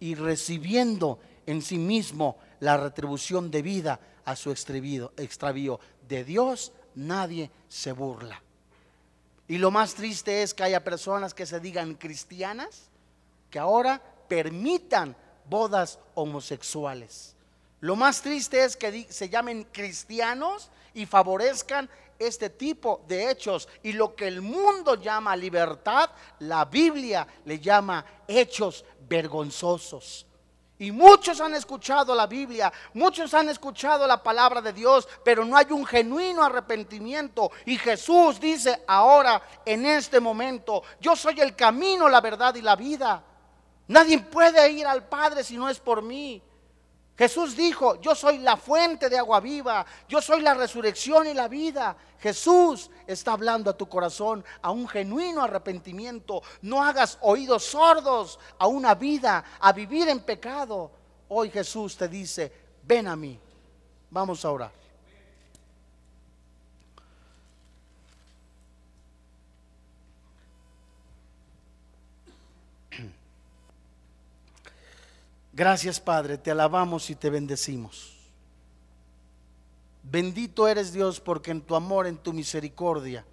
y 0.01 0.15
recibiendo 0.15 1.19
en 1.45 1.61
sí 1.61 1.77
mismo 1.77 2.39
la 2.61 2.79
retribución 2.79 3.51
debida 3.51 4.01
a 4.25 4.35
su 4.35 4.51
extravío. 4.51 5.81
De 6.09 6.25
Dios 6.25 6.73
nadie 6.95 7.51
se 7.69 7.93
burla. 7.93 8.43
Y 9.47 9.59
lo 9.59 9.71
más 9.71 9.95
triste 9.95 10.43
es 10.43 10.55
que 10.55 10.65
haya 10.65 10.83
personas 10.83 11.35
que 11.35 11.45
se 11.45 11.61
digan 11.61 11.95
cristianas 11.95 12.91
ahora 13.59 14.01
permitan 14.29 15.17
bodas 15.49 15.99
homosexuales. 16.15 17.35
Lo 17.81 17.97
más 17.97 18.23
triste 18.23 18.65
es 18.65 18.77
que 18.77 19.07
se 19.11 19.29
llamen 19.29 19.69
cristianos 19.71 20.71
y 20.95 21.07
favorezcan 21.07 21.89
este 22.19 22.51
tipo 22.51 23.03
de 23.07 23.31
hechos. 23.31 23.69
Y 23.83 23.93
lo 23.93 24.15
que 24.15 24.27
el 24.27 24.41
mundo 24.41 24.95
llama 24.95 25.37
libertad, 25.37 26.11
la 26.41 26.65
Biblia 26.65 27.27
le 27.45 27.61
llama 27.61 28.05
hechos 28.27 28.85
vergonzosos. 29.09 30.27
Y 30.79 30.93
muchos 30.93 31.41
han 31.41 31.55
escuchado 31.55 32.15
la 32.15 32.27
Biblia, 32.27 32.71
muchos 32.93 33.33
han 33.33 33.49
escuchado 33.49 34.07
la 34.07 34.23
palabra 34.23 34.61
de 34.61 34.75
Dios, 34.75 35.09
pero 35.25 35.43
no 35.43 35.57
hay 35.57 35.67
un 35.71 35.87
genuino 35.87 36.43
arrepentimiento. 36.43 37.51
Y 37.65 37.79
Jesús 37.79 38.39
dice 38.39 38.83
ahora, 38.87 39.41
en 39.65 39.87
este 39.87 40.21
momento, 40.21 40.83
yo 41.01 41.17
soy 41.17 41.41
el 41.41 41.57
camino, 41.57 42.11
la 42.11 42.21
verdad 42.21 42.55
y 42.57 42.63
la 42.63 42.77
vida. 42.77 43.23
Nadie 43.89 44.19
puede 44.19 44.71
ir 44.71 44.87
al 44.87 45.07
Padre 45.09 45.45
si 45.45 45.57
no 45.57 45.69
es 45.69 45.79
por 45.79 46.03
mí. 46.03 46.43
Jesús 47.17 47.57
dijo, 47.57 47.99
yo 48.01 48.15
soy 48.15 48.39
la 48.39 48.59
fuente 48.59 49.09
de 49.09 49.17
agua 49.17 49.41
viva, 49.41 49.87
yo 50.07 50.21
soy 50.21 50.43
la 50.43 50.53
resurrección 50.53 51.27
y 51.27 51.33
la 51.33 51.49
vida. 51.49 51.97
Jesús 52.19 52.91
está 53.07 53.33
hablando 53.33 53.71
a 53.71 53.77
tu 53.77 53.89
corazón, 53.89 54.45
a 54.61 54.71
un 54.71 54.87
genuino 54.87 55.43
arrepentimiento. 55.43 56.43
No 56.61 56.83
hagas 56.83 57.17
oídos 57.23 57.65
sordos 57.65 58.39
a 58.59 58.67
una 58.67 58.95
vida, 58.95 59.43
a 59.61 59.73
vivir 59.73 60.09
en 60.09 60.21
pecado. 60.21 60.91
Hoy 61.29 61.51
Jesús 61.51 61.97
te 61.97 62.07
dice, 62.07 62.53
ven 62.83 63.09
a 63.09 63.17
mí. 63.17 63.41
Vamos 64.11 64.45
a 64.45 64.51
orar. 64.51 64.86
Gracias 75.57 75.99
Padre, 75.99 76.37
te 76.37 76.51
alabamos 76.51 77.09
y 77.09 77.15
te 77.15 77.31
bendecimos. 77.31 78.15
Bendito 80.03 80.69
eres 80.69 80.93
Dios 80.93 81.19
porque 81.19 81.51
en 81.51 81.63
tu 81.63 81.75
amor, 81.75 82.07
en 82.07 82.19
tu 82.19 82.35
misericordia, 82.35 83.25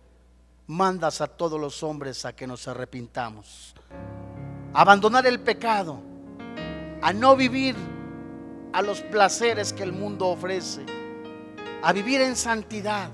mandas 0.66 1.20
a 1.20 1.28
todos 1.28 1.60
los 1.60 1.84
hombres 1.84 2.24
a 2.24 2.34
que 2.34 2.48
nos 2.48 2.66
arrepintamos. 2.70 3.76
abandonar 4.74 5.28
el 5.28 5.42
pecado, 5.42 6.00
a 7.02 7.12
no 7.12 7.36
vivir 7.36 7.76
a 8.72 8.82
los 8.82 9.02
placeres 9.02 9.74
que 9.74 9.84
el 9.84 9.92
mundo 9.92 10.30
ofrece, 10.30 10.86
a 11.82 11.92
vivir 11.92 12.22
en 12.22 12.38
santidad, 12.38 13.12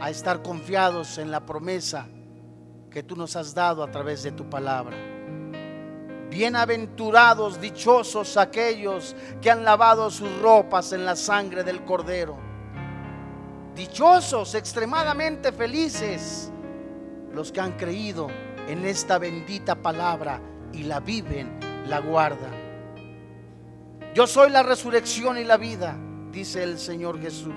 a 0.00 0.08
estar 0.08 0.42
confiados 0.42 1.18
en 1.18 1.30
la 1.30 1.44
promesa 1.44 2.08
que 2.90 3.02
tú 3.02 3.16
nos 3.16 3.36
has 3.36 3.54
dado 3.54 3.82
a 3.82 3.90
través 3.90 4.22
de 4.22 4.32
tu 4.32 4.48
palabra. 4.48 5.07
Bienaventurados, 6.30 7.58
dichosos 7.58 8.36
aquellos 8.36 9.16
que 9.40 9.50
han 9.50 9.64
lavado 9.64 10.10
sus 10.10 10.30
ropas 10.40 10.92
en 10.92 11.06
la 11.06 11.16
sangre 11.16 11.64
del 11.64 11.84
cordero. 11.84 12.36
Dichosos, 13.74 14.54
extremadamente 14.54 15.52
felices, 15.52 16.52
los 17.32 17.50
que 17.50 17.60
han 17.60 17.72
creído 17.72 18.28
en 18.68 18.84
esta 18.84 19.18
bendita 19.18 19.74
palabra 19.74 20.40
y 20.72 20.82
la 20.82 21.00
viven, 21.00 21.58
la 21.86 22.00
guardan. 22.00 22.52
Yo 24.14 24.26
soy 24.26 24.50
la 24.50 24.62
resurrección 24.62 25.38
y 25.38 25.44
la 25.44 25.56
vida, 25.56 25.96
dice 26.30 26.62
el 26.62 26.78
Señor 26.78 27.20
Jesús. 27.22 27.54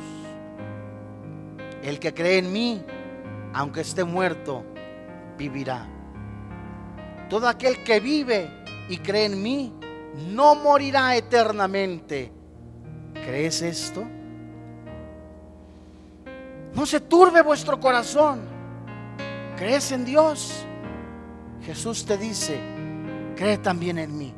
El 1.84 1.99
que 1.99 2.13
cree 2.13 2.38
en 2.38 2.53
mí, 2.53 2.82
aunque 3.53 3.82
esté 3.82 4.05
muerto, 4.05 4.63
vivirá. 5.38 5.88
Todo 7.30 7.49
aquel 7.49 7.84
que 7.84 7.99
vive 7.99 8.61
y 8.92 8.98
cree 8.98 9.26
en 9.26 9.42
mí, 9.42 9.74
no 10.28 10.54
morirá 10.54 11.16
eternamente. 11.16 12.30
¿Crees 13.14 13.62
esto? 13.62 14.04
No 16.74 16.86
se 16.86 17.00
turbe 17.00 17.42
vuestro 17.42 17.80
corazón. 17.80 18.42
¿Crees 19.56 19.94
en 19.94 20.04
Dios? 20.04 20.66
Jesús 21.62 22.06
te 22.06 22.18
dice, 22.18 22.60
cree 23.38 23.60
también 23.60 23.98
en 23.98 24.18
mí. 24.18 24.34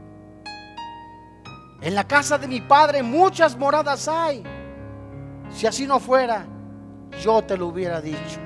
En 1.81 1.95
la 1.95 2.07
casa 2.07 2.37
de 2.37 2.47
mi 2.47 2.61
Padre 2.61 3.01
muchas 3.01 3.57
moradas 3.57 4.07
hay. 4.07 4.43
Si 5.51 5.65
así 5.65 5.87
no 5.87 5.99
fuera, 5.99 6.45
yo 7.23 7.43
te 7.43 7.57
lo 7.57 7.67
hubiera 7.67 7.99
dicho. 8.01 8.39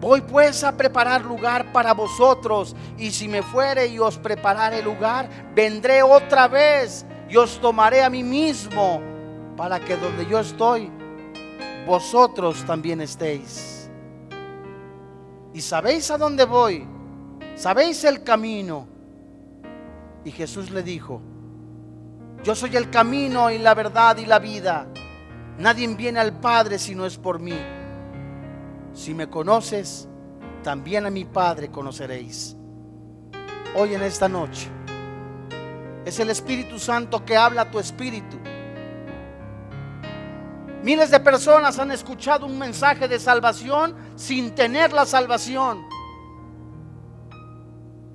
Voy 0.00 0.22
pues 0.22 0.64
a 0.64 0.74
preparar 0.74 1.22
lugar 1.22 1.72
para 1.72 1.92
vosotros, 1.92 2.74
y 2.96 3.10
si 3.10 3.28
me 3.28 3.42
fuere 3.42 3.86
y 3.86 3.98
os 3.98 4.16
preparare 4.16 4.82
lugar, 4.82 5.28
vendré 5.54 6.02
otra 6.02 6.48
vez 6.48 7.04
y 7.28 7.36
os 7.36 7.60
tomaré 7.60 8.02
a 8.02 8.08
mí 8.08 8.24
mismo, 8.24 9.02
para 9.56 9.78
que 9.78 9.96
donde 9.96 10.24
yo 10.24 10.40
estoy, 10.40 10.90
vosotros 11.86 12.64
también 12.64 13.00
estéis. 13.02 13.90
y 15.52 15.60
sabéis 15.60 16.10
a 16.10 16.16
dónde 16.16 16.44
voy, 16.44 16.86
sabéis 17.54 18.04
el 18.04 18.22
camino. 18.22 18.86
Y 20.24 20.30
Jesús 20.30 20.70
le 20.70 20.82
dijo, 20.82 21.20
yo 22.42 22.54
soy 22.54 22.76
el 22.76 22.88
camino 22.88 23.50
y 23.50 23.58
la 23.58 23.74
verdad 23.74 24.16
y 24.16 24.26
la 24.26 24.38
vida. 24.38 24.86
Nadie 25.58 25.86
viene 25.88 26.20
al 26.20 26.38
Padre 26.40 26.78
si 26.78 26.94
no 26.94 27.04
es 27.04 27.18
por 27.18 27.38
mí. 27.38 27.58
Si 29.00 29.14
me 29.14 29.30
conoces, 29.30 30.06
también 30.62 31.06
a 31.06 31.10
mi 31.10 31.24
Padre 31.24 31.70
conoceréis. 31.70 32.54
Hoy 33.74 33.94
en 33.94 34.02
esta 34.02 34.28
noche 34.28 34.68
es 36.04 36.20
el 36.20 36.28
Espíritu 36.28 36.78
Santo 36.78 37.24
que 37.24 37.34
habla 37.34 37.62
a 37.62 37.70
tu 37.70 37.78
espíritu. 37.78 38.36
Miles 40.82 41.10
de 41.10 41.18
personas 41.18 41.78
han 41.78 41.92
escuchado 41.92 42.44
un 42.44 42.58
mensaje 42.58 43.08
de 43.08 43.18
salvación 43.18 43.96
sin 44.16 44.54
tener 44.54 44.92
la 44.92 45.06
salvación. 45.06 45.82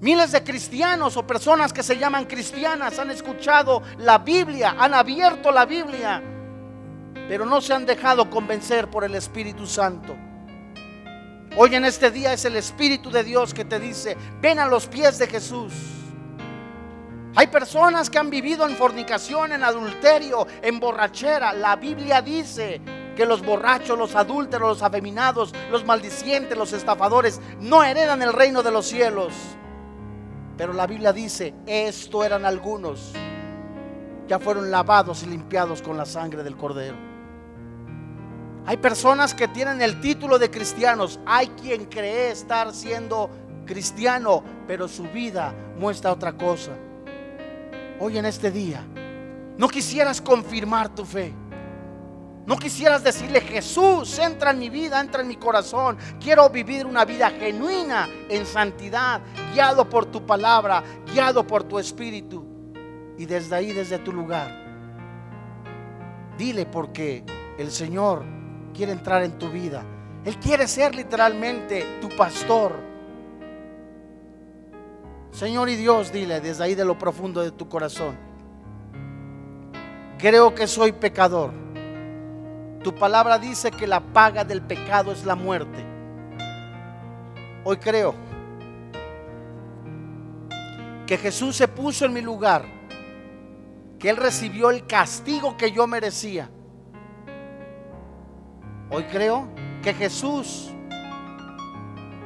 Miles 0.01 0.33
de 0.33 0.43
cristianos 0.43 1.17
o 1.17 1.25
personas 1.25 1.73
que 1.73 1.81
se 1.81 1.97
llaman 1.97 2.25
cristianas 2.25 2.99
han 2.99 3.09
escuchado 3.09 3.81
la 3.97 4.19
Biblia, 4.19 4.75
han 4.77 4.93
abierto 4.93 5.51
la 5.51 5.65
Biblia, 5.65 6.21
pero 7.27 7.43
no 7.43 7.59
se 7.59 7.73
han 7.73 7.87
dejado 7.87 8.29
convencer 8.29 8.87
por 8.87 9.03
el 9.03 9.15
Espíritu 9.15 9.65
Santo. 9.65 10.15
Hoy 11.57 11.73
en 11.73 11.85
este 11.85 12.11
día 12.11 12.33
es 12.33 12.43
el 12.43 12.57
Espíritu 12.57 13.09
de 13.09 13.23
Dios 13.23 13.53
que 13.53 13.63
te 13.63 13.79
dice, 13.79 14.17
ven 14.41 14.59
a 14.59 14.65
los 14.65 14.87
pies 14.87 15.17
de 15.17 15.27
Jesús. 15.27 15.71
Hay 17.33 17.47
personas 17.47 18.09
que 18.09 18.17
han 18.17 18.29
vivido 18.29 18.67
en 18.67 18.75
fornicación, 18.75 19.53
en 19.53 19.63
adulterio, 19.63 20.47
en 20.61 20.81
borrachera. 20.81 21.53
La 21.53 21.77
Biblia 21.77 22.21
dice 22.21 22.81
que 23.15 23.25
los 23.25 23.41
borrachos, 23.41 23.97
los 23.97 24.15
adúlteros, 24.15 24.67
los 24.67 24.83
afeminados, 24.83 25.53
los 25.71 25.85
maldicientes, 25.85 26.57
los 26.57 26.73
estafadores 26.73 27.39
no 27.61 27.85
heredan 27.85 28.21
el 28.21 28.33
reino 28.33 28.61
de 28.61 28.71
los 28.71 28.85
cielos. 28.85 29.31
Pero 30.57 30.73
la 30.73 30.87
Biblia 30.87 31.13
dice, 31.13 31.53
esto 31.65 32.25
eran 32.25 32.45
algunos, 32.45 33.13
ya 34.27 34.39
fueron 34.39 34.71
lavados 34.71 35.23
y 35.23 35.27
limpiados 35.27 35.81
con 35.81 35.95
la 35.95 36.05
sangre 36.05 36.43
del 36.43 36.57
cordero. 36.57 37.14
Hay 38.67 38.77
personas 38.77 39.35
que 39.35 39.47
tienen 39.47 39.79
el 39.81 40.01
título 40.01 40.39
de 40.39 40.49
cristianos, 40.49 41.19
hay 41.25 41.47
quien 41.49 41.85
cree 41.85 42.31
estar 42.31 42.73
siendo 42.73 43.29
cristiano, 43.63 44.43
pero 44.65 44.87
su 44.87 45.03
vida 45.03 45.53
muestra 45.77 46.11
otra 46.11 46.33
cosa. 46.33 46.71
Hoy 47.99 48.17
en 48.17 48.25
este 48.25 48.49
día, 48.49 48.83
no 49.57 49.67
quisieras 49.67 50.19
confirmar 50.19 50.89
tu 50.89 51.05
fe. 51.05 51.31
No 52.47 52.57
quisieras 52.57 53.03
decirle, 53.03 53.41
Jesús, 53.41 54.17
entra 54.17 54.51
en 54.51 54.59
mi 54.59 54.69
vida, 54.69 54.99
entra 54.99 55.21
en 55.21 55.27
mi 55.27 55.35
corazón. 55.35 55.97
Quiero 56.19 56.49
vivir 56.49 56.87
una 56.87 57.05
vida 57.05 57.29
genuina 57.29 58.07
en 58.29 58.45
santidad, 58.47 59.21
guiado 59.53 59.87
por 59.87 60.07
tu 60.07 60.25
palabra, 60.25 60.83
guiado 61.11 61.45
por 61.45 61.63
tu 61.63 61.77
espíritu. 61.77 62.45
Y 63.17 63.25
desde 63.25 63.55
ahí, 63.55 63.73
desde 63.73 63.99
tu 63.99 64.11
lugar, 64.11 64.51
dile 66.37 66.65
porque 66.65 67.23
el 67.57 67.71
Señor 67.71 68.25
quiere 68.75 68.91
entrar 68.91 69.23
en 69.23 69.37
tu 69.37 69.49
vida. 69.49 69.83
Él 70.25 70.37
quiere 70.37 70.67
ser 70.67 70.93
literalmente 70.95 71.99
tu 72.01 72.09
pastor. 72.09 72.73
Señor 75.31 75.69
y 75.69 75.75
Dios, 75.75 76.11
dile 76.11 76.41
desde 76.41 76.63
ahí 76.63 76.75
de 76.75 76.85
lo 76.85 76.97
profundo 76.97 77.41
de 77.41 77.51
tu 77.51 77.69
corazón. 77.69 78.15
Creo 80.17 80.55
que 80.55 80.65
soy 80.65 80.91
pecador 80.91 81.65
tu 82.85 82.93
palabra 82.93 83.39
dice 83.39 83.71
que 83.71 83.87
la 83.87 83.99
paga 83.99 84.43
del 84.43 84.61
pecado 84.61 85.11
es 85.11 85.25
la 85.25 85.33
muerte. 85.33 85.83
Hoy 87.63 87.77
creo 87.77 88.13
que 91.07 91.17
Jesús 91.17 91.55
se 91.55 91.67
puso 91.67 92.05
en 92.05 92.13
mi 92.13 92.21
lugar, 92.21 92.63
que 93.97 94.07
Él 94.07 94.17
recibió 94.17 94.69
el 94.69 94.85
castigo 94.85 95.57
que 95.57 95.71
yo 95.71 95.87
merecía. 95.87 96.51
Hoy 98.89 99.03
creo 99.05 99.47
que 99.81 99.93
Jesús 99.93 100.69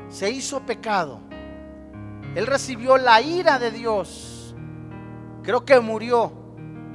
se 0.09 0.29
hizo 0.29 0.59
pecado. 0.61 1.21
Él 2.35 2.45
recibió 2.47 2.97
la 2.97 3.21
ira 3.21 3.57
de 3.59 3.71
Dios. 3.71 4.53
Creo 5.41 5.63
que 5.63 5.79
murió, 5.79 6.33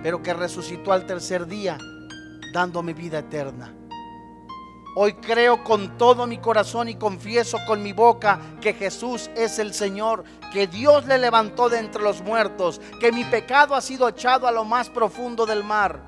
pero 0.02 0.22
que 0.22 0.34
resucitó 0.34 0.92
al 0.92 1.06
tercer 1.06 1.46
día 1.46 1.78
dando 2.52 2.82
mi 2.82 2.92
vida 2.92 3.20
eterna. 3.20 3.74
Hoy 4.96 5.14
creo 5.14 5.64
con 5.64 5.96
todo 5.96 6.26
mi 6.26 6.38
corazón 6.38 6.88
y 6.88 6.94
confieso 6.96 7.58
con 7.66 7.82
mi 7.82 7.92
boca 7.92 8.38
que 8.60 8.74
Jesús 8.74 9.28
es 9.34 9.58
el 9.58 9.74
Señor, 9.74 10.22
que 10.52 10.68
Dios 10.68 11.06
le 11.06 11.18
levantó 11.18 11.68
de 11.68 11.78
entre 11.78 12.02
los 12.02 12.22
muertos, 12.22 12.80
que 13.00 13.10
mi 13.10 13.24
pecado 13.24 13.74
ha 13.74 13.80
sido 13.80 14.08
echado 14.08 14.46
a 14.46 14.52
lo 14.52 14.64
más 14.64 14.90
profundo 14.90 15.46
del 15.46 15.64
mar. 15.64 16.00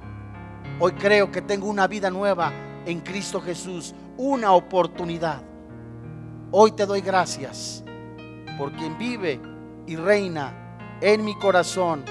Hoy 0.79 0.93
creo 0.93 1.33
que 1.33 1.43
tengo 1.43 1.67
una 1.69 1.89
vida 1.89 2.11
nueva 2.11 2.53
en 2.87 3.01
Cristo 3.01 3.41
Jesús, 3.41 3.95
una 4.17 4.53
oportunidad. 4.53 5.43
Hoy 6.53 6.73
te 6.73 6.87
doy 6.87 7.01
gracias 7.01 7.85
por 8.57 8.73
quien 8.73 8.97
vive 8.97 9.41
y 9.87 9.97
reina 9.97 10.79
en 11.01 11.25
mi 11.25 11.37
corazón, 11.39 12.05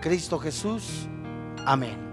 Cristo 0.00 0.38
Jesús. 0.38 1.06
Amén. 1.64 2.07